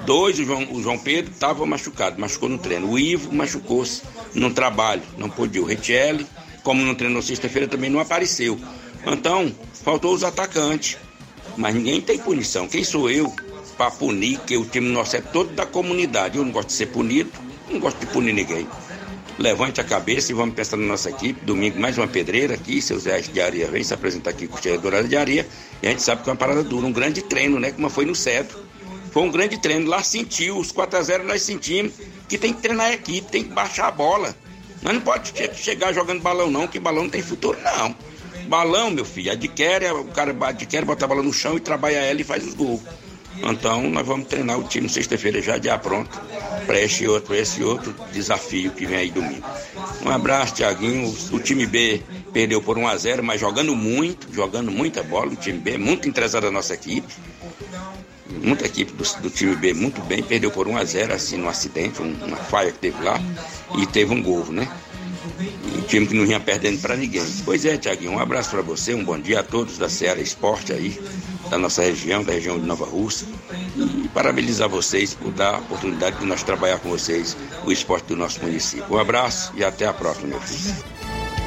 Dois, 0.04 0.38
o 0.38 0.44
João, 0.44 0.68
o 0.72 0.82
João 0.82 0.98
Pedro 0.98 1.32
estava 1.32 1.66
machucado, 1.66 2.20
machucou 2.20 2.48
no 2.48 2.58
treino. 2.58 2.90
O 2.90 2.98
Ivo 2.98 3.34
machucou-se 3.34 4.02
no 4.34 4.52
trabalho, 4.52 5.02
não 5.18 5.28
podia. 5.28 5.60
O 5.60 5.64
Retielli, 5.64 6.26
como 6.62 6.84
não 6.84 6.94
treinou 6.94 7.20
sexta-feira, 7.20 7.66
também 7.66 7.90
não 7.90 7.98
apareceu. 7.98 8.58
Então, 9.04 9.52
faltou 9.82 10.14
os 10.14 10.22
atacantes. 10.22 10.96
Mas 11.56 11.74
ninguém 11.74 12.00
tem 12.00 12.18
punição. 12.18 12.68
Quem 12.68 12.84
sou 12.84 13.10
eu 13.10 13.34
para 13.76 13.90
punir? 13.90 14.38
Que 14.46 14.56
o 14.56 14.64
time 14.64 14.88
nosso 14.88 15.16
é 15.16 15.20
todo 15.20 15.52
da 15.54 15.66
comunidade. 15.66 16.38
Eu 16.38 16.44
não 16.44 16.52
gosto 16.52 16.68
de 16.68 16.74
ser 16.74 16.86
punido, 16.86 17.32
não 17.70 17.80
gosto 17.80 17.98
de 17.98 18.06
punir 18.06 18.32
ninguém. 18.32 18.66
Levante 19.38 19.82
a 19.82 19.84
cabeça 19.84 20.32
e 20.32 20.34
vamos 20.34 20.54
pensar 20.54 20.78
na 20.78 20.86
nossa 20.86 21.10
equipe. 21.10 21.44
Domingo, 21.44 21.78
mais 21.78 21.98
uma 21.98 22.08
pedreira 22.08 22.54
aqui. 22.54 22.80
Seu 22.80 22.98
Zé 22.98 23.20
de 23.20 23.38
Areia 23.38 23.68
vem 23.68 23.84
se 23.84 23.92
apresentar 23.92 24.30
aqui 24.30 24.48
com 24.48 24.56
o 24.56 24.78
Dourada 24.78 25.06
de 25.06 25.14
Areia. 25.14 25.46
E 25.82 25.86
a 25.86 25.90
gente 25.90 26.00
sabe 26.02 26.22
que 26.22 26.30
é 26.30 26.32
uma 26.32 26.38
parada 26.38 26.62
dura, 26.64 26.86
um 26.86 26.92
grande 26.92 27.20
treino, 27.20 27.60
né? 27.60 27.70
Como 27.70 27.90
foi 27.90 28.06
no 28.06 28.14
Cedro. 28.14 28.58
Foi 29.12 29.22
um 29.22 29.30
grande 29.30 29.60
treino. 29.60 29.90
Lá 29.90 30.02
sentiu, 30.02 30.58
os 30.58 30.72
4x0 30.72 31.24
nós 31.24 31.42
sentimos 31.42 31.92
que 32.26 32.38
tem 32.38 32.54
que 32.54 32.62
treinar 32.62 32.86
a 32.86 32.92
equipe, 32.94 33.30
tem 33.30 33.44
que 33.44 33.50
baixar 33.50 33.88
a 33.88 33.90
bola. 33.90 34.34
Nós 34.80 34.94
não 34.94 35.02
pode 35.02 35.34
chegar 35.54 35.92
jogando 35.92 36.22
balão, 36.22 36.50
não, 36.50 36.66
que 36.66 36.80
balão 36.80 37.02
não 37.02 37.10
tem 37.10 37.20
futuro, 37.20 37.58
não. 37.62 37.94
Balão, 38.48 38.90
meu 38.90 39.04
filho, 39.04 39.32
adquire, 39.32 39.90
o 39.90 40.04
cara 40.06 40.34
adquire, 40.46 40.84
bota 40.84 41.04
a 41.04 41.08
bola 41.08 41.22
no 41.22 41.32
chão 41.32 41.58
e 41.58 41.60
trabalha 41.60 41.96
ela 41.96 42.20
e 42.20 42.24
faz 42.24 42.46
os 42.46 42.54
gols. 42.54 42.80
Então 43.42 43.88
nós 43.90 44.06
vamos 44.06 44.28
treinar 44.28 44.58
o 44.58 44.64
time 44.64 44.88
sexta-feira 44.88 45.40
já 45.40 45.58
já 45.58 45.78
pronto 45.78 46.20
para 46.66 46.78
outro, 47.10 47.34
esse 47.34 47.62
outro 47.62 47.94
desafio 48.12 48.70
que 48.72 48.86
vem 48.86 48.96
aí 48.96 49.10
domingo. 49.10 49.44
Um 50.04 50.10
abraço, 50.10 50.54
Tiaguinho. 50.54 51.14
O 51.32 51.38
time 51.38 51.66
B 51.66 52.02
perdeu 52.32 52.60
por 52.60 52.76
1 52.76 52.88
a 52.88 52.96
0 52.96 53.22
mas 53.22 53.40
jogando 53.40 53.74
muito, 53.74 54.32
jogando 54.32 54.70
muita 54.70 55.02
bola. 55.02 55.32
O 55.32 55.36
time 55.36 55.58
B 55.58 55.78
muito 55.78 56.08
interessado 56.08 56.44
na 56.44 56.50
nossa 56.50 56.74
equipe 56.74 57.12
muita 58.42 58.66
equipe 58.66 58.92
do, 58.92 59.04
do, 59.20 59.30
time 59.30 59.56
B 59.56 59.74
muito 59.74 60.00
bem, 60.02 60.22
perdeu 60.22 60.50
por 60.50 60.68
1 60.68 60.76
a 60.76 60.84
0 60.84 61.14
assim, 61.14 61.36
num 61.36 61.48
acidente, 61.48 62.00
um, 62.00 62.14
uma 62.24 62.36
falha 62.36 62.70
que 62.70 62.78
teve 62.78 63.02
lá, 63.02 63.18
e 63.76 63.86
teve 63.86 64.12
um 64.12 64.22
gol, 64.22 64.46
né? 64.46 64.68
Um 65.38 65.82
time 65.82 66.06
que 66.06 66.14
não 66.14 66.24
vinha 66.24 66.40
perdendo 66.40 66.80
para 66.80 66.96
ninguém. 66.96 67.24
Pois 67.44 67.64
é, 67.64 67.76
Tiaguinho, 67.76 68.12
um 68.12 68.18
abraço 68.18 68.50
para 68.50 68.62
você, 68.62 68.94
um 68.94 69.04
bom 69.04 69.18
dia 69.18 69.40
a 69.40 69.42
todos 69.42 69.78
da 69.78 69.88
Ceará 69.88 70.20
Esporte 70.20 70.72
aí, 70.72 70.98
da 71.50 71.58
nossa 71.58 71.82
região, 71.82 72.24
da 72.24 72.32
região 72.32 72.58
de 72.58 72.66
Nova 72.66 72.86
Rússia. 72.86 73.26
E 73.76 74.08
parabenizar 74.08 74.68
vocês 74.68 75.14
por 75.14 75.32
dar 75.32 75.56
a 75.56 75.58
oportunidade 75.58 76.18
de 76.18 76.24
nós 76.24 76.42
trabalhar 76.42 76.78
com 76.78 76.88
vocês 76.88 77.36
o 77.64 77.72
esporte 77.72 78.06
do 78.06 78.16
nosso 78.16 78.42
município. 78.42 78.86
Um 78.90 78.98
abraço 78.98 79.52
e 79.54 79.64
até 79.64 79.86
a 79.86 79.92
próxima, 79.92 80.28
meu 80.28 80.40
filho. 80.40 80.74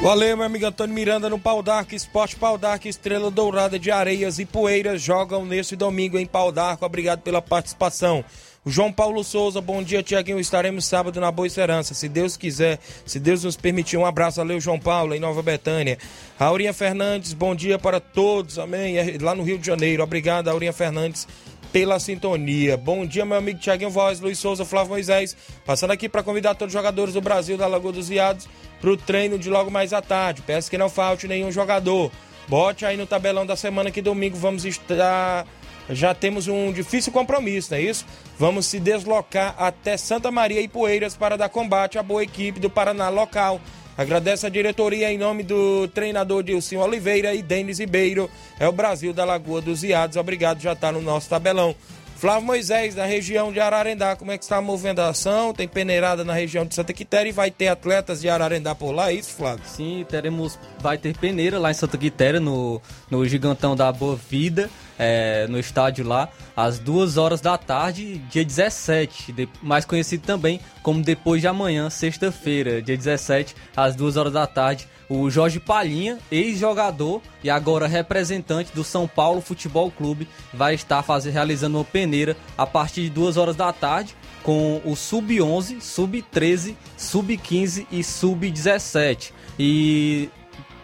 Valeu, 0.02 0.34
meu 0.34 0.46
amigo 0.46 0.64
Antônio 0.64 0.94
Miranda 0.94 1.28
no 1.28 1.38
Pau 1.38 1.62
d'Arco, 1.62 1.94
Esporte 1.94 2.34
Pau 2.34 2.56
d'Arco, 2.56 2.88
Estrela 2.88 3.30
Dourada 3.30 3.78
de 3.78 3.90
Areias 3.90 4.38
e 4.38 4.46
Poeiras 4.46 5.02
jogam 5.02 5.44
nesse 5.44 5.76
domingo 5.76 6.18
em 6.18 6.24
Pau 6.24 6.50
d'Arco. 6.50 6.86
Obrigado 6.86 7.20
pela 7.20 7.42
participação. 7.42 8.24
O 8.62 8.70
João 8.70 8.92
Paulo 8.92 9.24
Souza, 9.24 9.58
bom 9.58 9.82
dia, 9.82 10.02
Tiaguinho. 10.02 10.38
Estaremos 10.38 10.84
sábado 10.84 11.18
na 11.18 11.30
Boa 11.30 11.48
Serança, 11.48 11.94
se 11.94 12.10
Deus 12.10 12.36
quiser, 12.36 12.78
se 13.06 13.18
Deus 13.18 13.42
nos 13.42 13.56
permitir. 13.56 13.96
Um 13.96 14.04
abraço, 14.04 14.36
valeu, 14.36 14.60
João 14.60 14.78
Paulo, 14.78 15.14
em 15.14 15.18
Nova 15.18 15.42
Betânia. 15.42 15.96
Aurinha 16.38 16.74
Fernandes, 16.74 17.32
bom 17.32 17.54
dia 17.54 17.78
para 17.78 17.98
todos, 17.98 18.58
amém. 18.58 18.98
É 18.98 19.16
Lá 19.18 19.34
no 19.34 19.42
Rio 19.42 19.58
de 19.58 19.66
Janeiro. 19.66 20.02
Obrigado, 20.02 20.48
Aurinha 20.48 20.74
Fernandes 20.74 21.26
pela 21.72 21.98
sintonia. 21.98 22.76
Bom 22.76 23.06
dia, 23.06 23.24
meu 23.24 23.38
amigo 23.38 23.58
Tiaguinho 23.58 23.88
Voz, 23.88 24.20
Luiz 24.20 24.38
Souza, 24.38 24.62
Flávio 24.64 24.90
Moisés. 24.90 25.34
Passando 25.64 25.92
aqui 25.92 26.06
para 26.06 26.22
convidar 26.22 26.54
todos 26.54 26.74
os 26.74 26.78
jogadores 26.78 27.14
do 27.14 27.20
Brasil 27.22 27.56
da 27.56 27.66
Lagoa 27.66 27.92
dos 27.92 28.10
Viados 28.10 28.46
para 28.78 28.90
o 28.90 28.96
treino 28.96 29.38
de 29.38 29.48
logo 29.48 29.70
mais 29.70 29.94
à 29.94 30.02
tarde. 30.02 30.42
Peço 30.42 30.68
que 30.68 30.76
não 30.76 30.90
falte 30.90 31.26
nenhum 31.26 31.50
jogador. 31.50 32.10
Bote 32.46 32.84
aí 32.84 32.96
no 32.96 33.06
tabelão 33.06 33.46
da 33.46 33.56
semana 33.56 33.90
que 33.90 34.02
domingo 34.02 34.36
vamos 34.36 34.66
estar. 34.66 35.46
Já 35.90 36.14
temos 36.14 36.48
um 36.48 36.72
difícil 36.72 37.12
compromisso, 37.12 37.72
não 37.72 37.78
é 37.78 37.82
isso? 37.82 38.06
Vamos 38.38 38.66
se 38.66 38.78
deslocar 38.78 39.54
até 39.58 39.96
Santa 39.96 40.30
Maria 40.30 40.60
e 40.60 40.68
Poeiras 40.68 41.16
para 41.16 41.36
dar 41.36 41.48
combate 41.48 41.98
à 41.98 42.02
boa 42.02 42.22
equipe 42.22 42.60
do 42.60 42.70
Paraná 42.70 43.08
local. 43.08 43.60
Agradeço 43.98 44.46
a 44.46 44.48
diretoria 44.48 45.12
em 45.12 45.18
nome 45.18 45.42
do 45.42 45.86
treinador 45.88 46.42
Dilson 46.42 46.78
Oliveira 46.78 47.34
e 47.34 47.42
Denis 47.42 47.78
Ribeiro. 47.78 48.30
É 48.58 48.66
o 48.66 48.72
Brasil 48.72 49.12
da 49.12 49.24
Lagoa 49.24 49.60
dos 49.60 49.82
Iados. 49.82 50.16
Obrigado, 50.16 50.60
já 50.60 50.72
está 50.72 50.90
no 50.90 51.02
nosso 51.02 51.28
tabelão. 51.28 51.74
Flávio 52.20 52.46
Moisés, 52.46 52.94
da 52.94 53.06
região 53.06 53.50
de 53.50 53.60
Ararendá, 53.60 54.14
como 54.14 54.30
é 54.30 54.36
que 54.36 54.44
está 54.44 54.58
a 54.58 54.60
movimentação? 54.60 55.54
Tem 55.54 55.66
peneirada 55.66 56.22
na 56.22 56.34
região 56.34 56.66
de 56.66 56.74
Santa 56.74 56.92
Quitéria 56.92 57.30
e 57.30 57.32
vai 57.32 57.50
ter 57.50 57.68
atletas 57.68 58.20
de 58.20 58.28
Ararendá 58.28 58.74
por 58.74 58.92
lá, 58.92 59.10
é 59.10 59.14
isso, 59.14 59.32
Flávio? 59.32 59.64
Sim, 59.64 60.04
teremos, 60.06 60.58
vai 60.80 60.98
ter 60.98 61.16
peneira 61.16 61.58
lá 61.58 61.70
em 61.70 61.74
Santa 61.74 61.96
Quitéria, 61.96 62.38
no, 62.38 62.78
no 63.10 63.26
Gigantão 63.26 63.74
da 63.74 63.90
Boa 63.90 64.16
Vida, 64.28 64.68
é, 65.02 65.46
no 65.48 65.58
estádio 65.58 66.06
lá, 66.06 66.28
às 66.54 66.78
duas 66.78 67.16
horas 67.16 67.40
da 67.40 67.56
tarde, 67.56 68.18
dia 68.30 68.44
17, 68.44 69.32
de, 69.32 69.48
mais 69.62 69.86
conhecido 69.86 70.26
também 70.26 70.60
como 70.82 71.02
depois 71.02 71.40
de 71.40 71.46
amanhã, 71.46 71.88
sexta-feira, 71.88 72.82
dia 72.82 72.98
17, 72.98 73.56
às 73.74 73.96
duas 73.96 74.18
horas 74.18 74.34
da 74.34 74.46
tarde, 74.46 74.86
o 75.08 75.30
Jorge 75.30 75.58
Palhinha, 75.58 76.18
ex-jogador 76.30 77.22
e 77.42 77.48
agora 77.48 77.86
representante 77.86 78.72
do 78.74 78.84
São 78.84 79.08
Paulo 79.08 79.40
Futebol 79.40 79.90
Clube, 79.90 80.28
vai 80.52 80.74
estar 80.74 81.02
fazer, 81.02 81.30
realizando 81.30 81.78
uma 81.78 81.84
peneira 81.84 82.36
a 82.56 82.66
partir 82.66 83.04
de 83.04 83.10
2 83.10 83.38
horas 83.38 83.56
da 83.56 83.72
tarde 83.72 84.14
com 84.42 84.82
o 84.84 84.94
Sub-11, 84.94 85.80
Sub-13, 85.80 86.76
Sub-15 86.96 87.86
e 87.90 88.04
Sub-17. 88.04 89.32
E 89.58 90.28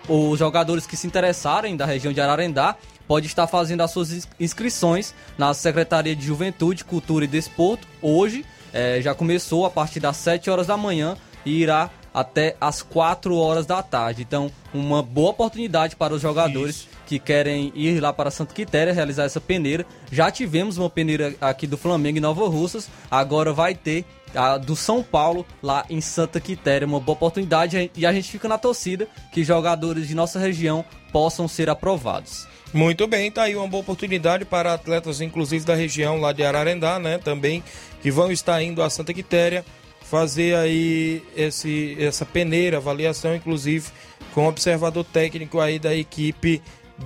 os 0.09 0.39
jogadores 0.39 0.87
que 0.87 0.97
se 0.97 1.07
interessarem 1.07 1.77
da 1.77 1.85
região 1.85 2.13
de 2.13 2.21
Ararendá 2.21 2.77
pode 3.07 3.27
estar 3.27 3.47
fazendo 3.47 3.83
as 3.83 3.91
suas 3.91 4.29
inscrições 4.39 5.15
na 5.39 5.55
Secretaria 5.55 6.15
de 6.15 6.25
Juventude, 6.25 6.85
Cultura 6.85 7.25
e 7.25 7.29
Desporto. 7.29 7.87
Hoje 8.03 8.45
eh, 8.73 9.01
já 9.01 9.15
começou 9.15 9.65
a 9.65 9.71
partir 9.71 10.01
das 10.01 10.17
7 10.17 10.51
horas 10.51 10.67
da 10.67 10.77
manhã 10.77 11.17
e 11.45 11.63
irá 11.63 11.91
até 12.13 12.57
as 12.59 12.81
4 12.81 13.37
horas 13.37 13.67
da 13.67 13.83
tarde. 13.83 14.23
Então, 14.23 14.51
uma 14.73 15.03
boa 15.03 15.31
oportunidade 15.31 15.95
para 15.97 16.15
os 16.15 16.23
jogadores 16.23 16.77
Isso. 16.77 16.89
que 17.07 17.19
querem 17.19 17.71
ir 17.75 18.01
lá 18.01 18.11
para 18.11 18.31
Santa 18.31 18.55
Quitéria 18.55 18.93
realizar 18.93 19.25
essa 19.25 19.41
peneira. 19.41 19.85
Já 20.11 20.31
tivemos 20.31 20.79
uma 20.79 20.89
peneira 20.89 21.35
aqui 21.41 21.67
do 21.67 21.77
Flamengo 21.77 22.17
em 22.17 22.23
Nova 22.23 22.49
Russas, 22.49 22.89
agora 23.11 23.53
vai 23.53 23.75
ter 23.75 24.07
a 24.37 24.59
do 24.59 24.77
São 24.77 25.03
Paulo 25.03 25.47
lá 25.63 25.85
em 25.89 26.01
Santa 26.01 26.41
Quitéria, 26.41 26.87
uma 26.87 27.01
boa 27.01 27.17
oportunidade 27.17 27.91
e 27.97 28.07
a 28.07 28.13
gente 28.13 28.31
fica 28.31 28.49
na 28.49 28.59
torcida 28.59 29.09
que 29.33 29.43
jogadores 29.43 30.07
de 30.07 30.15
nossa 30.15 30.39
região 30.39 30.85
possam 31.13 31.49
ser 31.49 31.71
aprovados. 31.71 32.47
Muito 32.73 33.07
bem, 33.07 33.31
tá 33.31 33.45
aí 33.45 33.57
uma 33.57 33.67
boa 33.67 33.81
oportunidade 33.81 34.45
para 34.45 34.75
atletas, 34.75 35.21
inclusive 35.21 35.65
da 35.65 35.75
região 35.75 36.21
lá 36.21 36.33
de 36.33 36.45
Ararendá, 36.45 36.99
né? 36.99 37.17
Também 37.19 37.63
que 38.03 38.11
vão 38.11 38.31
estar 38.31 38.63
indo 38.63 38.83
a 38.83 38.91
Santa 38.91 39.15
Quitéria 39.15 39.65
fazer 40.03 40.55
aí 40.57 41.23
esse, 41.35 41.97
essa 41.99 42.25
peneira, 42.25 42.77
avaliação, 42.77 43.35
inclusive 43.35 43.89
com 44.35 44.47
observador 44.47 45.05
técnico 45.05 45.59
aí 45.59 45.79
da 45.79 45.95
equipe 45.95 46.63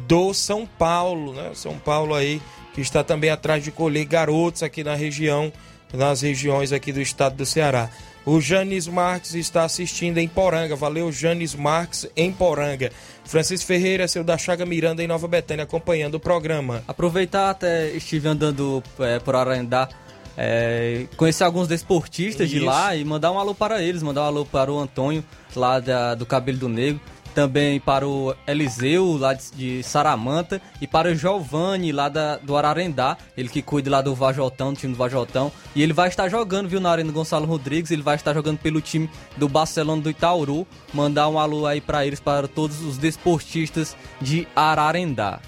do 0.07 0.35
São 0.35 0.67
Paulo, 0.67 1.33
né? 1.33 1.53
São 1.55 1.79
Paulo 1.79 2.15
aí 2.15 2.43
que 2.75 2.81
está 2.81 3.03
também 3.03 3.31
atrás 3.31 3.63
de 3.63 3.71
colher 3.71 4.05
garotos 4.05 4.63
aqui 4.63 4.85
na 4.85 4.95
região, 4.95 5.53
nas 5.93 6.23
regiões 6.23 6.73
aqui 6.73 6.93
do 6.93 7.01
estado 7.01 7.37
do 7.37 7.47
Ceará. 7.47 7.91
O 8.25 8.41
Janis 8.41 8.87
Marques 8.87 9.35
está 9.35 9.65
assistindo 9.65 10.19
em 10.19 10.29
Poranga. 10.29 10.77
Valeu, 10.77 11.11
Janis 11.11 11.55
Marques 11.55 12.07
em 12.17 12.31
Poranga. 12.31 12.93
Francisco 13.25 13.67
Ferreira, 13.67 14.07
seu 14.07 14.23
da 14.23 14.37
Chaga 14.37 14.67
Miranda 14.67 15.03
em 15.03 15.07
Nova 15.07 15.27
Betânia, 15.27 15.65
acompanhando 15.65 16.17
o 16.17 16.21
programa. 16.21 16.83
Aproveitar 16.87 17.51
até 17.51 17.89
estive 17.91 18.29
andando 18.29 18.83
é, 18.99 19.19
por 19.19 19.35
Arandá 19.35 19.89
é, 20.37 21.07
conhecer 21.17 21.45
alguns 21.45 21.69
desportistas 21.69 22.47
Isso. 22.47 22.59
de 22.59 22.65
lá 22.65 22.95
e 22.97 23.05
mandar 23.05 23.31
um 23.31 23.39
alô 23.39 23.55
para 23.55 23.83
eles, 23.83 24.03
mandar 24.03 24.23
um 24.23 24.27
alô 24.27 24.45
para 24.47 24.73
o 24.73 24.79
Antônio, 24.79 25.25
lá 25.55 25.79
da, 25.81 26.15
do 26.15 26.25
Cabelo 26.25 26.59
do 26.59 26.69
Negro, 26.69 27.01
também 27.31 27.81
para 27.81 28.07
o 28.07 28.35
Eliseu, 28.47 29.17
lá 29.17 29.35
de, 29.35 29.83
Saramanta, 29.83 30.61
e 30.81 30.87
para 30.87 31.11
o 31.11 31.15
Giovanni, 31.15 31.93
lá 31.93 32.09
da, 32.09 32.37
do 32.37 32.57
Ararendá, 32.57 33.17
ele 33.37 33.49
que 33.49 33.63
cuida 33.63 33.91
lá 33.91 34.03
do 34.03 34.15
Vajotão, 34.15 34.73
do 34.73 34.79
time 34.79 34.93
do 34.93 34.99
Vajotão, 34.99 35.51
e 35.75 35.83
ele 35.83 35.93
vai 35.93 36.09
estar 36.09 36.29
jogando, 36.29 36.69
viu, 36.69 36.81
na 36.81 36.91
Arena 36.91 37.13
Gonçalo 37.13 37.47
Rodrigues, 37.47 37.91
ele 37.91 38.03
vai 38.03 38.17
estar 38.17 38.35
jogando 38.35 38.59
pelo 38.59 38.81
time 38.81 39.09
do 39.37 39.49
Barcelona 39.49 40.03
do 40.03 40.11
Itauru, 40.11 40.67
mandar 40.93 41.29
um 41.29 41.39
alô 41.39 41.67
aí 41.67 41.81
para 41.81 42.05
eles, 42.07 42.21
para 42.21 42.47
todos 42.49 42.81
os 42.83 42.99
desportistas 42.99 43.97
de 44.21 44.47
Ararendá. 44.55 45.41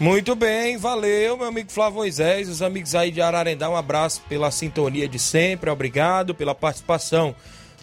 Muito 0.00 0.36
bem, 0.36 0.76
valeu, 0.76 1.36
meu 1.36 1.48
amigo 1.48 1.72
Flávio 1.72 1.96
Moisés, 1.96 2.48
os 2.48 2.62
amigos 2.62 2.94
aí 2.94 3.10
de 3.10 3.20
Ararendá, 3.20 3.68
um 3.68 3.76
abraço 3.76 4.22
pela 4.28 4.48
sintonia 4.48 5.08
de 5.08 5.18
sempre, 5.18 5.68
obrigado 5.70 6.36
pela 6.36 6.54
participação. 6.54 7.34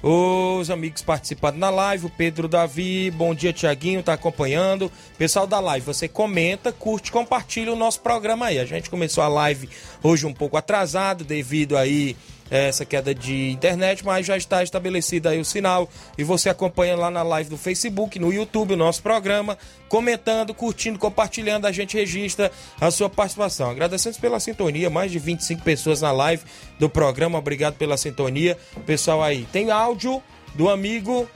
Os 0.07 0.69
amigos 0.69 1.01
participando 1.01 1.55
na 1.55 1.71
live, 1.71 2.05
o 2.05 2.09
Pedro 2.11 2.47
Davi, 2.47 3.09
bom 3.09 3.33
dia 3.33 3.51
Tiaguinho, 3.51 4.03
tá 4.03 4.13
acompanhando. 4.13 4.91
Pessoal 5.17 5.47
da 5.47 5.59
live, 5.59 5.83
você 5.83 6.07
comenta, 6.07 6.71
curte, 6.71 7.11
compartilha 7.11 7.73
o 7.73 7.75
nosso 7.75 8.01
programa 8.01 8.45
aí. 8.45 8.59
A 8.59 8.65
gente 8.65 8.87
começou 8.87 9.23
a 9.23 9.27
live 9.27 9.67
hoje 10.03 10.27
um 10.27 10.31
pouco 10.31 10.57
atrasado 10.57 11.23
devido 11.23 11.75
aí 11.75 12.15
essa 12.49 12.85
queda 12.85 13.13
de 13.13 13.51
internet, 13.51 14.05
mas 14.05 14.25
já 14.25 14.37
está 14.37 14.61
estabelecido 14.61 15.27
aí 15.27 15.39
o 15.39 15.45
sinal 15.45 15.89
e 16.17 16.23
você 16.23 16.49
acompanha 16.49 16.95
lá 16.95 17.09
na 17.09 17.23
live 17.23 17.49
do 17.49 17.57
Facebook, 17.57 18.19
no 18.19 18.31
YouTube, 18.31 18.73
o 18.73 18.77
nosso 18.77 19.01
programa, 19.01 19.57
comentando, 19.89 20.53
curtindo, 20.53 20.99
compartilhando, 20.99 21.65
a 21.65 21.71
gente 21.71 21.97
registra 21.97 22.51
a 22.79 22.91
sua 22.91 23.09
participação. 23.09 23.71
Agradecemos 23.71 24.17
pela 24.17 24.39
sintonia, 24.39 24.89
mais 24.89 25.11
de 25.11 25.19
25 25.19 25.63
pessoas 25.63 26.01
na 26.01 26.11
live 26.11 26.43
do 26.79 26.89
programa, 26.89 27.39
obrigado 27.39 27.75
pela 27.75 27.97
sintonia. 27.97 28.57
Pessoal 28.85 29.23
aí, 29.23 29.47
tem 29.51 29.71
áudio 29.71 30.21
do 30.53 30.69
amigo 30.69 31.27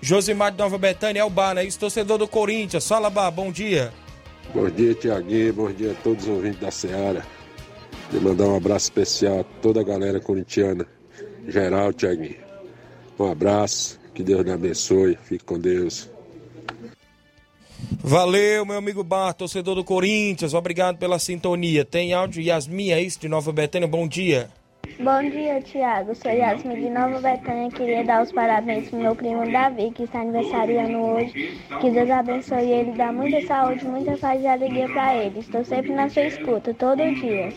Josimar 0.00 0.52
de 0.52 0.58
Nova 0.58 0.78
Betânia, 0.78 1.20
é 1.20 1.24
o 1.24 1.30
Bar, 1.30 1.54
né? 1.54 1.64
Isso, 1.64 1.78
torcedor 1.78 2.18
do 2.18 2.28
Corinthians. 2.28 2.86
Fala, 2.86 3.10
Bar, 3.10 3.30
bom 3.30 3.50
dia. 3.50 3.92
Bom 4.54 4.70
dia, 4.70 4.94
Tiaguinho, 4.94 5.52
bom 5.52 5.72
dia 5.72 5.92
a 5.92 5.94
todos 5.94 6.24
os 6.24 6.30
ouvintes 6.30 6.60
da 6.60 6.70
Seara. 6.70 7.24
E 8.12 8.16
mandar 8.20 8.44
um 8.44 8.56
abraço 8.56 8.86
especial 8.86 9.40
a 9.40 9.44
toda 9.44 9.80
a 9.80 9.84
galera 9.84 10.20
corintiana, 10.20 10.86
geral, 11.46 11.92
Tiaguinho. 11.92 12.36
Um 13.18 13.30
abraço, 13.30 13.98
que 14.14 14.22
Deus 14.22 14.44
lhe 14.44 14.52
abençoe, 14.52 15.18
fique 15.24 15.44
com 15.44 15.58
Deus. 15.58 16.10
Valeu, 18.02 18.64
meu 18.64 18.76
amigo 18.76 19.02
Bar, 19.02 19.34
torcedor 19.34 19.74
do 19.74 19.84
Corinthians, 19.84 20.54
obrigado 20.54 20.96
pela 20.96 21.18
sintonia. 21.18 21.84
Tem 21.84 22.12
áudio 22.12 22.42
Yasmin, 22.42 22.90
é 22.90 23.02
isso, 23.02 23.18
de 23.18 23.28
Nova 23.28 23.52
Betânia, 23.52 23.88
bom 23.88 24.06
dia. 24.06 24.48
Bom 25.00 25.30
dia, 25.30 25.60
Tiago. 25.60 26.14
Sou 26.14 26.30
Yasmin 26.30 26.76
de 26.76 26.90
Nova 26.90 27.20
Betânia. 27.20 27.70
Queria 27.70 28.04
dar 28.04 28.22
os 28.22 28.32
parabéns 28.32 28.88
pro 28.88 28.98
meu 28.98 29.14
primo 29.14 29.50
Davi, 29.50 29.90
que 29.90 30.04
está 30.04 30.20
aniversariando 30.20 30.98
hoje. 30.98 31.60
Que 31.80 31.90
Deus 31.90 32.10
abençoe 32.10 32.70
ele, 32.70 32.92
dá 32.92 33.12
muita 33.12 33.44
saúde, 33.46 33.84
muita 33.84 34.16
paz 34.16 34.40
e 34.40 34.46
alegria 34.46 34.88
para 34.88 35.16
ele. 35.16 35.40
Estou 35.40 35.64
sempre 35.64 35.92
na 35.92 36.08
sua 36.08 36.22
escuta, 36.22 36.72
todo 36.72 36.96
dia. 37.14 37.48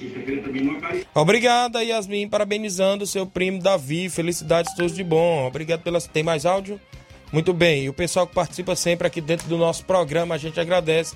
Obrigada, 1.13 1.83
Yasmin, 1.83 2.27
parabenizando 2.27 3.03
o 3.03 3.07
seu 3.07 3.25
primo 3.25 3.61
Davi. 3.61 4.09
Felicidades 4.09 4.73
todos 4.75 4.93
de 4.93 5.03
bom. 5.03 5.45
Obrigado 5.45 5.81
pela. 5.81 6.01
Tem 6.01 6.23
mais 6.23 6.45
áudio? 6.45 6.79
Muito 7.31 7.53
bem. 7.53 7.83
E 7.83 7.89
o 7.89 7.93
pessoal 7.93 8.25
que 8.25 8.33
participa 8.33 8.75
sempre 8.75 9.07
aqui 9.07 9.21
dentro 9.21 9.47
do 9.47 9.57
nosso 9.57 9.85
programa, 9.85 10.35
a 10.35 10.37
gente 10.37 10.59
agradece 10.59 11.15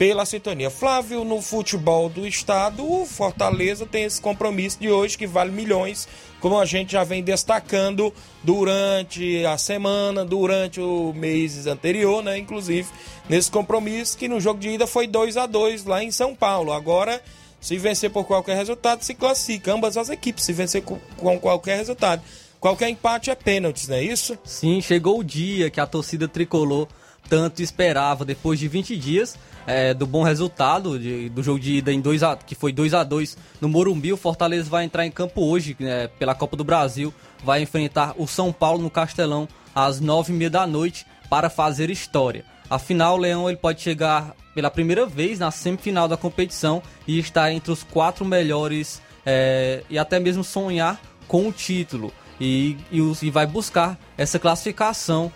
pela 0.00 0.24
sintonia. 0.24 0.70
Flávio, 0.70 1.24
no 1.24 1.42
futebol 1.42 2.08
do 2.08 2.26
estado, 2.26 2.90
o 2.90 3.04
Fortaleza 3.04 3.84
tem 3.84 4.04
esse 4.04 4.18
compromisso 4.18 4.80
de 4.80 4.90
hoje 4.90 5.18
que 5.18 5.26
vale 5.26 5.50
milhões, 5.50 6.08
como 6.40 6.58
a 6.58 6.64
gente 6.64 6.92
já 6.92 7.04
vem 7.04 7.22
destacando 7.22 8.10
durante 8.42 9.44
a 9.44 9.58
semana, 9.58 10.24
durante 10.24 10.80
o 10.80 11.12
mês 11.12 11.66
anterior, 11.66 12.24
né? 12.24 12.38
Inclusive, 12.38 12.88
nesse 13.28 13.50
compromisso 13.50 14.16
que 14.16 14.26
no 14.26 14.40
jogo 14.40 14.58
de 14.58 14.70
ida 14.70 14.86
foi 14.86 15.06
2 15.06 15.36
a 15.36 15.44
2 15.44 15.84
lá 15.84 16.02
em 16.02 16.10
São 16.10 16.34
Paulo. 16.34 16.72
Agora, 16.72 17.22
se 17.60 17.76
vencer 17.76 18.08
por 18.08 18.24
qualquer 18.24 18.56
resultado, 18.56 19.02
se 19.02 19.12
classifica. 19.12 19.74
Ambas 19.74 19.98
as 19.98 20.08
equipes, 20.08 20.44
se 20.44 20.54
vencer 20.54 20.82
com 20.82 21.38
qualquer 21.38 21.76
resultado. 21.76 22.22
Qualquer 22.58 22.88
empate 22.88 23.30
é 23.30 23.34
pênalti, 23.34 23.86
não 23.86 23.96
é 23.96 24.02
isso? 24.02 24.38
Sim, 24.44 24.80
chegou 24.80 25.18
o 25.18 25.24
dia 25.24 25.68
que 25.68 25.78
a 25.78 25.86
torcida 25.86 26.26
tricolor 26.26 26.88
tanto 27.30 27.62
esperava 27.62 28.24
depois 28.24 28.58
de 28.58 28.66
20 28.66 28.96
dias 28.96 29.38
é, 29.64 29.94
do 29.94 30.04
bom 30.04 30.24
resultado 30.24 30.98
de, 30.98 31.28
do 31.28 31.44
jogo 31.44 31.60
de 31.60 31.74
ida 31.74 31.92
em 31.92 32.00
2 32.00 32.24
a, 32.24 32.36
que 32.36 32.56
foi 32.56 32.72
2 32.72 32.92
a 32.92 33.04
2 33.04 33.38
no 33.60 33.68
Morumbi. 33.68 34.12
O 34.12 34.16
Fortaleza 34.16 34.68
vai 34.68 34.84
entrar 34.84 35.06
em 35.06 35.12
campo 35.12 35.40
hoje 35.42 35.76
né, 35.78 36.08
pela 36.18 36.34
Copa 36.34 36.56
do 36.56 36.64
Brasil, 36.64 37.14
vai 37.44 37.62
enfrentar 37.62 38.14
o 38.18 38.26
São 38.26 38.52
Paulo 38.52 38.82
no 38.82 38.90
Castelão 38.90 39.48
às 39.72 40.00
9h30 40.00 40.48
da 40.48 40.66
noite 40.66 41.06
para 41.30 41.48
fazer 41.48 41.88
história. 41.88 42.44
Afinal, 42.68 43.14
o 43.14 43.18
Leão 43.18 43.48
ele 43.48 43.58
pode 43.58 43.80
chegar 43.80 44.34
pela 44.52 44.70
primeira 44.70 45.06
vez 45.06 45.38
na 45.38 45.52
semifinal 45.52 46.08
da 46.08 46.16
competição 46.16 46.82
e 47.06 47.20
estar 47.20 47.52
entre 47.52 47.70
os 47.70 47.84
quatro 47.84 48.24
melhores 48.24 49.00
é, 49.24 49.84
e 49.88 49.96
até 49.96 50.18
mesmo 50.18 50.42
sonhar 50.42 51.00
com 51.28 51.46
o 51.46 51.52
título. 51.52 52.12
E, 52.40 52.76
e, 52.90 52.98
e 53.22 53.30
vai 53.30 53.46
buscar 53.46 53.98
essa 54.16 54.38
classificação 54.38 55.30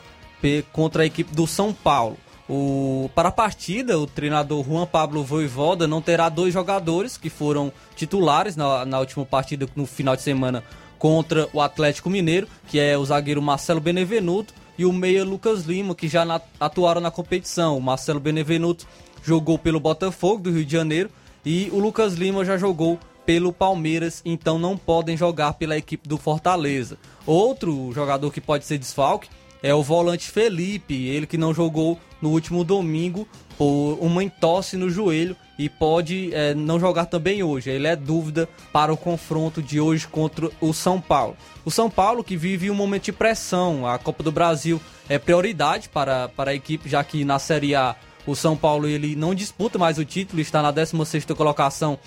contra 0.73 1.03
a 1.03 1.07
equipe 1.07 1.35
do 1.35 1.47
São 1.47 1.73
Paulo. 1.73 2.17
O, 2.49 3.11
para 3.15 3.31
a 3.31 3.33
partida, 3.33 3.99
o 3.99 4.07
treinador 4.07 4.63
Juan 4.65 4.87
Pablo 4.87 5.25
Voivoda 5.25 5.89
não 5.89 6.03
terá 6.03 6.29
dois 6.29 6.53
jogadores 6.53 7.17
que 7.17 7.31
foram 7.31 7.73
titulares 7.97 8.55
na, 8.55 8.85
na 8.85 9.01
última 9.01 9.25
partida 9.25 9.67
no 9.75 9.87
final 9.87 10.15
de 10.15 10.23
semana 10.23 10.63
contra 10.99 11.49
o 11.53 11.61
Atlético 11.61 12.11
Mineiro, 12.11 12.47
que 12.69 12.79
é 12.79 12.97
o 12.97 13.05
zagueiro 13.05 13.41
Marcelo 13.41 13.81
Benevenuto 13.81 14.53
e 14.77 14.85
o 14.85 14.93
meia 14.93 15.25
Lucas 15.25 15.65
Lima, 15.65 15.95
que 15.95 16.09
já 16.09 16.25
na, 16.25 16.41
atuaram 16.61 17.01
na 17.01 17.11
competição. 17.11 17.79
O 17.79 17.83
Marcelo 17.83 18.21
Benevenuto 18.21 18.87
jogou 19.23 19.59
pelo 19.59 19.81
Botafogo 19.81 20.43
do 20.43 20.51
Rio 20.51 20.65
de 20.65 20.73
Janeiro 20.73 21.11
e 21.45 21.69
o 21.73 21.79
Lucas 21.79 22.15
Lima 22.15 22.45
já 22.45 22.59
jogou 22.59 22.99
pelo 23.25 23.53
Palmeiras, 23.53 24.21
então 24.25 24.59
não 24.59 24.77
podem 24.77 25.17
jogar 25.17 25.55
pela 25.55 25.79
equipe 25.79 26.07
do 26.07 26.19
Fortaleza. 26.19 26.99
Outro 27.27 27.91
jogador 27.93 28.31
que 28.31 28.41
pode 28.41 28.67
ser 28.67 28.77
desfalque 28.77 29.29
é 29.65 29.75
o 29.75 29.83
volante 29.83 30.31
Felipe, 30.31 31.07
ele 31.07 31.27
que 31.27 31.39
não 31.39 31.55
jogou 31.55 31.99
no 32.21 32.29
último 32.29 32.63
domingo 32.63 33.27
por 33.57 33.97
uma 33.99 34.23
entosse 34.23 34.77
no 34.77 34.91
joelho 34.91 35.35
e 35.59 35.71
pode 35.71 36.35
é, 36.35 36.53
não 36.53 36.79
jogar 36.79 37.07
também 37.07 37.43
hoje. 37.43 37.71
Ele 37.71 37.87
é 37.87 37.97
dúvida 37.97 38.47
para 38.71 38.93
o 38.93 38.97
confronto 38.97 39.63
de 39.63 39.81
hoje 39.81 40.07
contra 40.07 40.51
o 40.61 40.75
São 40.75 41.01
Paulo. 41.01 41.35
O 41.65 41.71
São 41.71 41.89
Paulo 41.89 42.23
que 42.23 42.37
vive 42.37 42.71
um 42.71 42.75
momento 42.75 43.05
de 43.05 43.13
pressão, 43.13 43.87
a 43.87 43.99
Copa 43.99 44.23
do 44.23 44.31
Brasil 44.31 44.79
é 45.09 45.19
prioridade 45.19 45.89
para, 45.89 46.29
para 46.29 46.51
a 46.51 46.55
equipe, 46.55 46.87
já 46.87 47.03
que 47.03 47.25
na 47.25 47.39
Série 47.39 47.75
A 47.75 47.97
o 48.27 48.37
São 48.37 48.59
Paulo 48.59 48.87
ele 48.87 49.17
não 49.17 49.35
disputa 49.35 49.79
mais 49.79 49.97
o 49.97 50.05
título, 50.05 50.43
está 50.43 50.61
na 50.61 50.75
16ª 50.75 51.35
colocação 51.35 51.99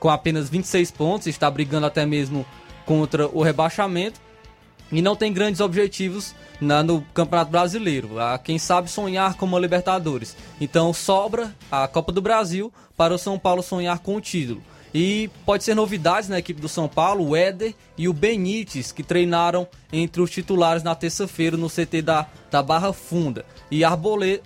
com 0.00 0.10
apenas 0.10 0.50
26 0.50 0.90
pontos, 0.90 1.28
está 1.28 1.48
brigando 1.48 1.86
até 1.86 2.04
mesmo 2.04 2.44
contra 2.84 3.28
o 3.28 3.40
rebaixamento 3.40 4.23
e 4.90 5.02
não 5.02 5.16
tem 5.16 5.32
grandes 5.32 5.60
objetivos 5.60 6.34
na, 6.60 6.82
no 6.82 7.02
Campeonato 7.14 7.50
Brasileiro. 7.50 8.18
A, 8.18 8.38
quem 8.38 8.58
sabe 8.58 8.90
sonhar 8.90 9.34
com 9.34 9.46
uma 9.46 9.58
Libertadores. 9.58 10.36
Então 10.60 10.92
sobra 10.92 11.54
a 11.70 11.88
Copa 11.88 12.12
do 12.12 12.22
Brasil 12.22 12.72
para 12.96 13.14
o 13.14 13.18
São 13.18 13.38
Paulo 13.38 13.62
sonhar 13.62 13.98
com 13.98 14.16
o 14.16 14.20
título. 14.20 14.62
E 14.94 15.28
pode 15.44 15.64
ser 15.64 15.74
novidades 15.74 16.28
na 16.28 16.38
equipe 16.38 16.60
do 16.60 16.68
São 16.68 16.86
Paulo, 16.86 17.30
o 17.30 17.36
Éder 17.36 17.74
e 17.98 18.08
o 18.08 18.12
Benítez, 18.12 18.92
que 18.92 19.02
treinaram 19.02 19.66
entre 19.92 20.22
os 20.22 20.30
titulares 20.30 20.84
na 20.84 20.94
terça-feira 20.94 21.56
no 21.56 21.68
CT 21.68 22.00
da, 22.00 22.28
da 22.48 22.62
Barra 22.62 22.92
Funda. 22.92 23.44
E 23.68 23.82
Arboleda, 23.82 24.44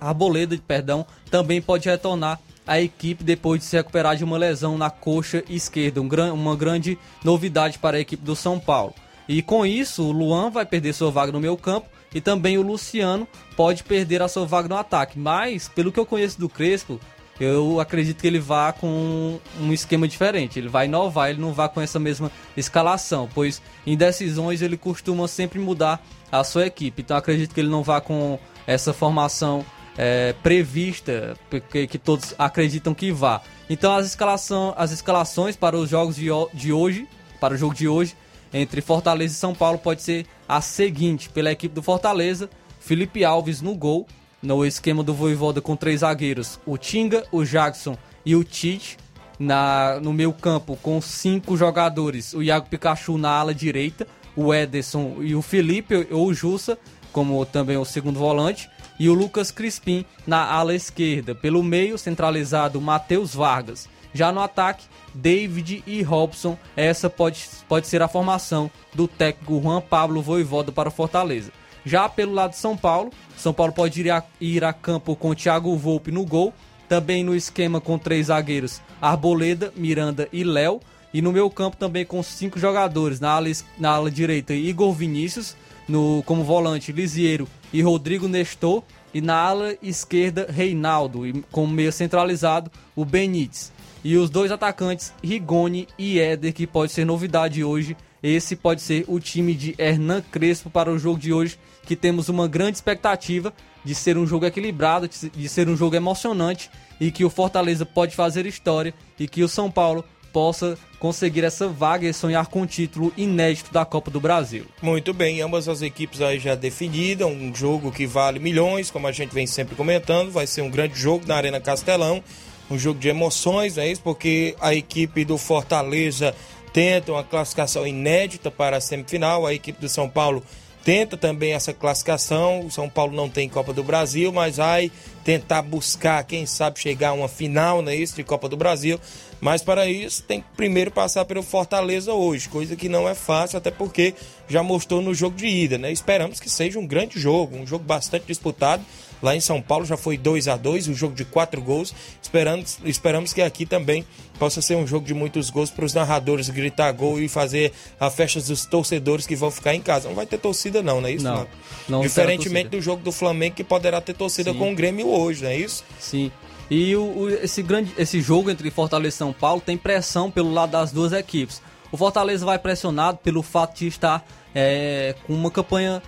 Arboleda 0.00 0.58
perdão, 0.66 1.04
também 1.30 1.60
pode 1.60 1.86
retornar 1.86 2.40
à 2.66 2.80
equipe 2.80 3.22
depois 3.22 3.60
de 3.60 3.66
se 3.66 3.76
recuperar 3.76 4.16
de 4.16 4.24
uma 4.24 4.38
lesão 4.38 4.78
na 4.78 4.88
coxa 4.88 5.44
esquerda. 5.50 6.00
Um, 6.00 6.08
uma 6.32 6.56
grande 6.56 6.98
novidade 7.22 7.78
para 7.78 7.98
a 7.98 8.00
equipe 8.00 8.24
do 8.24 8.34
São 8.34 8.58
Paulo. 8.58 8.94
E 9.28 9.42
com 9.42 9.64
isso, 9.64 10.02
o 10.02 10.12
Luan 10.12 10.50
vai 10.50 10.66
perder 10.66 10.92
sua 10.92 11.10
vaga 11.10 11.32
no 11.32 11.40
meio 11.40 11.56
campo 11.56 11.88
e 12.14 12.20
também 12.20 12.58
o 12.58 12.62
Luciano 12.62 13.26
pode 13.56 13.82
perder 13.82 14.22
a 14.22 14.28
sua 14.28 14.46
vaga 14.46 14.68
no 14.68 14.76
ataque. 14.76 15.18
Mas, 15.18 15.68
pelo 15.68 15.90
que 15.90 15.98
eu 15.98 16.06
conheço 16.06 16.38
do 16.38 16.48
Crespo, 16.48 17.00
eu 17.40 17.80
acredito 17.80 18.20
que 18.20 18.26
ele 18.26 18.38
vá 18.38 18.72
com 18.72 19.40
um 19.60 19.72
esquema 19.72 20.06
diferente. 20.06 20.58
Ele 20.58 20.68
vai 20.68 20.86
inovar, 20.86 21.30
ele 21.30 21.40
não 21.40 21.52
vá 21.52 21.68
com 21.68 21.80
essa 21.80 21.98
mesma 21.98 22.30
escalação, 22.56 23.28
pois 23.34 23.60
em 23.86 23.96
decisões 23.96 24.62
ele 24.62 24.76
costuma 24.76 25.26
sempre 25.26 25.58
mudar 25.58 26.04
a 26.30 26.44
sua 26.44 26.66
equipe. 26.66 27.02
Então 27.02 27.16
acredito 27.16 27.54
que 27.54 27.60
ele 27.60 27.70
não 27.70 27.82
vá 27.82 28.00
com 28.00 28.38
essa 28.66 28.92
formação 28.92 29.64
é, 29.96 30.34
prevista, 30.42 31.36
porque 31.50 31.86
que 31.86 31.98
todos 31.98 32.34
acreditam 32.38 32.94
que 32.94 33.10
vá. 33.10 33.40
Então 33.68 33.94
as, 33.94 34.06
escalação, 34.06 34.74
as 34.76 34.92
escalações 34.92 35.56
para 35.56 35.76
os 35.76 35.88
jogos 35.88 36.16
de, 36.16 36.28
de 36.52 36.72
hoje, 36.72 37.08
para 37.40 37.54
o 37.54 37.56
jogo 37.56 37.74
de 37.74 37.88
hoje, 37.88 38.16
entre 38.54 38.80
Fortaleza 38.80 39.34
e 39.34 39.36
São 39.36 39.52
Paulo 39.52 39.78
pode 39.78 40.00
ser 40.00 40.26
a 40.48 40.60
seguinte: 40.60 41.28
pela 41.28 41.50
equipe 41.50 41.74
do 41.74 41.82
Fortaleza, 41.82 42.48
Felipe 42.78 43.24
Alves 43.24 43.60
no 43.60 43.74
gol, 43.74 44.06
no 44.40 44.64
esquema 44.64 45.02
do 45.02 45.12
Voivoda 45.12 45.60
com 45.60 45.74
três 45.74 46.00
zagueiros, 46.00 46.60
o 46.64 46.78
Tinga, 46.78 47.24
o 47.32 47.44
Jackson 47.44 47.98
e 48.24 48.36
o 48.36 48.44
Tite. 48.44 48.96
Na, 49.36 49.98
no 50.00 50.12
meio 50.12 50.32
campo 50.32 50.78
com 50.80 51.00
cinco 51.00 51.56
jogadores, 51.56 52.34
o 52.34 52.42
Iago 52.42 52.68
Pikachu 52.68 53.18
na 53.18 53.30
ala 53.30 53.52
direita, 53.52 54.06
o 54.36 54.54
Ederson 54.54 55.16
e 55.22 55.34
o 55.34 55.42
Felipe 55.42 56.06
ou 56.12 56.28
o 56.28 56.34
Jussa, 56.34 56.78
como 57.12 57.44
também 57.44 57.76
o 57.76 57.84
segundo 57.84 58.16
volante, 58.16 58.70
e 58.98 59.08
o 59.08 59.14
Lucas 59.14 59.50
Crispim 59.50 60.04
na 60.24 60.44
ala 60.44 60.72
esquerda. 60.72 61.34
Pelo 61.34 61.64
meio, 61.64 61.98
centralizado, 61.98 62.80
Matheus 62.80 63.34
Vargas. 63.34 63.88
Já 64.14 64.30
no 64.32 64.40
ataque, 64.40 64.86
David 65.12 65.82
e 65.86 66.02
Robson. 66.02 66.56
Essa 66.76 67.10
pode, 67.10 67.46
pode 67.68 67.88
ser 67.88 68.00
a 68.00 68.08
formação 68.08 68.70
do 68.94 69.08
técnico 69.08 69.60
Juan 69.60 69.80
Pablo 69.80 70.22
Voivoda 70.22 70.72
para 70.72 70.88
o 70.88 70.92
Fortaleza. 70.92 71.52
Já 71.84 72.08
pelo 72.08 72.32
lado 72.32 72.52
de 72.52 72.56
São 72.56 72.76
Paulo, 72.76 73.10
São 73.36 73.52
Paulo 73.52 73.72
pode 73.72 74.00
ir 74.00 74.10
a, 74.10 74.22
ir 74.40 74.64
a 74.64 74.72
campo 74.72 75.14
com 75.14 75.34
Thiago 75.34 75.76
Volpe 75.76 76.10
no 76.10 76.24
gol, 76.24 76.54
também 76.88 77.22
no 77.22 77.34
esquema 77.34 77.80
com 77.80 77.98
três 77.98 78.26
zagueiros, 78.26 78.80
Arboleda, 79.02 79.72
Miranda 79.76 80.28
e 80.32 80.44
Léo, 80.44 80.80
e 81.12 81.20
no 81.20 81.32
meu 81.32 81.50
campo 81.50 81.76
também 81.76 82.04
com 82.04 82.22
cinco 82.22 82.58
jogadores, 82.58 83.20
na 83.20 83.30
ala, 83.30 83.48
na 83.78 83.90
ala 83.90 84.10
direita 84.10 84.54
Igor 84.54 84.92
Vinícius, 84.92 85.56
no, 85.86 86.22
como 86.24 86.42
volante 86.42 86.92
Lisieiro 86.92 87.46
e 87.72 87.82
Rodrigo 87.82 88.28
Nestor, 88.28 88.82
e 89.12 89.20
na 89.20 89.36
ala 89.36 89.76
esquerda 89.82 90.46
Reinaldo, 90.50 91.26
e 91.26 91.42
como 91.52 91.68
meio 91.68 91.92
centralizado 91.92 92.70
o 92.96 93.04
Benítez. 93.04 93.73
E 94.04 94.18
os 94.18 94.28
dois 94.28 94.52
atacantes, 94.52 95.14
Rigoni 95.22 95.88
e 95.98 96.20
Éder, 96.20 96.52
que 96.52 96.66
pode 96.66 96.92
ser 96.92 97.06
novidade 97.06 97.64
hoje. 97.64 97.96
Esse 98.22 98.54
pode 98.54 98.82
ser 98.82 99.04
o 99.08 99.18
time 99.18 99.54
de 99.54 99.74
Hernan 99.78 100.22
Crespo 100.30 100.68
para 100.68 100.92
o 100.92 100.98
jogo 100.98 101.18
de 101.18 101.32
hoje, 101.32 101.58
que 101.86 101.96
temos 101.96 102.28
uma 102.28 102.46
grande 102.46 102.76
expectativa 102.76 103.52
de 103.82 103.94
ser 103.94 104.18
um 104.18 104.26
jogo 104.26 104.44
equilibrado, 104.44 105.08
de 105.08 105.48
ser 105.48 105.68
um 105.68 105.76
jogo 105.76 105.96
emocionante 105.96 106.70
e 107.00 107.10
que 107.10 107.24
o 107.24 107.30
Fortaleza 107.30 107.86
pode 107.86 108.14
fazer 108.14 108.44
história 108.44 108.92
e 109.18 109.26
que 109.26 109.42
o 109.42 109.48
São 109.48 109.70
Paulo 109.70 110.04
possa 110.32 110.76
conseguir 110.98 111.44
essa 111.44 111.68
vaga 111.68 112.08
e 112.08 112.12
sonhar 112.12 112.48
com 112.48 112.62
o 112.62 112.66
título 112.66 113.12
inédito 113.16 113.72
da 113.72 113.84
Copa 113.84 114.10
do 114.10 114.20
Brasil. 114.20 114.66
Muito 114.82 115.14
bem, 115.14 115.40
ambas 115.40 115.68
as 115.68 115.80
equipes 115.80 116.20
aí 116.20 116.38
já 116.38 116.54
definidas, 116.54 117.28
um 117.28 117.54
jogo 117.54 117.92
que 117.92 118.06
vale 118.06 118.38
milhões, 118.38 118.90
como 118.90 119.06
a 119.06 119.12
gente 119.12 119.32
vem 119.32 119.46
sempre 119.46 119.76
comentando, 119.76 120.32
vai 120.32 120.46
ser 120.46 120.62
um 120.62 120.70
grande 120.70 120.98
jogo 120.98 121.24
na 121.26 121.36
Arena 121.36 121.60
Castelão 121.60 122.22
um 122.70 122.78
jogo 122.78 122.98
de 122.98 123.08
emoções, 123.08 123.78
é 123.78 123.90
isso? 123.90 124.00
Porque 124.02 124.56
a 124.60 124.74
equipe 124.74 125.24
do 125.24 125.38
Fortaleza 125.38 126.34
tenta 126.72 127.12
uma 127.12 127.22
classificação 127.22 127.86
inédita 127.86 128.50
para 128.50 128.78
a 128.78 128.80
semifinal, 128.80 129.46
a 129.46 129.54
equipe 129.54 129.80
do 129.80 129.88
São 129.88 130.08
Paulo 130.08 130.42
tenta 130.84 131.16
também 131.16 131.54
essa 131.54 131.72
classificação. 131.72 132.66
O 132.66 132.70
São 132.70 132.88
Paulo 132.88 133.16
não 133.16 133.28
tem 133.28 133.48
Copa 133.48 133.72
do 133.72 133.82
Brasil, 133.82 134.30
mas 134.30 134.58
vai 134.58 134.92
tentar 135.24 135.62
buscar, 135.62 136.22
quem 136.24 136.44
sabe, 136.44 136.78
chegar 136.78 137.10
a 137.10 137.12
uma 137.14 137.28
final, 137.28 137.80
né, 137.80 137.96
isso, 137.96 138.14
de 138.14 138.22
Copa 138.22 138.48
do 138.48 138.56
Brasil. 138.56 139.00
Mas 139.40 139.62
para 139.62 139.86
isso 139.88 140.22
tem 140.22 140.40
que 140.40 140.46
primeiro 140.56 140.90
passar 140.90 141.24
pelo 141.24 141.42
Fortaleza 141.42 142.12
hoje, 142.12 142.48
coisa 142.48 142.76
que 142.76 142.88
não 142.88 143.08
é 143.08 143.14
fácil, 143.14 143.58
até 143.58 143.70
porque 143.70 144.14
já 144.48 144.62
mostrou 144.62 145.02
no 145.02 145.14
jogo 145.14 145.36
de 145.36 145.46
ida, 145.46 145.78
né? 145.78 145.90
Esperamos 145.90 146.38
que 146.38 146.48
seja 146.48 146.78
um 146.78 146.86
grande 146.86 147.18
jogo, 147.18 147.56
um 147.56 147.66
jogo 147.66 147.84
bastante 147.84 148.26
disputado 148.26 148.84
Lá 149.24 149.34
em 149.34 149.40
São 149.40 149.62
Paulo 149.62 149.86
já 149.86 149.96
foi 149.96 150.18
2 150.18 150.48
a 150.48 150.56
2 150.58 150.88
um 150.88 150.94
jogo 150.94 151.14
de 151.14 151.24
quatro 151.24 151.58
gols. 151.62 151.94
Esperamos, 152.22 152.78
esperamos 152.84 153.32
que 153.32 153.40
aqui 153.40 153.64
também 153.64 154.04
possa 154.38 154.60
ser 154.60 154.76
um 154.76 154.86
jogo 154.86 155.06
de 155.06 155.14
muitos 155.14 155.48
gols 155.48 155.70
para 155.70 155.86
os 155.86 155.94
narradores 155.94 156.50
gritar 156.50 156.92
gol 156.92 157.18
e 157.18 157.26
fazer 157.26 157.72
a 157.98 158.10
festa 158.10 158.38
dos 158.38 158.66
torcedores 158.66 159.26
que 159.26 159.34
vão 159.34 159.50
ficar 159.50 159.74
em 159.74 159.80
casa. 159.80 160.08
Não 160.08 160.14
vai 160.14 160.26
ter 160.26 160.36
torcida, 160.36 160.82
não, 160.82 161.00
não 161.00 161.08
é 161.08 161.12
isso? 161.12 161.24
Não. 161.24 161.36
não? 161.36 161.46
não 161.88 162.00
Diferentemente 162.02 162.68
do 162.68 162.82
jogo 162.82 163.02
do 163.02 163.10
Flamengo, 163.10 163.56
que 163.56 163.64
poderá 163.64 163.98
ter 163.98 164.12
torcida 164.12 164.52
Sim. 164.52 164.58
com 164.58 164.70
o 164.70 164.74
Grêmio 164.74 165.08
hoje, 165.08 165.42
não 165.42 165.48
é 165.48 165.56
isso? 165.56 165.82
Sim. 165.98 166.30
E 166.70 166.94
o, 166.94 167.00
o, 167.00 167.30
esse, 167.30 167.62
grande, 167.62 167.94
esse 167.96 168.20
jogo 168.20 168.50
entre 168.50 168.70
Fortaleza 168.70 169.16
e 169.16 169.18
São 169.18 169.32
Paulo 169.32 169.62
tem 169.62 169.78
pressão 169.78 170.30
pelo 170.30 170.52
lado 170.52 170.72
das 170.72 170.92
duas 170.92 171.14
equipes. 171.14 171.62
O 171.90 171.96
Fortaleza 171.96 172.44
vai 172.44 172.58
pressionado 172.58 173.16
pelo 173.24 173.42
fato 173.42 173.78
de 173.78 173.86
estar 173.86 174.22
é, 174.54 175.14
com 175.26 175.32
uma 175.32 175.50
campanha. 175.50 176.02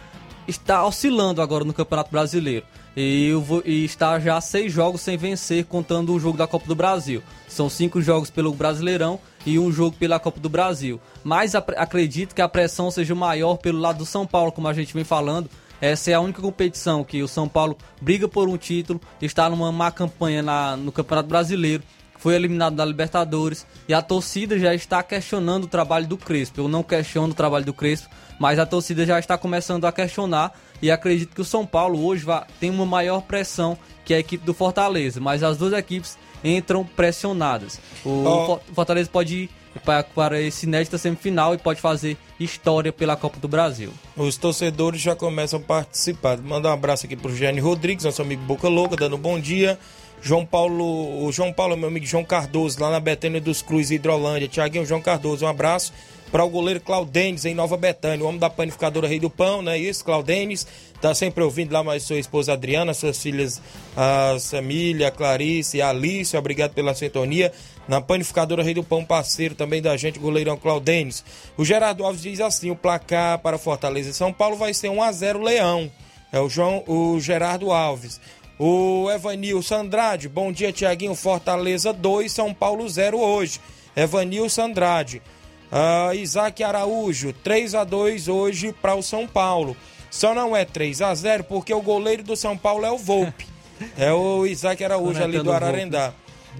está 0.46 0.84
oscilando 0.84 1.40
agora 1.40 1.64
no 1.64 1.72
Campeonato 1.72 2.10
Brasileiro. 2.10 2.66
E, 2.96 3.32
vou, 3.34 3.62
e, 3.66 3.84
está 3.84 4.18
já 4.18 4.40
seis 4.40 4.72
jogos 4.72 5.02
sem 5.02 5.18
vencer, 5.18 5.66
contando 5.66 6.14
o 6.14 6.18
jogo 6.18 6.38
da 6.38 6.46
Copa 6.46 6.66
do 6.66 6.74
Brasil. 6.74 7.22
São 7.46 7.68
cinco 7.68 8.00
jogos 8.00 8.30
pelo 8.30 8.54
Brasileirão 8.54 9.20
e 9.44 9.58
um 9.58 9.70
jogo 9.70 9.96
pela 9.98 10.18
Copa 10.18 10.40
do 10.40 10.48
Brasil. 10.48 10.98
Mas 11.22 11.54
acredito 11.54 12.34
que 12.34 12.40
a 12.40 12.48
pressão 12.48 12.90
seja 12.90 13.14
maior 13.14 13.56
pelo 13.56 13.78
lado 13.78 13.98
do 13.98 14.06
São 14.06 14.26
Paulo, 14.26 14.50
como 14.50 14.66
a 14.66 14.72
gente 14.72 14.94
vem 14.94 15.04
falando. 15.04 15.50
essa 15.78 16.10
é 16.10 16.14
a 16.14 16.20
única 16.20 16.40
competição 16.40 17.04
que 17.04 17.22
o 17.22 17.28
São 17.28 17.46
Paulo 17.46 17.76
briga 18.00 18.26
por 18.26 18.48
um 18.48 18.56
título, 18.56 18.98
está 19.20 19.50
numa 19.50 19.70
má 19.70 19.90
campanha 19.90 20.42
na, 20.42 20.74
no 20.74 20.90
Campeonato 20.90 21.28
Brasileiro, 21.28 21.82
foi 22.18 22.34
eliminado 22.34 22.74
da 22.74 22.84
Libertadores 22.84 23.66
e 23.86 23.94
a 23.94 24.00
torcida 24.00 24.58
já 24.58 24.74
está 24.74 25.02
questionando 25.02 25.64
o 25.64 25.68
trabalho 25.68 26.06
do 26.06 26.16
Crespo. 26.16 26.60
Eu 26.60 26.68
não 26.68 26.82
questiono 26.82 27.32
o 27.32 27.36
trabalho 27.36 27.64
do 27.64 27.74
Crespo, 27.74 28.08
mas 28.38 28.58
a 28.58 28.66
torcida 28.66 29.04
já 29.06 29.18
está 29.18 29.36
começando 29.38 29.84
a 29.86 29.92
questionar 29.92 30.52
e 30.80 30.90
acredito 30.90 31.34
que 31.34 31.40
o 31.40 31.44
São 31.44 31.64
Paulo 31.66 32.04
hoje 32.04 32.24
vai, 32.24 32.44
tem 32.60 32.70
uma 32.70 32.86
maior 32.86 33.22
pressão 33.22 33.78
que 34.04 34.14
a 34.14 34.18
equipe 34.18 34.44
do 34.44 34.54
Fortaleza, 34.54 35.20
mas 35.20 35.42
as 35.42 35.56
duas 35.56 35.72
equipes 35.72 36.18
entram 36.44 36.84
pressionadas. 36.84 37.80
O 38.04 38.24
Ó. 38.24 38.58
Fortaleza 38.74 39.08
pode 39.10 39.34
ir 39.34 39.50
para, 39.84 40.02
para 40.04 40.40
esse 40.40 40.66
inédita 40.66 40.96
semifinal 40.98 41.54
e 41.54 41.58
pode 41.58 41.80
fazer 41.80 42.16
história 42.38 42.92
pela 42.92 43.16
Copa 43.16 43.38
do 43.38 43.48
Brasil. 43.48 43.92
Os 44.16 44.36
torcedores 44.36 45.00
já 45.00 45.14
começam 45.16 45.58
a 45.58 45.62
participar. 45.62 46.38
Manda 46.38 46.68
um 46.68 46.72
abraço 46.72 47.06
aqui 47.06 47.16
pro 47.16 47.34
Gênio 47.34 47.64
Rodrigues, 47.64 48.04
nosso 48.04 48.22
amigo 48.22 48.42
Boca 48.42 48.68
Louca, 48.68 48.96
dando 48.96 49.16
um 49.16 49.20
bom 49.20 49.38
dia. 49.38 49.78
João 50.22 50.46
Paulo, 50.46 51.24
o 51.24 51.30
João 51.30 51.52
Paulo, 51.52 51.76
meu 51.76 51.88
amigo 51.88 52.06
João 52.06 52.24
Cardoso, 52.24 52.80
lá 52.80 52.90
na 52.90 52.98
Betânia 52.98 53.40
dos 53.40 53.60
Cruz, 53.60 53.90
Hidrolândia. 53.90 54.48
Tiaguinho 54.48 54.86
João 54.86 55.00
Cardoso, 55.00 55.44
um 55.44 55.48
abraço 55.48 55.92
para 56.36 56.44
o 56.44 56.50
goleiro 56.50 56.82
Claudênis, 56.82 57.46
em 57.46 57.54
Nova 57.54 57.78
Betânia, 57.78 58.22
o 58.22 58.28
homem 58.28 58.38
da 58.38 58.50
panificadora 58.50 59.08
Rei 59.08 59.18
do 59.18 59.30
Pão, 59.30 59.62
não 59.62 59.72
é 59.72 59.78
isso? 59.78 60.04
Claudênis, 60.04 60.66
tá 61.00 61.14
sempre 61.14 61.42
ouvindo 61.42 61.72
lá, 61.72 61.82
mais 61.82 62.02
sua 62.02 62.18
esposa 62.18 62.52
Adriana, 62.52 62.92
suas 62.92 63.16
filhas, 63.22 63.58
a 63.96 64.36
Samília, 64.38 65.08
a 65.08 65.10
Clarice 65.10 65.80
a 65.80 65.88
Alice, 65.88 66.36
obrigado 66.36 66.74
pela 66.74 66.94
sintonia. 66.94 67.50
Na 67.88 68.02
panificadora 68.02 68.62
Rei 68.62 68.74
do 68.74 68.84
Pão, 68.84 69.02
parceiro 69.02 69.54
também 69.54 69.80
da 69.80 69.96
gente, 69.96 70.18
goleirão 70.18 70.58
Claudênis. 70.58 71.24
O 71.56 71.64
Gerardo 71.64 72.04
Alves 72.04 72.20
diz 72.20 72.38
assim: 72.38 72.70
o 72.70 72.76
placar 72.76 73.38
para 73.38 73.56
Fortaleza 73.56 74.10
e 74.10 74.12
São 74.12 74.30
Paulo 74.30 74.56
vai 74.56 74.74
ser 74.74 74.90
1 74.90 75.02
a 75.02 75.12
0 75.12 75.42
Leão. 75.42 75.90
É 76.30 76.38
o 76.38 76.50
João, 76.50 76.84
o 76.86 77.18
Gerardo 77.18 77.72
Alves. 77.72 78.20
O 78.58 79.10
Evanilson 79.10 79.76
Andrade, 79.76 80.28
bom 80.28 80.52
dia, 80.52 80.70
Tiaguinho. 80.70 81.14
Fortaleza 81.14 81.94
2, 81.94 82.30
São 82.30 82.52
Paulo 82.52 82.86
0 82.86 83.18
hoje. 83.18 83.58
Evanilson 83.96 84.64
Andrade. 84.64 85.22
Ah, 85.70 86.14
Isaac 86.14 86.62
Araújo, 86.62 87.32
3 87.32 87.74
a 87.74 87.84
2 87.84 88.28
hoje 88.28 88.72
para 88.72 88.94
o 88.94 89.02
São 89.02 89.26
Paulo. 89.26 89.76
Só 90.10 90.34
não 90.34 90.56
é 90.56 90.64
3 90.64 91.02
a 91.02 91.14
0 91.14 91.44
porque 91.44 91.74
o 91.74 91.82
goleiro 91.82 92.22
do 92.22 92.36
São 92.36 92.56
Paulo 92.56 92.84
é 92.84 92.90
o 92.90 92.98
Volpe. 92.98 93.46
É 93.98 94.10
o 94.10 94.46
Isaac 94.46 94.82
Araújo 94.82 95.22
ali 95.22 95.38
do 95.38 95.50
o. 95.50 95.52
Ararendá. 95.52 96.14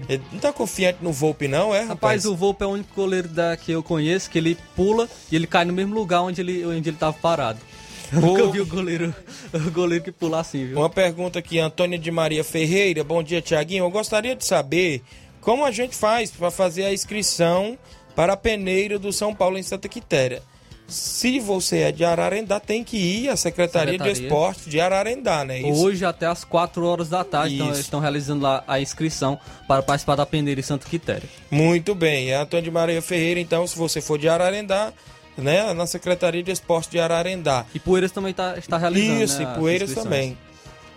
Ele 0.07 0.21
não 0.31 0.39
tá 0.39 0.53
confiante 0.53 0.99
no 1.01 1.11
Volpe, 1.11 1.47
não, 1.47 1.73
é, 1.73 1.79
rapaz? 1.79 1.89
Rapaz, 1.89 2.25
o 2.27 2.35
Volpe 2.35 2.63
é 2.63 2.67
o 2.67 2.69
único 2.69 2.93
goleiro 2.95 3.27
da, 3.27 3.57
que 3.57 3.71
eu 3.71 3.81
conheço 3.81 4.29
que 4.29 4.37
ele 4.37 4.55
pula 4.75 5.09
e 5.31 5.35
ele 5.35 5.47
cai 5.47 5.65
no 5.65 5.73
mesmo 5.73 5.95
lugar 5.95 6.21
onde 6.21 6.41
ele, 6.41 6.63
onde 6.63 6.89
ele 6.89 6.97
tava 6.97 7.13
parado. 7.13 7.59
Eu 8.13 8.21
nunca 8.21 8.47
vi 8.47 8.61
o 8.61 8.65
goleiro, 8.65 9.13
o 9.51 9.71
goleiro 9.71 10.03
que 10.03 10.11
pula 10.13 10.39
assim, 10.39 10.65
viu? 10.65 10.77
Uma 10.77 10.89
pergunta 10.89 11.39
aqui, 11.39 11.59
Antônia 11.59 11.99
de 11.99 12.09
Maria 12.09 12.41
Ferreira. 12.41 13.03
Bom 13.03 13.21
dia, 13.21 13.41
Tiaguinho. 13.41 13.83
Eu 13.83 13.89
gostaria 13.89 14.33
de 14.33 14.45
saber 14.45 15.01
como 15.41 15.65
a 15.65 15.71
gente 15.71 15.95
faz 15.95 16.31
para 16.31 16.49
fazer 16.49 16.85
a 16.85 16.93
inscrição 16.93 17.77
para 18.17 18.33
a 18.33 18.37
peneira 18.37 18.97
do 18.97 19.13
São 19.13 19.31
Paulo 19.31 19.59
em 19.59 19.63
Santa 19.63 19.87
Quitéria. 19.87 20.41
Se 20.87 21.39
você 21.39 21.81
é 21.81 21.91
de 21.91 22.03
Ararendá, 22.03 22.59
tem 22.59 22.83
que 22.83 22.97
ir 22.97 23.29
à 23.29 23.35
Secretaria, 23.35 23.91
de 23.91 23.99
Secretaria. 23.99 24.27
Esporte 24.27 24.69
de 24.71 24.81
Ararendá, 24.81 25.45
né? 25.45 25.59
Isso. 25.59 25.83
Hoje 25.83 26.03
até 26.03 26.25
às 26.25 26.43
4 26.43 26.83
horas 26.83 27.09
da 27.09 27.23
tarde 27.23 27.61
eles 27.61 27.77
estão 27.77 27.99
realizando 27.99 28.41
lá 28.41 28.63
a 28.67 28.81
inscrição 28.81 29.39
para 29.67 29.83
participar 29.83 30.15
da 30.15 30.25
peneira 30.25 30.59
em 30.59 30.63
Santa 30.63 30.87
Quitéria. 30.89 31.29
Muito 31.51 31.93
bem. 31.93 32.31
É 32.31 32.37
Antônio 32.37 32.63
de 32.63 32.71
Maria 32.71 33.01
Ferreira, 33.03 33.39
então, 33.39 33.67
se 33.67 33.77
você 33.77 34.01
for 34.01 34.17
de 34.17 34.27
Ararendá, 34.27 34.91
né? 35.37 35.71
Na 35.75 35.85
Secretaria 35.85 36.41
de 36.41 36.49
Esporte 36.49 36.89
de 36.89 36.99
Ararendá. 36.99 37.67
E 37.75 37.79
Poeiras 37.79 38.11
também 38.11 38.33
tá, 38.33 38.57
está 38.57 38.79
realizando 38.79 39.23
Isso, 39.23 39.37
né, 39.37 39.43
e 39.43 39.47
as 39.47 39.57
Poeiras 39.57 39.93
também. 39.93 40.35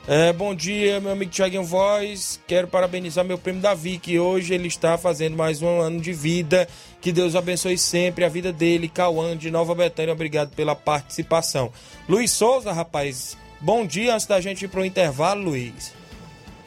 É, 0.08 0.32
bom 0.32 0.54
dia, 0.54 0.98
meu 0.98 1.12
amigo 1.12 1.30
Thiaguinho 1.30 1.62
Voz. 1.62 2.40
Quero 2.46 2.66
parabenizar 2.66 3.24
meu 3.24 3.36
primo 3.36 3.60
Davi, 3.60 3.98
que 3.98 4.18
hoje 4.18 4.54
ele 4.54 4.66
está 4.66 4.96
fazendo 4.96 5.36
mais 5.36 5.60
um 5.62 5.80
ano 5.80 6.00
de 6.00 6.12
vida. 6.12 6.66
Que 7.00 7.12
Deus 7.12 7.34
abençoe 7.34 7.78
sempre 7.78 8.24
a 8.24 8.28
vida 8.28 8.52
dele. 8.52 8.88
Cauã 8.88 9.36
de 9.36 9.50
Nova 9.50 9.74
Betânia, 9.74 10.12
obrigado 10.12 10.50
pela 10.54 10.74
participação. 10.76 11.72
Luiz 12.08 12.30
Souza, 12.30 12.72
rapaz, 12.72 13.36
bom 13.60 13.86
dia 13.86 14.14
antes 14.14 14.26
da 14.26 14.40
gente 14.40 14.64
ir 14.66 14.68
pro 14.68 14.84
intervalo, 14.84 15.42
Luiz. 15.42 15.94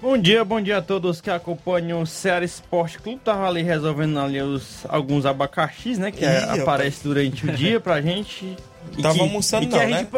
Bom 0.01 0.17
dia, 0.17 0.43
bom 0.43 0.59
dia 0.59 0.79
a 0.79 0.81
todos 0.81 1.21
que 1.21 1.29
acompanham 1.29 2.01
o 2.01 2.05
Ceará 2.07 2.43
Esporte 2.43 2.97
Clube. 2.99 3.21
Tava 3.23 3.47
ali 3.47 3.61
resolvendo 3.61 4.19
ali 4.19 4.41
os, 4.41 4.85
alguns 4.89 5.25
abacaxis, 5.25 5.97
né? 5.97 6.11
Que 6.11 6.25
Ih, 6.25 6.27
é- 6.27 6.39
rapaz. 6.39 6.59
aparece 6.61 7.03
durante 7.03 7.47
o 7.47 7.53
dia 7.53 7.79
pra 7.79 8.01
gente. 8.01 8.57
E 8.97 9.01
Tava 9.01 9.15
que- 9.15 9.21
almoçando 9.21 9.63
e 9.63 9.67
que 9.67 9.75
não, 9.75 9.81
a 9.81 9.87
né? 9.87 9.97
gente 9.99 10.11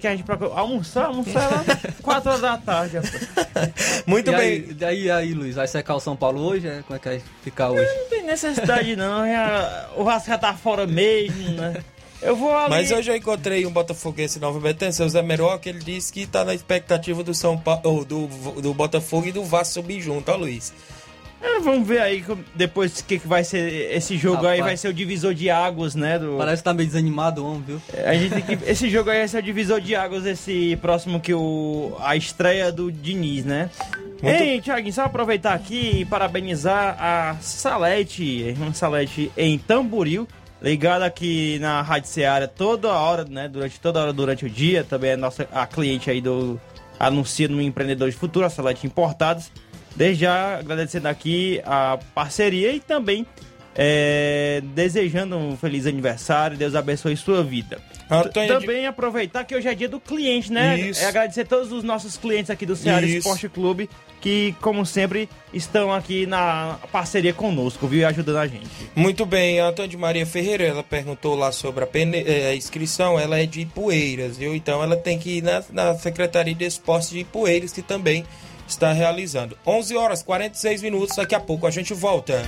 que 0.00 0.06
a 0.06 0.10
gente 0.12 0.22
procura 0.24 0.50
almoçar, 0.54 1.06
almoçar 1.06 1.50
lá 1.50 1.64
4 2.02 2.28
horas 2.30 2.40
da 2.40 2.56
tarde. 2.58 2.96
Muito 4.06 4.30
e 4.30 4.36
bem. 4.36 4.40
Aí, 4.40 4.60
daí 4.74 5.10
aí, 5.10 5.34
Luiz, 5.34 5.54
vai 5.56 5.66
secar 5.68 5.94
o 5.94 6.00
São 6.00 6.16
Paulo 6.16 6.40
hoje? 6.40 6.66
É? 6.68 6.82
Como 6.86 6.96
é 6.96 6.98
que 6.98 7.08
vai 7.08 7.22
ficar 7.42 7.70
hoje? 7.70 7.84
Não 7.94 8.08
tem 8.08 8.22
necessidade 8.24 8.96
não, 8.96 9.26
já- 9.26 9.88
o 9.96 10.04
Vasco 10.04 10.28
já 10.28 10.38
tá 10.38 10.54
fora 10.54 10.86
mesmo, 10.86 11.50
né? 11.50 11.82
Eu 12.22 12.34
vou 12.34 12.56
ali. 12.56 12.70
Mas 12.70 12.90
hoje 12.90 13.10
eu 13.10 13.16
encontrei 13.16 13.66
um 13.66 13.70
botafoguense 13.70 14.38
Nova 14.40 14.58
Betânia, 14.58 14.90
seu 14.92 15.06
Zé 15.08 15.20
Meroca, 15.20 15.58
que 15.58 15.68
ele 15.68 15.80
disse 15.80 16.10
que 16.12 16.26
tá 16.26 16.44
na 16.44 16.54
expectativa 16.54 17.22
do 17.22 17.34
São 17.34 17.58
Paulo, 17.58 17.82
ou 17.84 18.04
do, 18.04 18.26
do 18.62 18.72
Botafogo 18.72 19.26
e 19.28 19.32
do 19.32 19.44
Vasco 19.44 19.74
subir 19.74 20.00
junto, 20.00 20.30
ó, 20.32 20.36
Luiz. 20.36 20.72
É, 21.46 21.60
vamos 21.60 21.86
ver 21.86 22.00
aí 22.00 22.24
depois 22.54 23.00
o 23.00 23.04
que, 23.04 23.18
que 23.18 23.26
vai 23.28 23.44
ser 23.44 23.94
esse 23.94 24.16
jogo 24.16 24.46
aí, 24.46 24.58
Rapaz. 24.58 24.64
vai 24.64 24.76
ser 24.76 24.88
o 24.88 24.94
divisor 24.94 25.32
de 25.32 25.48
águas, 25.48 25.94
né? 25.94 26.18
Do... 26.18 26.36
Parece 26.36 26.60
que 26.60 26.64
tá 26.64 26.74
meio 26.74 26.88
desanimado 26.88 27.42
o 27.42 27.48
homem, 27.48 27.62
viu? 27.66 27.82
A 28.04 28.14
gente 28.14 28.30
tem 28.42 28.42
que, 28.58 28.64
esse 28.70 28.90
jogo 28.90 29.10
aí 29.10 29.18
vai 29.18 29.28
ser 29.28 29.38
o 29.38 29.42
divisor 29.42 29.80
de 29.80 29.94
águas, 29.94 30.26
esse 30.26 30.76
próximo 30.76 31.20
que 31.20 31.32
o. 31.32 31.96
a 32.00 32.16
estreia 32.16 32.70
do 32.72 32.90
Diniz, 32.90 33.44
né? 33.44 33.70
Muito- 34.22 34.42
Ei, 34.42 34.60
Thiaguinho, 34.60 34.92
só 34.92 35.02
aproveitar 35.02 35.52
aqui 35.54 36.00
e 36.00 36.04
parabenizar 36.04 36.96
a 36.98 37.36
Salete, 37.40 38.22
a 38.44 38.48
irmã 38.48 38.72
Salete 38.72 39.30
em 39.36 39.58
Tamboril, 39.58 40.26
ligada 40.60 41.04
aqui 41.04 41.58
na 41.60 41.82
Rádio 41.82 42.08
Seara 42.08 42.48
toda 42.48 42.88
hora, 42.88 43.24
né? 43.24 43.48
Durante 43.48 43.78
toda 43.78 44.00
hora 44.00 44.12
durante 44.12 44.44
o 44.46 44.50
dia, 44.50 44.82
também 44.84 45.10
é 45.10 45.16
nossa 45.16 45.46
a 45.52 45.66
cliente 45.66 46.10
aí 46.10 46.20
do 46.20 46.58
anuncia 46.98 47.46
no 47.46 47.60
Empreendedor 47.60 48.08
de 48.10 48.16
Futuro, 48.16 48.46
a 48.46 48.50
Salete 48.50 48.86
Importados. 48.86 49.50
Desde 49.96 50.22
já 50.22 50.58
agradecendo 50.58 51.08
aqui 51.08 51.60
a 51.64 51.98
parceria 52.14 52.70
e 52.72 52.80
também 52.80 53.26
é, 53.74 54.62
desejando 54.74 55.36
um 55.36 55.56
feliz 55.56 55.86
aniversário, 55.86 56.56
Deus 56.56 56.74
abençoe 56.74 57.16
sua 57.16 57.42
vida. 57.42 57.78
Antônio 58.08 58.48
T- 58.48 58.60
Também 58.60 58.86
aproveitar 58.86 59.44
que 59.44 59.54
hoje 59.54 59.68
é 59.68 59.74
dia 59.74 59.88
do 59.88 59.98
cliente, 59.98 60.52
né? 60.52 60.78
Isso. 60.78 61.02
É 61.02 61.06
agradecer 61.06 61.40
a 61.42 61.44
todos 61.46 61.72
os 61.72 61.82
nossos 61.82 62.16
clientes 62.16 62.50
aqui 62.50 62.64
do 62.64 62.76
Ceará 62.76 63.04
Isso. 63.04 63.18
Esporte 63.18 63.48
Clube 63.48 63.90
que, 64.20 64.54
como 64.62 64.84
sempre, 64.86 65.28
estão 65.52 65.92
aqui 65.92 66.24
na 66.26 66.78
parceria 66.90 67.32
conosco, 67.34 67.86
viu? 67.86 68.00
E 68.00 68.04
ajudando 68.04 68.38
a 68.38 68.46
gente. 68.46 68.66
Muito 68.94 69.26
bem, 69.26 69.60
a 69.60 69.68
Antônia 69.68 69.90
de 69.90 69.96
Maria 69.96 70.24
Ferreira, 70.26 70.64
ela 70.64 70.82
perguntou 70.82 71.34
lá 71.36 71.52
sobre 71.52 71.84
a, 71.84 71.86
pene- 71.86 72.24
eh, 72.26 72.50
a 72.50 72.54
inscrição, 72.54 73.20
ela 73.20 73.38
é 73.38 73.44
de 73.46 73.60
Ipueiras, 73.60 74.36
viu? 74.38 74.54
Então 74.54 74.82
ela 74.82 74.96
tem 74.96 75.18
que 75.18 75.38
ir 75.38 75.42
na, 75.42 75.62
na 75.70 75.94
Secretaria 75.96 76.54
de 76.54 76.64
Esportes 76.64 77.10
de 77.10 77.20
Ipueiras, 77.20 77.72
que 77.72 77.82
também 77.82 78.24
está 78.66 78.92
realizando. 78.92 79.56
11 79.66 79.96
horas 79.96 80.22
46 80.22 80.82
minutos, 80.82 81.16
daqui 81.16 81.34
a 81.34 81.40
pouco 81.40 81.66
a 81.66 81.70
gente 81.70 81.94
volta. 81.94 82.42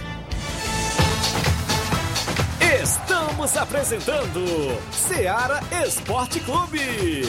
Estamos 2.82 3.56
apresentando 3.56 4.44
Seara 4.90 5.60
Esporte 5.84 6.40
Clube. 6.40 7.22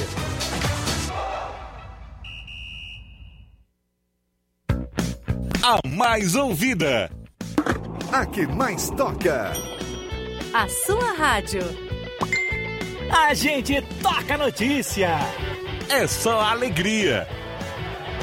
A 5.62 5.88
mais 5.88 6.36
ouvida. 6.36 7.12
A 8.12 8.26
que 8.26 8.48
mais 8.48 8.90
toca. 8.92 9.54
A 10.54 10.68
sua 10.68 11.14
rádio. 11.14 11.62
A 13.12 13.34
gente 13.34 13.82
toca 14.02 14.38
notícia. 14.38 15.20
É 15.90 16.08
só 16.08 16.40
alegria. 16.42 17.28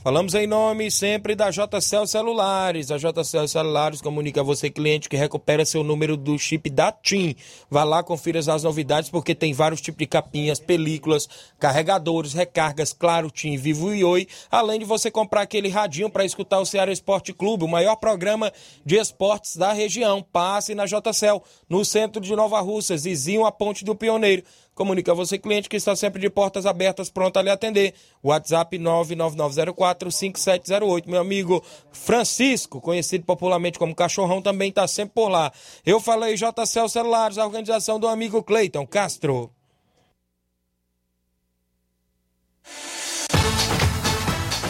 Falamos 0.00 0.32
em 0.32 0.46
nome 0.46 0.92
sempre 0.92 1.34
da 1.34 1.50
JCL 1.50 2.06
Celulares. 2.06 2.92
A 2.92 2.96
JCL 2.96 3.48
Celulares 3.48 4.00
comunica 4.00 4.40
a 4.40 4.44
você, 4.44 4.70
cliente, 4.70 5.08
que 5.08 5.16
recupera 5.16 5.64
seu 5.64 5.82
número 5.82 6.16
do 6.16 6.38
chip 6.38 6.70
da 6.70 6.92
TIM. 6.92 7.34
Vá 7.68 7.82
lá, 7.82 8.00
confira 8.02 8.38
as 8.38 8.62
novidades, 8.62 9.10
porque 9.10 9.34
tem 9.34 9.52
vários 9.52 9.80
tipos 9.80 9.98
de 9.98 10.06
capinhas, 10.06 10.60
películas, 10.60 11.28
carregadores, 11.58 12.32
recargas, 12.32 12.92
claro, 12.92 13.28
TIM, 13.28 13.56
Vivo 13.56 13.92
e 13.92 14.04
Oi. 14.04 14.28
Além 14.50 14.78
de 14.78 14.84
você 14.84 15.10
comprar 15.10 15.42
aquele 15.42 15.68
radinho 15.68 16.08
para 16.08 16.24
escutar 16.24 16.60
o 16.60 16.64
Ceará 16.64 16.92
Esporte 16.92 17.32
Clube, 17.32 17.64
o 17.64 17.68
maior 17.68 17.96
programa 17.96 18.52
de 18.86 18.96
esportes 18.96 19.56
da 19.56 19.72
região. 19.72 20.22
Passe 20.22 20.76
na 20.76 20.86
JCL, 20.86 21.42
no 21.68 21.84
centro 21.84 22.22
de 22.22 22.36
Nova 22.36 22.60
Russas, 22.60 23.02
vizinho 23.02 23.44
a 23.44 23.50
Ponte 23.50 23.84
do 23.84 23.96
Pioneiro. 23.96 24.44
Comunica 24.78 25.10
a 25.10 25.14
você, 25.14 25.36
cliente, 25.36 25.68
que 25.68 25.76
está 25.76 25.96
sempre 25.96 26.20
de 26.20 26.30
portas 26.30 26.64
abertas, 26.64 27.10
pronto 27.10 27.36
a 27.36 27.42
lhe 27.42 27.50
atender. 27.50 27.92
WhatsApp 28.22 28.78
999045708. 28.78 31.08
Meu 31.08 31.20
amigo 31.20 31.60
Francisco, 31.90 32.80
conhecido 32.80 33.24
popularmente 33.24 33.76
como 33.76 33.92
Cachorrão, 33.92 34.40
também 34.40 34.68
está 34.68 34.86
sempre 34.86 35.14
por 35.14 35.30
lá. 35.30 35.50
Eu 35.84 35.98
falei 35.98 36.36
JCL 36.36 36.88
Celulares, 36.88 37.38
a 37.38 37.44
organização 37.44 37.98
do 37.98 38.06
amigo 38.06 38.40
Cleiton 38.40 38.86
Castro. 38.86 39.50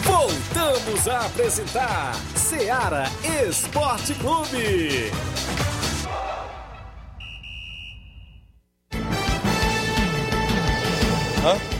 Voltamos 0.03 1.07
a 1.07 1.27
apresentar 1.27 2.15
Seara 2.35 3.03
Esporte 3.47 4.15
Clube. 4.15 5.11
Hã? 11.43 11.79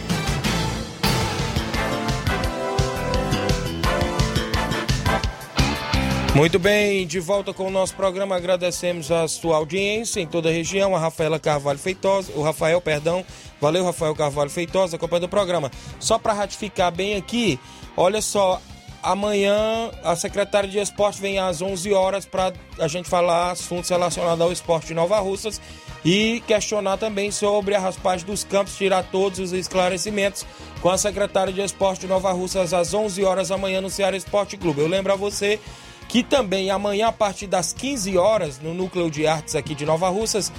Muito 6.36 6.58
bem, 6.58 7.06
de 7.06 7.20
volta 7.20 7.54
com 7.54 7.68
o 7.68 7.70
nosso 7.70 7.94
programa, 7.96 8.36
agradecemos 8.36 9.12
a 9.12 9.28
sua 9.28 9.58
audiência 9.58 10.22
em 10.22 10.28
toda 10.28 10.48
a 10.48 10.52
região, 10.52 10.96
a 10.96 11.00
Rafaela 11.00 11.38
Carvalho 11.38 11.78
Feitosa, 11.78 12.32
o 12.34 12.42
Rafael, 12.42 12.80
perdão, 12.80 13.26
valeu 13.60 13.84
Rafael 13.84 14.16
Carvalho 14.16 14.50
Feitosa, 14.50 14.96
acompanhando 14.96 15.26
o 15.26 15.30
programa. 15.30 15.70
Só 16.00 16.18
para 16.18 16.32
ratificar 16.32 16.94
bem 16.94 17.18
aqui, 17.18 17.60
olha 17.98 18.22
só, 18.22 18.62
amanhã 19.02 19.92
a 20.04 20.16
secretária 20.16 20.70
de 20.70 20.80
esporte 20.80 21.22
vem 21.22 21.40
às 21.40 21.62
11 21.62 21.94
horas 21.94 22.26
para 22.26 22.54
a 22.80 22.88
gente 22.88 23.10
falar 23.10 23.52
assuntos 23.52 23.90
relacionados 23.90 24.42
ao 24.42 24.52
esporte 24.52 24.88
de 24.88 24.94
Nova 24.94 25.20
Russas 25.20 25.60
e 26.04 26.42
questionar 26.48 26.98
também 26.98 27.32
sobre 27.32 27.76
a 27.76 27.80
raspagem 27.80 28.26
dos 28.26 28.44
campos, 28.44 28.78
tirar 28.78 29.04
todos 29.04 29.40
os 29.40 29.52
esclarecimentos 29.52 30.46
com 30.82 30.90
a 30.90 30.98
secretária 30.98 31.52
de 31.52 31.62
esporte 31.62 32.02
de 32.02 32.08
Nova 32.08 32.32
Russas 32.32 32.74
às 32.74 32.94
11 32.94 33.24
horas 33.24 33.52
amanhã 33.52 33.82
no 33.82 33.90
Ceará 33.90 34.16
Esporte 34.16 34.58
Clube. 34.58 34.82
Eu 34.82 34.88
lembro 34.88 35.12
a 35.12 35.16
você 35.16 35.60
que 36.08 36.24
também 36.24 36.72
amanhã 36.72 37.08
a 37.08 37.12
partir 37.12 37.48
das 37.48 37.74
15 37.74 38.18
horas 38.18 38.60
no 38.60 38.74
Núcleo 38.74 39.12
de 39.12 39.28
Artes 39.28 39.56
aqui 39.56 39.76
de 39.76 39.86
Nova 39.86 40.10
Russas 40.10 40.52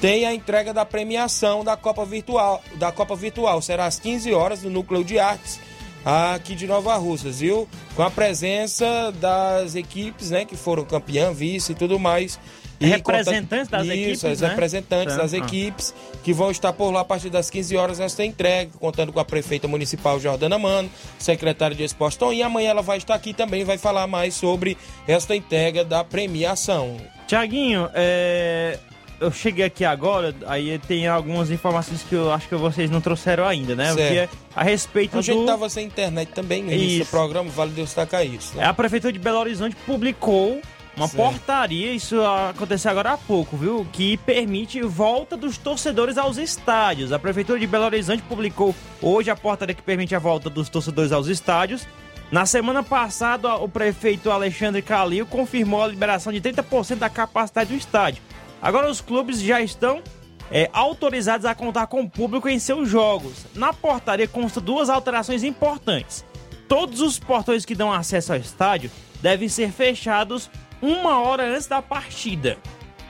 tem 0.00 0.26
a 0.26 0.34
entrega 0.34 0.72
da 0.72 0.84
premiação 0.84 1.64
da 1.64 1.76
Copa 1.76 2.04
Virtual, 2.04 2.62
da 2.76 2.92
Copa 2.92 3.14
Virtual. 3.16 3.60
Será 3.62 3.86
às 3.86 3.98
15 3.98 4.32
horas 4.32 4.62
no 4.62 4.70
Núcleo 4.70 5.04
de 5.04 5.18
Artes 5.18 5.60
aqui 6.04 6.54
de 6.54 6.66
Nova 6.66 6.94
Russas, 6.96 7.40
viu? 7.40 7.68
Com 7.96 8.02
a 8.02 8.10
presença 8.10 9.12
das 9.20 9.74
equipes, 9.74 10.30
né, 10.30 10.44
que 10.44 10.56
foram 10.56 10.84
campeã, 10.84 11.32
vice 11.32 11.72
e 11.72 11.74
tudo 11.74 11.98
mais. 11.98 12.38
E 12.80 12.86
Representantes 12.86 13.68
das 13.68 13.84
Isso, 13.86 13.92
equipes, 13.94 14.24
as 14.24 14.40
né? 14.40 14.48
representantes 14.48 15.14
Tá. 15.14 15.22
das 15.22 15.32
Ah. 15.32 15.38
equipes 15.38 15.94
que 16.24 16.32
vão 16.32 16.50
estar 16.50 16.72
por 16.72 16.90
lá 16.90 17.00
a 17.00 17.04
partir 17.04 17.30
das 17.30 17.48
15 17.48 17.76
horas 17.76 17.98
nesta 18.00 18.24
entrega, 18.24 18.72
contando 18.80 19.12
com 19.12 19.20
a 19.20 19.24
prefeita 19.24 19.68
municipal 19.68 20.18
Jordana 20.18 20.58
Mano, 20.58 20.90
secretária 21.18 21.74
de 21.76 21.84
esporte 21.84 22.18
Tom, 22.18 22.32
e 22.32 22.42
amanhã 22.42 22.70
ela 22.70 22.82
vai 22.82 22.98
estar 22.98 23.14
aqui 23.14 23.32
também 23.32 23.60
e 23.60 23.64
vai 23.64 23.78
falar 23.78 24.06
mais 24.08 24.34
sobre 24.34 24.76
esta 25.06 25.36
entrega 25.36 25.84
da 25.84 26.02
premiação. 26.02 26.96
Tiaguinho, 27.28 27.88
é, 27.94 28.78
eu 29.20 29.30
cheguei 29.30 29.64
aqui 29.64 29.84
agora, 29.84 30.34
aí 30.46 30.78
tem 30.80 31.06
algumas 31.06 31.50
informações 31.50 32.02
que 32.02 32.14
eu 32.14 32.32
acho 32.32 32.48
que 32.48 32.54
vocês 32.56 32.90
não 32.90 33.00
trouxeram 33.00 33.46
ainda, 33.46 33.74
né? 33.74 33.92
Certo. 33.92 34.12
Que 34.12 34.18
é 34.18 34.28
a 34.54 34.62
respeito 34.62 35.18
A 35.18 35.22
gente 35.22 35.36
do... 35.36 35.40
estava 35.42 35.68
sem 35.68 35.86
internet 35.86 36.30
também 36.32 36.62
no 36.62 36.72
Isso. 36.72 37.10
programa, 37.10 37.50
vale 37.50 37.72
destacar 37.72 38.24
isso. 38.26 38.56
né? 38.56 38.64
A 38.64 38.74
Prefeitura 38.74 39.12
de 39.12 39.18
Belo 39.18 39.38
Horizonte 39.38 39.76
publicou 39.86 40.60
uma 40.96 41.08
Certo. 41.08 41.24
portaria, 41.24 41.92
isso 41.92 42.20
aconteceu 42.22 42.88
agora 42.90 43.12
há 43.14 43.18
pouco, 43.18 43.56
viu? 43.56 43.84
Que 43.92 44.16
permite 44.16 44.80
volta 44.82 45.36
dos 45.36 45.58
torcedores 45.58 46.16
aos 46.16 46.36
estádios. 46.36 47.10
A 47.12 47.18
Prefeitura 47.18 47.58
de 47.58 47.66
Belo 47.66 47.84
Horizonte 47.86 48.22
publicou 48.22 48.72
hoje 49.02 49.28
a 49.30 49.34
portaria 49.34 49.74
que 49.74 49.82
permite 49.82 50.14
a 50.14 50.20
volta 50.20 50.48
dos 50.48 50.68
torcedores 50.68 51.10
aos 51.10 51.26
estádios. 51.26 51.84
Na 52.30 52.46
semana 52.46 52.82
passada, 52.82 53.54
o 53.56 53.68
prefeito 53.68 54.30
Alexandre 54.30 54.82
Calil 54.82 55.26
confirmou 55.26 55.82
a 55.82 55.86
liberação 55.88 56.32
de 56.32 56.40
30% 56.40 56.96
da 56.96 57.08
capacidade 57.10 57.70
do 57.70 57.76
estádio. 57.76 58.22
Agora 58.64 58.90
os 58.90 59.02
clubes 59.02 59.42
já 59.42 59.60
estão 59.60 60.02
é, 60.50 60.70
autorizados 60.72 61.44
a 61.44 61.54
contar 61.54 61.86
com 61.86 62.00
o 62.00 62.08
público 62.08 62.48
em 62.48 62.58
seus 62.58 62.88
jogos. 62.88 63.44
Na 63.54 63.74
portaria 63.74 64.26
consta 64.26 64.58
duas 64.58 64.88
alterações 64.88 65.44
importantes. 65.44 66.24
Todos 66.66 67.02
os 67.02 67.18
portões 67.18 67.66
que 67.66 67.74
dão 67.74 67.92
acesso 67.92 68.32
ao 68.32 68.38
estádio 68.38 68.90
devem 69.20 69.50
ser 69.50 69.70
fechados 69.70 70.50
uma 70.80 71.20
hora 71.20 71.44
antes 71.44 71.66
da 71.66 71.82
partida. 71.82 72.56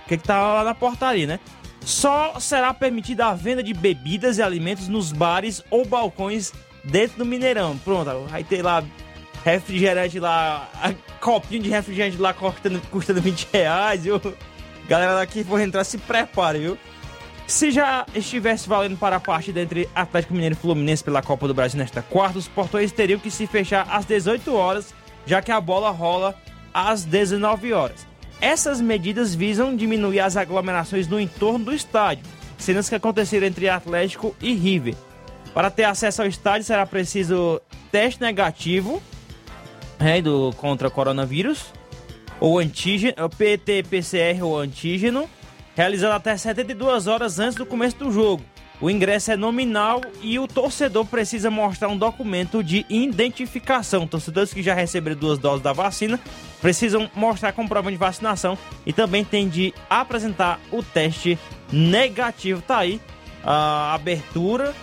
O 0.04 0.08
que, 0.08 0.18
que 0.18 0.24
tá 0.24 0.54
lá 0.54 0.64
na 0.64 0.74
portaria, 0.74 1.28
né? 1.28 1.38
Só 1.82 2.40
será 2.40 2.74
permitida 2.74 3.26
a 3.26 3.34
venda 3.34 3.62
de 3.62 3.72
bebidas 3.72 4.38
e 4.38 4.42
alimentos 4.42 4.88
nos 4.88 5.12
bares 5.12 5.62
ou 5.70 5.86
balcões 5.86 6.52
dentro 6.82 7.18
do 7.18 7.24
Mineirão. 7.24 7.78
Pronto, 7.78 8.10
vai 8.28 8.42
ter 8.42 8.60
lá 8.60 8.82
refrigerante 9.44 10.18
lá, 10.18 10.68
copinho 11.20 11.62
de 11.62 11.70
refrigerante 11.70 12.16
lá 12.16 12.34
custando, 12.34 12.80
custando 12.90 13.20
20 13.20 13.48
reais, 13.52 14.02
viu? 14.02 14.20
Galera 14.88 15.14
daqui 15.14 15.42
for 15.42 15.60
entrar, 15.60 15.84
se 15.84 15.98
prepare, 15.98 16.58
viu? 16.58 16.78
Se 17.46 17.70
já 17.70 18.06
estivesse 18.14 18.68
valendo 18.68 18.96
para 18.96 19.16
a 19.16 19.20
partida 19.20 19.60
entre 19.60 19.88
Atlético 19.94 20.32
Mineiro 20.32 20.54
e 20.54 20.58
Fluminense 20.58 21.04
pela 21.04 21.22
Copa 21.22 21.46
do 21.46 21.52
Brasil 21.54 21.78
nesta 21.78 22.00
quarta, 22.00 22.38
os 22.38 22.48
portões 22.48 22.90
teriam 22.90 23.20
que 23.20 23.30
se 23.30 23.46
fechar 23.46 23.86
às 23.90 24.06
18 24.06 24.54
horas, 24.54 24.94
já 25.26 25.42
que 25.42 25.52
a 25.52 25.60
bola 25.60 25.90
rola 25.90 26.34
às 26.72 27.04
19 27.04 27.72
horas. 27.72 28.06
Essas 28.40 28.80
medidas 28.80 29.34
visam 29.34 29.76
diminuir 29.76 30.20
as 30.20 30.36
aglomerações 30.36 31.06
no 31.06 31.20
entorno 31.20 31.66
do 31.66 31.74
estádio, 31.74 32.24
cenas 32.56 32.88
que 32.88 32.94
aconteceram 32.94 33.46
entre 33.46 33.68
Atlético 33.68 34.34
e 34.40 34.54
River. 34.54 34.94
Para 35.52 35.70
ter 35.70 35.84
acesso 35.84 36.22
ao 36.22 36.28
estádio 36.28 36.64
será 36.64 36.84
preciso 36.84 37.60
teste 37.92 38.20
negativo 38.20 39.02
né, 39.98 40.20
do, 40.20 40.52
contra 40.56 40.90
coronavírus, 40.90 41.72
ou 42.40 42.58
antígeno, 42.58 43.14
PT-PCR 43.36 44.42
ou 44.42 44.58
antígeno, 44.58 45.28
realizado 45.74 46.12
até 46.12 46.36
72 46.36 47.06
horas 47.06 47.38
antes 47.38 47.56
do 47.56 47.66
começo 47.66 47.96
do 47.96 48.10
jogo. 48.10 48.44
O 48.80 48.90
ingresso 48.90 49.30
é 49.30 49.36
nominal 49.36 50.00
e 50.20 50.38
o 50.38 50.48
torcedor 50.48 51.06
precisa 51.06 51.50
mostrar 51.50 51.88
um 51.88 51.96
documento 51.96 52.62
de 52.62 52.84
identificação. 52.88 54.06
Torcedores 54.06 54.52
que 54.52 54.62
já 54.62 54.74
receberam 54.74 55.16
duas 55.16 55.38
doses 55.38 55.62
da 55.62 55.72
vacina 55.72 56.18
precisam 56.60 57.08
mostrar 57.14 57.52
comprovante 57.52 57.92
de 57.92 58.00
vacinação 58.00 58.58
e 58.84 58.92
também 58.92 59.24
tem 59.24 59.48
de 59.48 59.72
apresentar 59.88 60.60
o 60.72 60.82
teste 60.82 61.38
negativo. 61.72 62.60
Tá 62.62 62.78
aí 62.78 63.00
a 63.44 63.94
abertura 63.94 64.74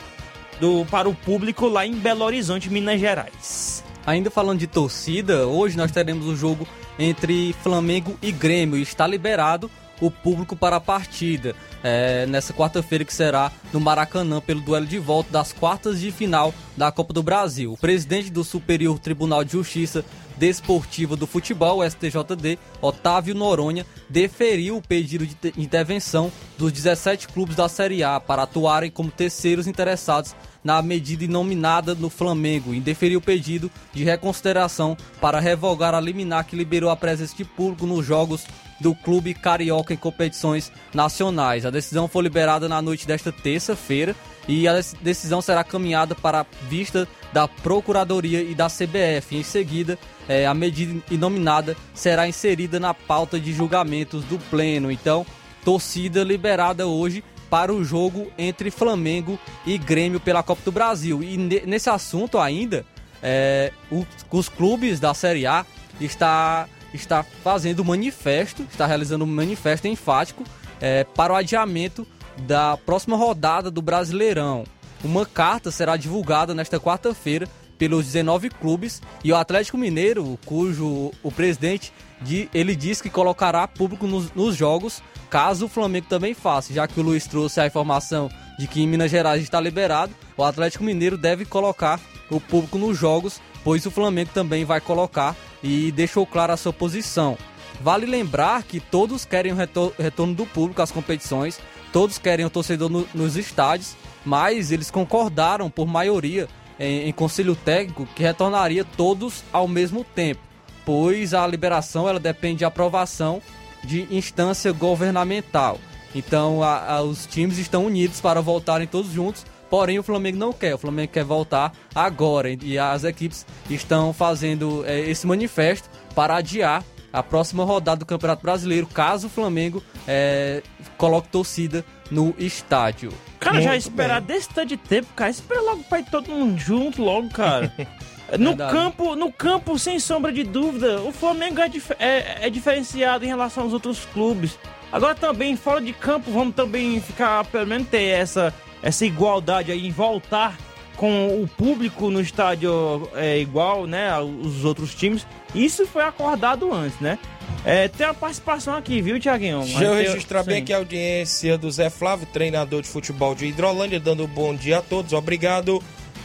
do, 0.60 0.86
para 0.86 1.10
o 1.10 1.14
público 1.14 1.68
lá 1.68 1.86
em 1.86 1.94
Belo 1.94 2.24
Horizonte, 2.24 2.70
Minas 2.70 3.00
Gerais. 3.00 3.84
Ainda 4.06 4.32
falando 4.32 4.60
de 4.60 4.68
torcida, 4.68 5.46
hoje 5.48 5.78
nós 5.78 5.92
teremos 5.92 6.26
o 6.28 6.36
jogo 6.36 6.68
entre 6.98 7.54
Flamengo 7.62 8.18
e 8.22 8.32
Grêmio 8.32 8.78
e 8.78 8.82
está 8.82 9.06
liberado 9.06 9.70
o 10.02 10.10
público 10.10 10.56
para 10.56 10.78
a 10.78 10.82
partida 10.82 11.56
é, 11.84 12.26
nessa 12.26 12.52
quarta-feira 12.54 13.06
que 13.06 13.14
será 13.14 13.52
no 13.72 13.80
Maracanã 13.80 14.42
pelo 14.42 14.60
duelo 14.62 14.88
de 14.88 14.98
volta 14.98 15.32
das 15.32 15.54
quartas 15.54 16.00
de 16.00 16.12
final 16.12 16.52
da 16.76 16.92
Copa 16.92 17.14
do 17.14 17.22
Brasil. 17.22 17.72
O 17.74 17.78
presidente 17.78 18.32
do 18.32 18.44
Superior 18.44 18.98
Tribunal 18.98 19.44
de 19.44 19.52
Justiça 19.52 20.04
Desportiva 20.38 21.16
do 21.16 21.28
Futebol, 21.28 21.88
STJD, 21.88 22.58
Otávio 22.82 23.36
Noronha, 23.36 23.86
deferiu 24.10 24.78
o 24.78 24.82
pedido 24.82 25.24
de 25.28 25.36
te- 25.36 25.54
intervenção 25.56 26.32
dos 26.58 26.72
17 26.72 27.28
clubes 27.28 27.56
da 27.56 27.70
Série 27.70 28.04
A 28.04 28.20
para 28.20 28.42
atuarem 28.42 28.90
como 28.90 29.12
terceiros 29.12 29.68
interessados 29.68 30.34
na 30.64 30.82
medida 30.82 31.24
inominada 31.26 31.96
no 31.96 32.10
Flamengo 32.10 32.74
e 32.74 32.80
deferiu 32.80 33.20
o 33.20 33.22
pedido 33.22 33.70
de 33.94 34.04
reconsideração 34.04 34.96
para 35.20 35.40
revogar 35.40 35.94
a 35.96 36.00
liminar 36.00 36.46
que 36.46 36.56
liberou 36.56 36.90
a 36.90 36.96
presença 36.96 37.36
de 37.36 37.44
público 37.44 37.86
nos 37.88 38.06
jogos 38.06 38.46
do 38.80 38.96
clube 38.96 39.34
carioca 39.34 39.94
em 39.94 39.98
competições 39.98 40.72
nacionais. 40.94 41.66
A 41.66 41.70
decisão 41.70 42.08
foi 42.08 42.24
liberada 42.24 42.68
na 42.68 42.82
noite 42.82 43.06
desta 43.06 43.32
terça-feira 43.32 44.16
e 44.48 44.68
a 44.68 44.74
dec- 44.74 44.96
decisão 45.02 45.40
será 45.42 45.64
caminhada 45.64 46.16
para 46.16 46.42
a 46.42 46.46
vista 46.68 47.08
da 47.32 47.48
Procuradoria 47.48 48.42
e 48.42 48.56
da 48.56 48.68
CBF. 48.68 49.36
Em 49.38 49.44
seguida, 49.44 50.00
eh, 50.28 50.46
a 50.48 50.54
medida 50.54 51.00
inominada 51.12 51.78
será 51.94 52.28
inserida 52.28 52.80
na 52.80 52.94
pauta 52.94 53.40
de 53.40 53.54
julgamentos 53.54 54.24
do 54.26 54.40
Pleno. 54.50 54.92
Então, 54.92 55.26
torcida 55.64 56.24
liberada 56.24 56.88
hoje 56.88 57.24
para 57.52 57.74
o 57.74 57.84
jogo 57.84 58.32
entre 58.38 58.72
Flamengo 58.72 59.38
e 59.66 59.78
Grêmio 59.78 60.22
pela 60.22 60.42
Copa 60.42 60.62
do 60.64 60.72
Brasil. 60.72 61.22
E 61.22 61.36
ne- 61.38 61.64
nesse 61.66 61.90
assunto 61.90 62.40
ainda, 62.40 62.86
é, 63.22 63.74
o- 63.92 64.06
os 64.32 64.48
clubes 64.48 65.02
da 65.02 65.14
Série 65.14 65.46
A 65.46 65.66
está, 66.00 66.66
está 66.94 67.24
fazendo 67.24 67.84
manifesto, 67.84 68.64
está 68.72 68.86
realizando 68.88 69.26
um 69.26 69.28
manifesto 69.28 69.86
enfático 69.88 70.46
é, 70.80 71.04
para 71.04 71.34
o 71.34 71.36
adiamento 71.36 72.08
da 72.48 72.78
próxima 72.78 73.18
rodada 73.18 73.70
do 73.70 73.82
Brasileirão. 73.82 74.64
Uma 75.04 75.26
carta 75.26 75.70
será 75.72 75.98
divulgada 75.98 76.56
nesta 76.56 76.80
quarta-feira 76.80 77.48
pelos 77.78 78.06
19 78.06 78.50
clubes 78.50 79.02
e 79.24 79.32
o 79.32 79.36
Atlético 79.36 79.78
Mineiro, 79.78 80.40
cujo 80.46 81.12
o 81.22 81.32
presidente 81.32 81.92
de, 82.22 82.48
ele 82.54 82.76
diz 82.76 83.02
que 83.02 83.10
colocará 83.10 83.68
público 83.68 84.08
nos, 84.08 84.32
nos 84.34 84.56
jogos 84.56 85.02
caso 85.32 85.66
o 85.66 85.70
Flamengo 85.70 86.06
também 86.10 86.34
faça, 86.34 86.74
já 86.74 86.86
que 86.88 87.00
o 87.00 87.04
Luiz 87.04 87.26
trouxe 87.26 87.60
a 87.62 87.66
informação 87.66 88.30
de 88.60 88.68
que 88.68 88.82
em 88.82 88.88
Minas 88.88 89.10
Gerais 89.10 89.42
está 89.42 89.60
liberado, 89.62 90.14
o 90.38 90.44
Atlético 90.44 90.84
Mineiro 90.84 91.18
deve 91.18 91.46
colocar 91.46 92.00
o 92.30 92.40
público 92.40 92.78
nos 92.78 92.98
jogos, 92.98 93.42
pois 93.64 93.86
o 93.86 93.92
Flamengo 93.92 94.30
também 94.34 94.66
vai 94.66 94.82
colocar 94.82 95.36
e 95.64 95.92
deixou 95.94 96.26
claro 96.26 96.52
a 96.52 96.58
sua 96.58 96.74
posição. 96.74 97.38
Vale 97.82 98.06
lembrar 98.06 98.64
que 98.64 98.80
todos 98.80 99.24
querem 99.26 99.54
o 99.54 99.56
retor- 99.56 99.94
retorno 99.98 100.36
do 100.36 100.46
público 100.46 100.82
às 100.82 100.92
competições, 100.92 101.60
todos 101.94 102.18
querem 102.18 102.46
o 102.46 102.50
torcedor 102.50 102.90
no- 102.90 103.08
nos 103.14 103.38
estádios, 103.38 103.96
mas 104.26 104.70
eles 104.72 104.92
concordaram 104.92 105.70
por 105.70 105.88
maioria 105.88 106.48
em, 106.80 107.08
em 107.08 107.12
conselho 107.14 107.56
técnico 107.56 108.06
que 108.16 108.22
retornaria 108.22 108.84
todos 108.84 109.44
ao 109.54 109.68
mesmo 109.68 110.04
tempo, 110.04 110.42
pois 110.86 111.34
a 111.34 111.48
liberação 111.48 112.08
ela 112.08 112.20
depende 112.20 112.58
de 112.60 112.66
aprovação 112.66 113.42
de 113.84 114.08
instância 114.16 114.72
governamental. 114.72 115.80
Então 116.14 116.62
a- 116.62 116.96
a- 116.96 117.02
os 117.02 117.26
times 117.26 117.58
estão 117.58 117.86
unidos 117.86 118.20
para 118.20 118.42
voltarem 118.42 118.86
todos 118.88 119.12
juntos, 119.12 119.46
porém 119.70 119.98
o 119.98 120.04
Flamengo 120.04 120.38
não 120.38 120.52
quer. 120.52 120.76
O 120.76 120.78
Flamengo 120.78 121.12
quer 121.14 121.24
voltar 121.24 121.72
agora 121.96 122.50
e 122.50 122.78
as 122.78 123.04
equipes 123.04 123.46
estão 123.70 124.12
fazendo 124.14 124.84
eh, 124.86 125.10
esse 125.10 125.26
manifesto 125.26 125.90
para 126.14 126.36
adiar 126.36 126.84
a 127.14 127.22
próxima 127.24 127.64
rodada 127.66 127.98
do 128.00 128.06
Campeonato 128.06 128.42
Brasileiro, 128.42 128.88
caso 128.88 129.28
o 129.28 129.30
Flamengo 129.30 129.84
eh, 130.08 130.62
coloque 130.98 131.28
torcida 131.30 131.84
no 132.10 132.34
estádio. 132.38 133.12
Cara, 133.40 133.62
já 133.62 133.72
Muito 133.72 133.82
esperar 133.82 134.22
desse 134.22 134.48
tanto 134.50 134.68
de 134.68 134.78
tempo, 134.78 135.08
cara, 135.16 135.30
espera 135.32 135.62
logo 135.62 135.84
pra 135.86 136.00
ir 136.00 136.06
todo 136.06 136.30
mundo 136.30 136.58
junto 136.60 137.02
logo, 137.02 137.30
cara. 137.30 137.74
No 138.38 138.50
Verdade. 138.50 138.72
campo, 138.74 139.16
no 139.16 139.32
campo, 139.32 139.78
sem 139.78 140.00
sombra 140.00 140.32
de 140.32 140.44
dúvida, 140.44 141.02
o 141.02 141.12
Flamengo 141.12 141.60
é, 141.62 141.68
dif- 141.68 141.96
é- 142.00 142.46
é 142.48 142.50
diferenciado 142.50 143.26
em 143.26 143.28
relação 143.28 143.64
aos 143.64 143.74
outros 143.74 144.06
clubes. 144.14 144.58
Agora 144.92 145.16
também, 145.16 145.56
fora 145.56 145.82
de 145.82 145.94
campo, 145.94 146.32
vamos 146.32 146.56
também 146.56 147.00
ficar, 147.02 147.44
pelo 147.46 147.68
menos 147.68 147.88
ter 147.88 148.04
essa, 148.04 148.54
essa 148.82 149.06
igualdade 149.06 149.72
aí 149.72 149.88
em 149.88 149.92
voltar 149.92 150.58
com 150.98 151.42
o 151.42 151.48
público 151.48 152.10
no 152.12 152.22
estádio 152.22 153.10
é, 153.16 153.40
igual, 153.40 153.88
né, 153.88 154.10
aos 154.12 154.64
outros 154.66 154.94
times. 154.94 155.26
Isso 155.56 155.86
foi 155.88 156.04
acordado 156.04 156.72
antes, 156.74 157.00
né? 157.00 157.18
É, 157.66 157.88
tem 157.88 158.06
uma 158.06 158.14
participação 158.14 158.76
aqui, 158.76 159.02
viu, 159.02 159.20
Tiaguinho? 159.20 159.62
Deixa 159.62 159.84
eu 159.84 159.94
registrar 159.94 160.44
bem 160.44 160.62
aqui 160.62 160.74
a 160.74 160.78
audiência 160.78 161.58
do 161.58 161.70
Zé 161.72 161.90
Flávio, 161.90 162.28
treinador 162.32 162.82
de 162.82 162.88
futebol 162.88 163.34
de 163.36 163.46
Hidrolândia, 163.48 164.00
dando 164.00 164.24
um 164.24 164.28
bom 164.28 164.54
dia 164.56 164.78
a 164.80 164.82
todos. 164.82 165.12
Obrigado. 165.14 165.82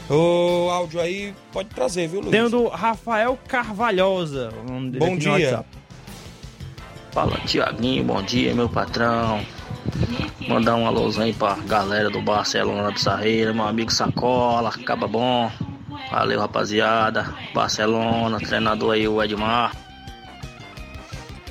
O 0.09 0.68
áudio 0.70 1.00
aí 1.00 1.34
pode 1.52 1.68
trazer, 1.70 2.07
viu, 2.07 2.20
Luiz? 2.20 2.30
Tem 2.30 2.42
o 2.42 2.48
do 2.48 2.68
Rafael 2.68 3.38
Carvalhosa. 3.48 4.50
Bom 4.98 5.16
dia. 5.16 5.64
Fala 7.11 7.38
Tiaguinho, 7.46 8.04
bom 8.04 8.22
dia, 8.22 8.54
meu 8.54 8.68
patrão. 8.68 9.40
Mandar 10.48 10.76
um 10.76 10.86
alôzão 10.86 11.24
aí 11.24 11.32
pra 11.32 11.54
galera 11.66 12.11
do 12.11 12.20
Barcelona 12.20 12.92
do 12.92 13.00
Sarreira, 13.00 13.52
meu 13.52 13.64
amigo 13.64 13.90
Sacola, 13.90 14.68
acaba 14.68 15.09
bom. 15.09 15.50
Valeu, 16.11 16.40
rapaziada. 16.40 17.34
Barcelona, 17.52 18.38
treinador 18.38 18.92
aí, 18.94 19.09
o 19.09 19.22
Edmar. 19.22 19.72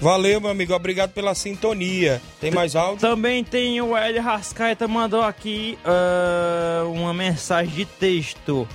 Valeu, 0.01 0.41
meu 0.41 0.49
amigo. 0.49 0.73
Obrigado 0.73 1.11
pela 1.11 1.33
sintonia. 1.33 2.21
Tem 2.39 2.51
mais 2.51 2.75
áudio? 2.75 2.99
Também 2.99 3.43
tem 3.43 3.81
o 3.81 3.95
Hélio 3.95 4.21
Rascaeta 4.21 4.87
mandou 4.87 5.21
aqui 5.21 5.77
ah, 5.85 6.83
uma 6.87 7.13
mensagem 7.13 7.73
de 7.73 7.85
texto. 7.85 8.67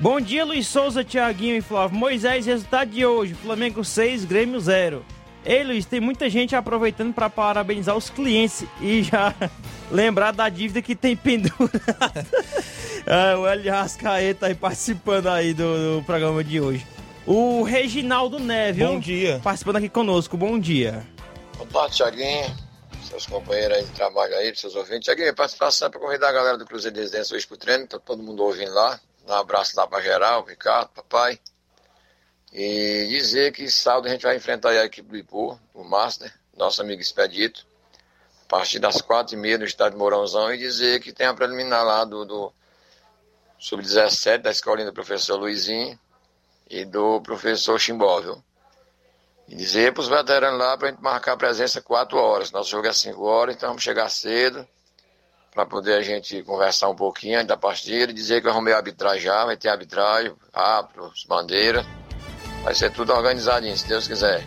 Bom 0.00 0.20
dia, 0.20 0.44
Luiz 0.44 0.66
Souza, 0.66 1.04
Tiaguinho 1.04 1.56
e 1.56 1.60
Flávio. 1.60 1.96
Moisés, 1.96 2.46
resultado 2.46 2.90
de 2.90 3.06
hoje: 3.06 3.34
Flamengo 3.34 3.84
6, 3.84 4.24
Grêmio 4.24 4.60
0. 4.60 5.04
Ei, 5.44 5.62
Luiz, 5.62 5.84
tem 5.84 6.00
muita 6.00 6.28
gente 6.30 6.56
aproveitando 6.56 7.12
para 7.12 7.28
parabenizar 7.28 7.94
os 7.94 8.08
clientes 8.08 8.64
e 8.80 9.02
já 9.02 9.34
lembrar 9.92 10.32
da 10.32 10.48
dívida 10.48 10.80
que 10.82 10.94
tem 10.94 11.16
pendurada. 11.16 12.26
Ah, 13.06 13.38
o 13.38 13.46
Hélio 13.46 13.70
Rascaeta 13.70 14.46
aí 14.46 14.54
participando 14.54 15.26
aí 15.26 15.52
do, 15.52 15.98
do 15.98 16.02
programa 16.06 16.42
de 16.42 16.58
hoje. 16.58 16.86
O 17.26 17.62
Reginaldo 17.62 18.38
Neves. 18.38 18.86
Bom 18.86 19.00
dia. 19.00 19.40
Participando 19.42 19.76
aqui 19.76 19.88
conosco. 19.88 20.36
Bom 20.36 20.58
dia. 20.58 21.06
Boa 21.56 21.66
tarde, 21.70 21.96
Tiaguinho, 21.96 22.54
seus 23.02 23.24
companheiros 23.24 23.78
aí 23.78 23.84
de 23.84 23.92
trabalho 23.92 24.36
aí, 24.36 24.54
seus 24.54 24.74
ouvintes. 24.76 25.06
Tiaguinho, 25.06 25.34
participação 25.34 25.90
para 25.90 25.98
convidar 25.98 26.28
a 26.28 26.32
galera 26.32 26.58
do 26.58 26.66
Cruzeiro 26.66 26.94
de 26.94 27.00
Residência 27.00 27.34
hoje 27.34 27.46
pro 27.46 27.56
treino, 27.56 27.86
tá 27.86 27.98
todo 27.98 28.22
mundo 28.22 28.44
ouvindo 28.44 28.74
lá. 28.74 29.00
Um 29.26 29.32
abraço 29.32 29.74
lá 29.74 29.86
pra 29.86 30.02
geral, 30.02 30.44
Ricardo, 30.44 30.90
papai. 30.90 31.40
E 32.52 33.06
dizer 33.08 33.52
que 33.52 33.70
sábado 33.70 34.06
a 34.06 34.10
gente 34.10 34.22
vai 34.22 34.36
enfrentar 34.36 34.70
aí 34.70 34.78
a 34.78 34.84
equipe 34.84 35.08
do 35.08 35.16
Ipu, 35.16 35.58
o 35.72 35.82
Master, 35.82 36.30
nosso 36.54 36.82
amigo 36.82 37.00
Expedito, 37.00 37.66
a 38.44 38.48
partir 38.48 38.78
das 38.78 39.00
quatro 39.00 39.34
e 39.34 39.38
meia 39.38 39.56
no 39.56 39.64
estádio 39.64 39.98
Mourãozão, 39.98 40.52
e 40.52 40.58
dizer 40.58 41.00
que 41.00 41.10
tem 41.10 41.26
a 41.26 41.32
preliminar 41.32 41.86
lá 41.86 42.04
do, 42.04 42.26
do 42.26 42.52
Sub-17 43.58 44.42
da 44.42 44.50
escolinha 44.50 44.86
do 44.86 44.92
professor 44.92 45.36
Luizinho 45.38 45.98
e 46.68 46.84
do 46.84 47.20
professor 47.20 47.78
Chimbó, 47.78 48.20
viu? 48.20 48.42
E 49.48 49.54
dizer 49.54 49.92
para 49.92 50.00
os 50.00 50.08
veteranos 50.08 50.58
lá 50.58 50.76
para 50.76 50.88
a 50.88 50.90
gente 50.90 51.02
marcar 51.02 51.32
a 51.32 51.36
presença 51.36 51.82
4 51.82 52.16
horas. 52.16 52.50
Nosso 52.50 52.70
jogo 52.70 52.86
é 52.86 52.92
5 52.92 53.22
horas, 53.22 53.56
então 53.56 53.68
vamos 53.68 53.82
chegar 53.82 54.08
cedo 54.08 54.66
para 55.54 55.64
poder 55.64 55.94
a 55.94 56.02
gente 56.02 56.42
conversar 56.42 56.88
um 56.88 56.96
pouquinho 56.96 57.36
antes 57.36 57.46
da 57.46 57.56
partida 57.56 58.10
e 58.10 58.14
dizer 58.14 58.40
que 58.40 58.48
eu 58.48 58.50
arrumei 58.50 58.74
a 58.74 58.78
arbitragem 58.78 59.20
já, 59.20 59.44
vai 59.44 59.56
ter 59.56 59.68
arbitragem, 59.68 60.34
árbitros, 60.52 61.24
bandeira. 61.28 61.86
Vai 62.64 62.74
ser 62.74 62.90
tudo 62.90 63.12
organizadinho, 63.12 63.76
se 63.76 63.86
Deus 63.86 64.08
quiser. 64.08 64.42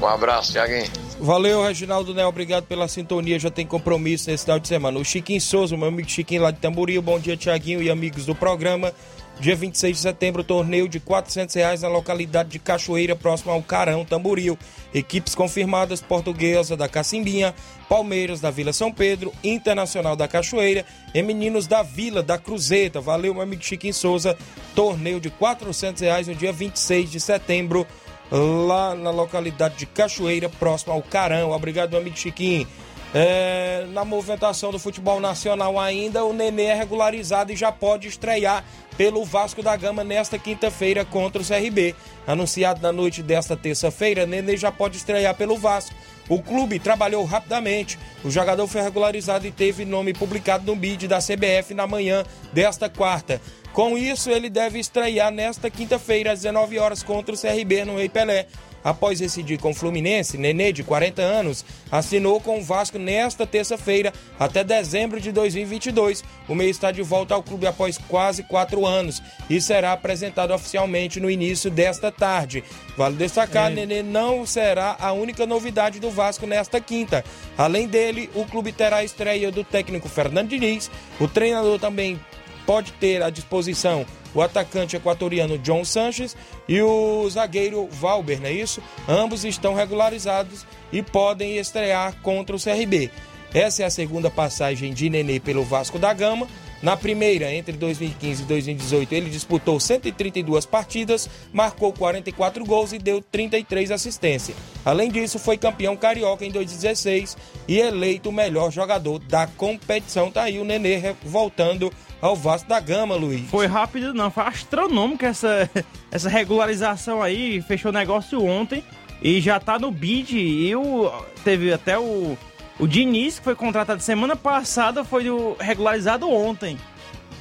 Um 0.00 0.06
abraço, 0.06 0.52
Tiaguinho. 0.52 0.90
Valeu, 1.18 1.62
Reginaldo 1.62 2.14
Né, 2.14 2.24
obrigado 2.24 2.64
pela 2.64 2.88
sintonia. 2.88 3.38
Já 3.38 3.50
tem 3.50 3.66
compromisso 3.66 4.30
nesse 4.30 4.44
final 4.44 4.58
de 4.58 4.68
semana. 4.68 4.98
O 4.98 5.04
Chiquinho 5.04 5.40
Souza, 5.40 5.76
meu 5.76 5.88
amigo 5.88 6.08
Chiquinho 6.08 6.42
lá 6.42 6.50
de 6.50 6.58
Tamboril. 6.58 7.02
Bom 7.02 7.18
dia, 7.18 7.36
Tiaguinho 7.36 7.82
e 7.82 7.90
amigos 7.90 8.24
do 8.24 8.34
programa. 8.34 8.94
Dia 9.40 9.56
26 9.56 9.96
de 9.96 10.02
setembro, 10.02 10.44
torneio 10.44 10.86
de 10.86 11.00
400 11.00 11.54
reais 11.54 11.80
na 11.80 11.88
localidade 11.88 12.50
de 12.50 12.58
Cachoeira, 12.58 13.16
próximo 13.16 13.50
ao 13.50 13.62
Carão, 13.62 14.04
Tamboril. 14.04 14.58
Equipes 14.92 15.34
confirmadas: 15.34 16.02
Portuguesa 16.02 16.76
da 16.76 16.86
Cacimbinha, 16.86 17.54
Palmeiras 17.88 18.38
da 18.38 18.50
Vila 18.50 18.70
São 18.74 18.92
Pedro, 18.92 19.32
Internacional 19.42 20.14
da 20.14 20.28
Cachoeira 20.28 20.84
e 21.14 21.22
Meninos 21.22 21.66
da 21.66 21.82
Vila 21.82 22.22
da 22.22 22.36
Cruzeta. 22.36 23.00
Valeu, 23.00 23.32
meu 23.32 23.42
amigo 23.42 23.64
Chiquinho 23.64 23.94
Souza. 23.94 24.36
Torneio 24.74 25.18
de 25.18 25.30
400 25.30 26.02
reais 26.02 26.28
no 26.28 26.34
dia 26.34 26.52
26 26.52 27.10
de 27.10 27.18
setembro, 27.18 27.86
lá 28.30 28.94
na 28.94 29.10
localidade 29.10 29.78
de 29.78 29.86
Cachoeira, 29.86 30.50
próximo 30.50 30.92
ao 30.92 31.00
Carão. 31.00 31.52
Obrigado, 31.52 31.92
meu 31.92 32.00
amigo 32.00 32.16
Chiquinho. 32.16 32.68
É, 33.12 33.86
na 33.88 34.04
movimentação 34.04 34.70
do 34.70 34.78
futebol 34.78 35.18
nacional 35.18 35.78
ainda, 35.80 36.24
o 36.24 36.32
Nenê 36.32 36.66
é 36.66 36.74
regularizado 36.74 37.52
e 37.52 37.56
já 37.56 37.72
pode 37.72 38.06
estrear 38.06 38.64
pelo 38.96 39.24
Vasco 39.24 39.62
da 39.62 39.74
Gama 39.76 40.04
nesta 40.04 40.38
quinta-feira 40.38 41.04
contra 41.04 41.42
o 41.42 41.44
CRB. 41.44 41.94
Anunciado 42.26 42.80
na 42.80 42.92
noite 42.92 43.20
desta 43.20 43.56
terça-feira, 43.56 44.26
Nenê 44.26 44.56
já 44.56 44.70
pode 44.70 44.96
estrear 44.96 45.34
pelo 45.34 45.56
Vasco. 45.56 45.94
O 46.28 46.40
clube 46.40 46.78
trabalhou 46.78 47.24
rapidamente. 47.24 47.98
O 48.22 48.30
jogador 48.30 48.68
foi 48.68 48.80
regularizado 48.80 49.44
e 49.44 49.50
teve 49.50 49.84
nome 49.84 50.14
publicado 50.14 50.64
no 50.64 50.76
bid 50.76 51.08
da 51.08 51.18
CBF 51.18 51.74
na 51.74 51.88
manhã 51.88 52.24
desta 52.52 52.88
quarta. 52.88 53.40
Com 53.72 53.98
isso, 53.98 54.30
ele 54.30 54.48
deve 54.48 54.78
estrear 54.78 55.32
nesta 55.32 55.68
quinta-feira, 55.68 56.30
às 56.30 56.42
19 56.42 56.78
horas, 56.78 57.02
contra 57.02 57.34
o 57.34 57.38
CRB 57.38 57.84
no 57.84 57.96
Rei 57.96 58.08
Pelé. 58.08 58.46
Após 58.82 59.18
decidir 59.18 59.58
com 59.58 59.70
o 59.70 59.74
Fluminense, 59.74 60.38
Nenê, 60.38 60.72
de 60.72 60.82
40 60.82 61.20
anos, 61.20 61.64
assinou 61.90 62.40
com 62.40 62.58
o 62.58 62.62
Vasco 62.62 62.98
nesta 62.98 63.46
terça-feira 63.46 64.12
até 64.38 64.64
dezembro 64.64 65.20
de 65.20 65.30
2022. 65.32 66.24
O 66.48 66.54
meio 66.54 66.70
está 66.70 66.90
de 66.90 67.02
volta 67.02 67.34
ao 67.34 67.42
clube 67.42 67.66
após 67.66 67.98
quase 67.98 68.42
quatro 68.42 68.86
anos 68.86 69.22
e 69.48 69.60
será 69.60 69.92
apresentado 69.92 70.52
oficialmente 70.54 71.20
no 71.20 71.30
início 71.30 71.70
desta 71.70 72.10
tarde. 72.10 72.64
Vale 72.96 73.16
destacar, 73.16 73.70
É. 73.70 73.74
Nenê 73.74 74.02
não 74.02 74.46
será 74.46 74.96
a 74.98 75.12
única 75.12 75.46
novidade 75.46 76.00
do 76.00 76.10
Vasco 76.10 76.46
nesta 76.46 76.80
quinta. 76.80 77.24
Além 77.56 77.86
dele, 77.86 78.30
o 78.34 78.44
clube 78.44 78.72
terá 78.72 78.96
a 78.96 79.04
estreia 79.04 79.50
do 79.50 79.62
técnico 79.62 80.08
Fernando 80.08 80.48
Diniz. 80.48 80.90
O 81.20 81.28
treinador 81.28 81.78
também 81.78 82.18
pode 82.66 82.92
ter 82.92 83.22
à 83.22 83.30
disposição 83.30 84.06
o 84.34 84.40
atacante 84.40 84.96
equatoriano 84.96 85.58
John 85.58 85.84
Sanches 85.84 86.36
e 86.68 86.80
o 86.80 87.28
zagueiro 87.28 87.88
Valber, 87.90 88.40
não 88.40 88.48
é 88.48 88.52
isso? 88.52 88.82
Ambos 89.08 89.44
estão 89.44 89.74
regularizados 89.74 90.64
e 90.92 91.02
podem 91.02 91.58
estrear 91.58 92.14
contra 92.22 92.54
o 92.54 92.60
CRB. 92.60 93.10
Essa 93.52 93.82
é 93.82 93.86
a 93.86 93.90
segunda 93.90 94.30
passagem 94.30 94.92
de 94.92 95.10
Nenê 95.10 95.40
pelo 95.40 95.64
Vasco 95.64 95.98
da 95.98 96.12
Gama. 96.12 96.46
Na 96.82 96.96
primeira, 96.96 97.52
entre 97.52 97.76
2015 97.76 98.42
e 98.42 98.46
2018, 98.46 99.12
ele 99.12 99.30
disputou 99.30 99.78
132 99.78 100.64
partidas, 100.64 101.28
marcou 101.52 101.92
44 101.92 102.64
gols 102.64 102.92
e 102.92 102.98
deu 102.98 103.20
33 103.20 103.90
assistências. 103.90 104.56
Além 104.84 105.10
disso, 105.10 105.38
foi 105.38 105.58
campeão 105.58 105.94
carioca 105.94 106.44
em 106.44 106.50
2016 106.50 107.36
e 107.68 107.78
eleito 107.78 108.30
o 108.30 108.32
melhor 108.32 108.72
jogador 108.72 109.18
da 109.18 109.46
competição. 109.46 110.30
Tá 110.30 110.44
aí 110.44 110.58
o 110.58 110.64
Nenê 110.64 111.14
voltando 111.22 111.92
ao 112.20 112.34
Vasco 112.34 112.68
da 112.68 112.80
Gama, 112.80 113.14
Luiz. 113.14 113.48
Foi 113.50 113.66
rápido, 113.66 114.14
não, 114.14 114.30
foi 114.30 114.44
astronômica 114.44 115.26
essa, 115.26 115.68
essa 116.10 116.28
regularização 116.28 117.22
aí, 117.22 117.60
fechou 117.60 117.92
negócio 117.92 118.42
ontem 118.44 118.82
e 119.22 119.40
já 119.40 119.60
tá 119.60 119.78
no 119.78 119.90
bid. 119.90 120.38
E 120.38 120.74
o, 120.74 121.12
teve 121.44 121.72
até 121.72 121.98
o 121.98 122.38
o 122.80 122.88
Diniz, 122.88 123.38
que 123.38 123.44
foi 123.44 123.54
contratado 123.54 124.02
semana 124.02 124.34
passada, 124.34 125.04
foi 125.04 125.24
regularizado 125.60 126.28
ontem. 126.28 126.78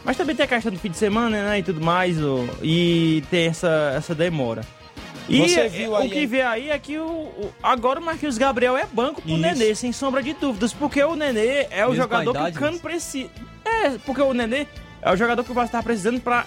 Mas 0.04 0.18
também 0.18 0.36
tem 0.36 0.44
a 0.46 0.48
questão 0.48 0.72
do 0.72 0.78
fim 0.78 0.90
de 0.90 0.98
semana, 0.98 1.44
né, 1.44 1.60
e 1.60 1.64
tudo 1.64 1.82
mais, 1.82 2.18
e 2.62 3.24
tem 3.30 3.48
essa, 3.48 3.94
essa 3.96 4.14
demora. 4.14 4.62
E 5.28 5.42
o 5.88 6.10
que 6.10 6.26
vê 6.26 6.42
aí 6.42 6.70
é 6.70 6.80
que 6.80 6.98
o, 6.98 7.06
o, 7.06 7.54
agora 7.62 8.00
o 8.00 8.04
Marquinhos 8.04 8.38
Gabriel 8.38 8.76
é 8.76 8.86
banco 8.92 9.22
pro 9.22 9.32
Isso. 9.32 9.40
Nenê, 9.40 9.76
sem 9.76 9.92
sombra 9.92 10.24
de 10.24 10.34
dúvidas, 10.34 10.74
porque 10.74 11.04
o 11.04 11.16
Nenê 11.16 11.68
é 11.70 11.86
o 11.86 11.90
Mesmo 11.90 11.96
jogador 11.96 12.34
que 12.34 12.50
o 12.50 12.54
Cano 12.54 12.80
precisa. 12.80 13.30
É, 13.64 13.92
porque 14.06 14.22
o 14.22 14.34
Nenê 14.34 14.66
é 15.02 15.12
o 15.12 15.16
jogador 15.16 15.44
que 15.44 15.52
o 15.52 15.54
Vasco 15.54 15.72
tá 15.72 15.84
precisando 15.84 16.20
pra 16.20 16.46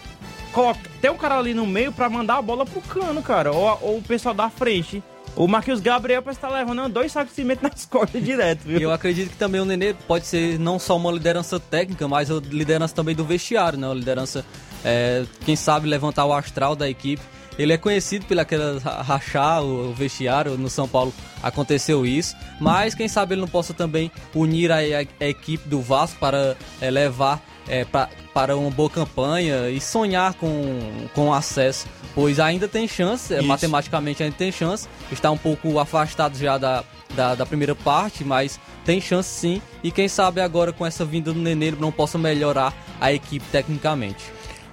colocar, 0.52 0.80
ter 1.00 1.10
um 1.10 1.16
cara 1.16 1.38
ali 1.38 1.54
no 1.54 1.66
meio 1.66 1.92
pra 1.92 2.10
mandar 2.10 2.38
a 2.38 2.42
bola 2.42 2.66
pro 2.66 2.80
Cano, 2.80 3.22
cara, 3.22 3.52
ou, 3.52 3.78
ou 3.80 3.98
o 3.98 4.02
pessoal 4.02 4.34
da 4.34 4.50
frente. 4.50 5.02
O 5.34 5.48
Marquinhos 5.48 5.80
Gabriel 5.80 6.22
parece 6.22 6.38
estar 6.38 6.48
tá 6.48 6.54
levando 6.58 6.92
dois 6.92 7.10
sacos 7.10 7.30
de 7.30 7.36
cimento 7.36 7.62
nas 7.62 7.86
costas 7.86 8.22
direto, 8.22 8.60
viu? 8.64 8.78
Eu 8.78 8.92
acredito 8.92 9.30
que 9.30 9.36
também 9.36 9.60
o 9.60 9.64
Nenê 9.64 9.94
pode 9.94 10.26
ser 10.26 10.58
não 10.58 10.78
só 10.78 10.96
uma 10.96 11.10
liderança 11.10 11.58
técnica, 11.58 12.06
mas 12.06 12.30
a 12.30 12.34
liderança 12.34 12.94
também 12.94 13.14
do 13.14 13.24
vestiário, 13.24 13.78
né? 13.78 13.90
A 13.90 13.94
liderança, 13.94 14.44
é, 14.84 15.24
quem 15.44 15.56
sabe, 15.56 15.88
levantar 15.88 16.24
o 16.24 16.32
astral 16.32 16.74
da 16.74 16.88
equipe. 16.88 17.22
Ele 17.58 17.72
é 17.72 17.76
conhecido 17.76 18.24
pela 18.24 18.42
aquela 18.42 18.78
rachar 18.78 19.62
o 19.62 19.92
vestiário, 19.92 20.56
no 20.56 20.70
São 20.70 20.88
Paulo 20.88 21.12
aconteceu 21.42 22.06
isso, 22.06 22.34
mas 22.58 22.94
quem 22.94 23.08
sabe 23.08 23.34
ele 23.34 23.42
não 23.42 23.48
possa 23.48 23.74
também 23.74 24.10
unir 24.34 24.72
a, 24.72 24.76
a, 24.76 25.28
equipe 25.28 25.68
do 25.68 25.80
Vasco 25.80 26.18
para 26.18 26.56
é, 26.80 26.90
levar 26.90 27.42
é, 27.68 27.84
pra, 27.84 28.08
para 28.32 28.56
uma 28.56 28.70
boa 28.70 28.88
campanha 28.88 29.68
e 29.68 29.80
sonhar 29.80 30.34
com, 30.34 31.08
com 31.14 31.32
acesso, 31.32 31.86
pois 32.14 32.40
ainda 32.40 32.66
tem 32.66 32.88
chance, 32.88 33.34
é, 33.34 33.42
matematicamente 33.42 34.22
ainda 34.22 34.36
tem 34.36 34.50
chance, 34.50 34.88
está 35.10 35.30
um 35.30 35.38
pouco 35.38 35.78
afastado 35.78 36.38
já 36.38 36.56
da, 36.56 36.84
da, 37.14 37.34
da, 37.34 37.46
primeira 37.46 37.74
parte, 37.74 38.24
mas 38.24 38.58
tem 38.84 39.00
chance 39.00 39.28
sim, 39.28 39.62
e 39.82 39.90
quem 39.90 40.08
sabe 40.08 40.40
agora 40.40 40.72
com 40.72 40.86
essa 40.86 41.04
vinda 41.04 41.32
do 41.32 41.38
Nenê 41.38 41.70
não 41.72 41.92
possa 41.92 42.16
melhorar 42.18 42.74
a 43.00 43.12
equipe 43.12 43.44
tecnicamente. 43.52 44.32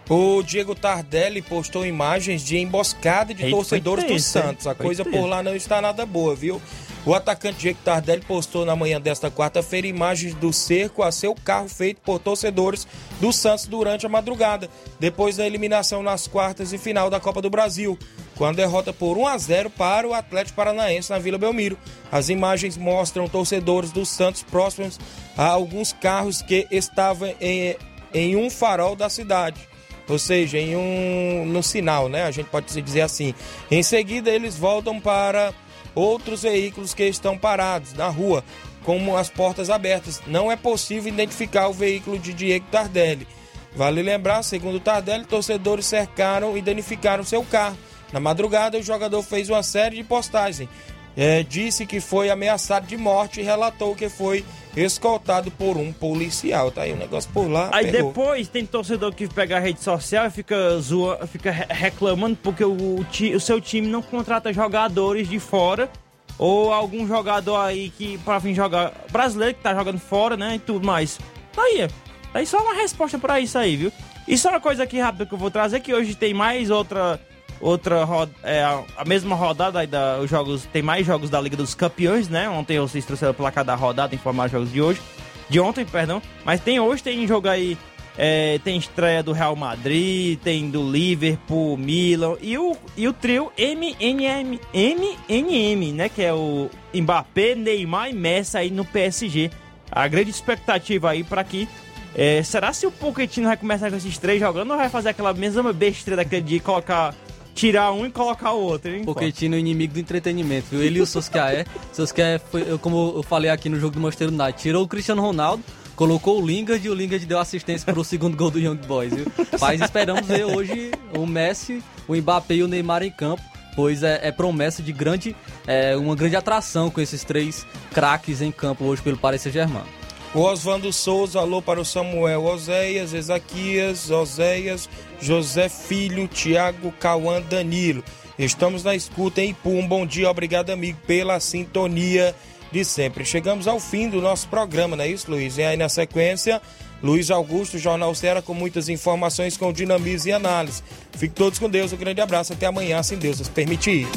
O 0.10 0.42
Diego 0.42 0.74
Tardelli 0.74 1.40
postou 1.40 1.86
imagens 1.86 2.44
de 2.44 2.58
emboscada 2.58 3.32
de 3.32 3.48
torcedores 3.52 4.06
do 4.06 4.18
Santos. 4.18 4.66
A 4.66 4.74
coisa 4.74 5.06
por 5.06 5.28
lá 5.28 5.44
não 5.44 5.56
está 5.56 5.80
nada 5.80 6.04
boa, 6.04 6.36
viu? 6.36 6.60
O 7.06 7.14
atacante 7.14 7.60
Diego 7.60 7.78
Tardelli 7.86 8.24
postou 8.26 8.66
na 8.66 8.76
manhã 8.76 9.00
desta 9.00 9.30
quarta-feira 9.30 9.86
imagens 9.86 10.34
do 10.34 10.52
cerco 10.52 11.04
a 11.04 11.12
seu 11.12 11.36
carro 11.36 11.70
feito 11.70 12.02
por 12.02 12.18
torcedores 12.18 12.88
do 13.22 13.32
Santos 13.32 13.68
durante 13.68 14.08
a 14.08 14.10
madrugada, 14.10 14.68
depois 15.00 15.38
da 15.38 15.46
eliminação 15.46 16.02
nas 16.02 16.28
quartas 16.28 16.74
e 16.74 16.80
final 16.80 17.12
da 17.12 17.20
Copa 17.20 17.40
do 17.40 17.50
Brasil, 17.50 17.98
com 18.36 18.46
a 18.46 18.52
derrota 18.52 18.92
por 18.92 19.16
1 19.16 19.28
a 19.28 19.38
0 19.38 19.70
para 19.70 20.08
o 20.08 20.14
Atlético 20.16 20.56
Paranaense 20.56 21.12
na 21.12 21.20
Vila 21.20 21.38
Belmiro. 21.38 21.78
As 22.12 22.30
imagens 22.30 22.78
mostram 22.78 23.30
torcedores 23.30 23.92
do 23.92 24.04
Santos 24.08 24.42
próximos 24.42 25.00
a 25.38 25.46
alguns 25.46 25.94
carros 25.94 26.42
que 26.42 26.68
estavam 26.72 27.32
em, 27.40 27.76
em 28.12 28.36
um 28.36 28.50
farol 28.50 28.96
da 28.96 29.08
cidade 29.08 29.70
ou 30.10 30.18
seja, 30.20 30.58
em 30.58 30.76
um 30.76 31.46
no 31.46 31.62
sinal, 31.62 32.10
né? 32.10 32.24
A 32.24 32.32
gente 32.32 32.48
pode 32.48 32.82
dizer 32.82 33.02
assim. 33.02 33.34
Em 33.70 33.84
seguida, 33.84 34.30
eles 34.30 34.58
voltam 34.58 35.00
para 35.00 35.54
outros 35.94 36.44
veículos 36.44 36.94
que 36.94 37.04
estão 37.04 37.38
parados 37.38 37.94
na 37.94 38.08
rua, 38.08 38.44
como 38.84 39.16
as 39.16 39.30
portas 39.30 39.70
abertas. 39.70 40.22
Não 40.26 40.52
é 40.52 40.56
possível 40.56 41.12
identificar 41.12 41.68
o 41.68 41.74
veículo 41.74 42.18
de 42.18 42.34
Diego 42.34 42.66
Tardelli. 42.72 43.28
Vale 43.76 44.02
lembrar, 44.02 44.44
segundo 44.44 44.80
Tardelli, 44.80 45.26
torcedores 45.26 45.86
cercaram 45.86 46.58
e 46.58 46.62
danificaram 46.62 47.24
seu 47.24 47.44
carro. 47.44 47.78
Na 48.12 48.20
madrugada, 48.20 48.78
o 48.78 48.84
jogador 48.84 49.22
fez 49.22 49.50
uma 49.50 49.62
série 49.62 49.98
de 49.98 50.04
postagens. 50.04 50.68
É, 51.16 51.44
disse 51.44 51.86
que 51.86 52.00
foi 52.00 52.30
ameaçado 52.30 52.88
de 52.88 52.98
morte 52.98 53.42
e 53.42 53.44
relatou 53.44 53.96
que 53.96 54.10
foi 54.10 54.46
escoltado 54.76 55.52
por 55.52 55.78
um 55.78 55.92
policial. 55.92 56.72
Tá 56.72 56.84
aí 56.84 56.92
o 56.92 56.96
um 56.96 56.98
negócio 56.98 57.30
por 57.32 57.50
lá. 57.50 57.70
Aí 57.74 57.92
pegou. 57.92 58.10
depois 58.10 58.48
tem 58.48 58.66
torcedor 58.66 59.14
que 59.14 59.28
pega 59.28 59.58
a 59.58 59.60
rede 59.60 59.82
social 59.82 60.26
e 60.28 60.30
fica, 60.30 60.80
zoa, 60.80 61.26
fica 61.28 61.52
reclamando 61.52 62.38
porque 62.42 62.64
o, 62.64 62.72
o, 62.72 63.06
o 63.36 63.40
seu 63.40 63.60
time 63.60 63.88
não 63.88 64.02
contrata 64.02 64.54
jogadores 64.54 65.28
de 65.28 65.40
fora 65.40 65.90
ou 66.38 66.72
algum 66.72 67.06
jogador 67.06 67.58
aí 67.58 67.90
que 67.90 68.18
para 68.20 68.40
vir 68.40 68.56
jogar 68.56 68.94
brasileiro 69.12 69.56
que 69.56 69.62
tá 69.62 69.76
jogando 69.76 70.00
fora, 70.00 70.38
né, 70.38 70.56
e 70.56 70.60
tudo 70.60 70.86
mais. 70.88 71.20
Tá 71.54 71.62
aí, 71.62 71.88
tá 72.32 72.40
aí 72.40 72.46
só 72.46 72.58
uma 72.60 72.74
resposta 72.74 73.20
para 73.20 73.40
isso 73.42 73.58
aí, 73.58 73.76
viu? 73.76 73.92
E 74.26 74.38
só 74.38 74.50
uma 74.50 74.62
coisa 74.62 74.84
aqui 74.84 75.00
rápida 75.00 75.26
que 75.26 75.34
eu 75.34 75.38
vou 75.38 75.52
trazer 75.52 75.82
que 75.82 75.94
hoje 75.94 76.16
tem 76.16 76.34
mais 76.34 76.70
outra 76.70 77.20
outra 77.60 78.06
é, 78.44 78.64
a 78.64 79.06
mesma 79.06 79.36
rodada 79.36 79.86
da 79.86 80.20
os 80.20 80.30
jogos 80.30 80.66
tem 80.72 80.82
mais 80.82 81.06
jogos 81.06 81.30
da 81.30 81.40
Liga 81.40 81.58
dos 81.58 81.76
Campeões, 81.76 82.30
né? 82.30 82.50
Ontem 82.50 82.80
vocês 82.80 83.06
trouxeram 83.06 83.32
o 83.32 83.36
placar 83.36 83.64
da 83.64 83.76
rodada, 83.76 84.16
informar 84.16 84.46
os 84.46 84.52
jogos 84.52 84.72
de 84.72 84.82
hoje, 84.82 85.02
de 85.50 85.60
ontem, 85.60 85.86
perdão. 85.86 86.22
Mas 86.46 86.62
tem 86.62 86.80
hoje 86.80 87.04
tem 87.04 87.28
jogo 87.28 87.48
aí 87.48 87.78
é, 88.22 88.60
tem 88.66 88.78
estreia 88.78 89.24
do 89.24 89.32
Real 89.32 89.56
Madrid, 89.56 90.38
tem 90.40 90.70
do 90.70 90.92
Liverpool, 90.92 91.78
Milan 91.78 92.36
e 92.42 92.58
o, 92.58 92.76
e 92.98 93.08
o 93.08 93.14
trio 93.14 93.50
MNM, 93.58 94.60
MNM, 94.74 95.94
né? 95.94 96.10
Que 96.10 96.24
é 96.24 96.34
o 96.34 96.70
Mbappé, 96.94 97.56
Neymar 97.56 98.10
e 98.10 98.14
Messi 98.14 98.58
aí 98.58 98.70
no 98.70 98.84
PSG. 98.84 99.50
A 99.90 100.06
grande 100.08 100.30
expectativa 100.30 101.12
aí 101.12 101.24
para 101.24 101.44
que 101.46 101.68
é, 102.14 102.44
será 102.44 102.74
se 102.74 102.86
o 102.86 102.92
Pochettino 102.92 103.48
vai 103.48 103.56
começar 103.56 103.90
com 103.90 103.96
esses 103.96 104.18
três 104.18 104.40
jogando 104.40 104.72
ou 104.72 104.78
vai 104.78 104.90
fazer 104.90 105.10
aquela 105.10 105.34
mesma 105.34 105.72
besteira 105.72 106.18
daquele 106.18 106.42
de 106.42 106.60
colocar 106.60 107.16
tirar 107.60 107.92
um 107.92 108.06
e 108.06 108.10
colocar 108.10 108.54
o 108.54 108.62
outro, 108.62 108.90
hein? 108.90 109.04
Pochettino 109.04 109.56
é 109.56 109.60
inimigo 109.60 109.94
do 109.94 110.00
entretenimento, 110.00 110.68
viu? 110.72 110.82
Ele 110.82 111.00
e 111.00 111.02
o 111.02 111.06
Soscaé. 111.06 111.66
Soscaé 111.92 112.40
foi, 112.40 112.78
como 112.78 113.16
eu 113.18 113.24
falei 113.24 113.52
aqui 113.52 113.68
no 113.68 113.78
jogo 113.78 113.96
do 113.96 114.00
Manchester 114.00 114.30
United, 114.30 114.58
tirou 114.58 114.84
o 114.84 114.88
Cristiano 114.88 115.22
Ronaldo, 115.22 115.62
colocou 115.94 116.42
o 116.42 116.46
Lingard 116.46 116.86
e 116.86 116.90
o 116.90 116.94
Lingard 116.94 117.26
deu 117.26 117.38
assistência 117.38 117.86
para 117.86 118.00
o 118.00 118.04
segundo 118.06 118.38
gol 118.38 118.50
do 118.50 118.60
Young 118.60 118.80
Boys, 118.88 119.14
viu? 119.14 119.26
Mas 119.60 119.82
esperamos 119.82 120.26
ver 120.26 120.46
hoje 120.46 120.92
o 121.18 121.26
Messi, 121.26 121.84
o 122.08 122.16
Mbappé 122.16 122.56
e 122.56 122.64
o 122.64 122.68
Neymar 122.68 123.04
em 123.04 123.12
campo, 123.12 123.44
pois 123.76 124.04
é, 124.04 124.22
é 124.24 124.32
promessa 124.32 124.82
de 124.82 124.94
grande, 124.94 125.36
é, 125.68 125.98
uma 125.98 126.16
grande 126.16 126.38
atração 126.38 126.90
com 126.90 127.02
esses 127.02 127.26
três 127.26 127.68
craques 127.92 128.42
em 128.42 128.54
campo 128.54 128.86
hoje 128.86 129.02
pelo 129.02 129.18
Paris 129.18 129.42
Saint-Germain. 129.42 129.99
O 130.34 130.92
Souza, 130.92 131.40
alô 131.40 131.60
para 131.60 131.82
o 131.82 131.86
Samuel 131.86 132.46
Oséias, 132.46 133.14
Ezaquias, 133.14 134.12
Oséias, 134.12 134.88
José 135.20 135.68
Filho, 135.68 136.28
Tiago, 136.28 136.92
Cauã, 137.00 137.42
Danilo. 137.42 138.04
Estamos 138.38 138.84
na 138.84 138.96
escuta 138.96 139.42
em 139.42 139.50
Ipu. 139.50 139.72
Um 139.72 139.88
bom 139.88 140.06
dia, 140.06 140.30
obrigado, 140.30 140.70
amigo, 140.70 141.00
pela 141.08 141.40
sintonia 141.40 142.36
de 142.72 142.86
sempre. 142.86 143.26
Chegamos 143.26 143.68
ao 143.68 143.80
fim 143.80 144.08
do 144.08 144.22
nosso 144.22 144.48
programa, 144.48 144.96
não 144.96 145.04
é 145.04 145.08
isso, 145.08 145.32
Luiz? 145.32 145.58
E 145.58 145.64
aí 145.64 145.76
na 145.76 145.90
sequência, 145.90 146.62
Luiz 147.02 147.32
Augusto, 147.32 147.80
Jornal 147.80 148.14
Serra, 148.14 148.42
com 148.42 148.54
muitas 148.54 148.88
informações, 148.88 149.58
com 149.58 149.74
dinamismo 149.74 150.30
e 150.30 150.34
análise. 150.34 150.84
Fique 151.14 151.34
todos 151.34 151.58
com 151.58 151.68
Deus, 151.68 151.92
um 151.92 151.98
grande 151.98 152.22
abraço, 152.22 152.54
até 152.54 152.68
amanhã, 152.68 153.02
se 153.02 153.16
Deus 153.16 153.40
nos 153.40 153.50
permitir. 153.50 154.08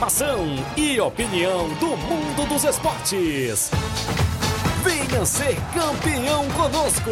Informação 0.00 0.46
e 0.78 0.98
opinião 0.98 1.68
do 1.74 1.88
mundo 1.88 2.48
dos 2.48 2.64
esportes. 2.64 3.70
Venha 4.82 5.26
ser 5.26 5.54
campeão 5.74 6.48
conosco. 6.52 7.10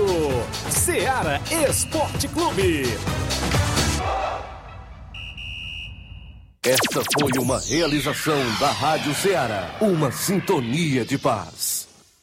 Seara 0.70 1.38
Esporte 1.68 2.26
Clube. 2.28 2.84
Esta 6.64 7.02
foi 7.12 7.30
uma 7.38 7.60
realização 7.60 8.40
da 8.58 8.70
Rádio 8.70 9.14
Ceará. 9.14 9.76
Uma 9.82 10.10
sintonia 10.10 11.04
de 11.04 11.18
paz. 11.18 11.77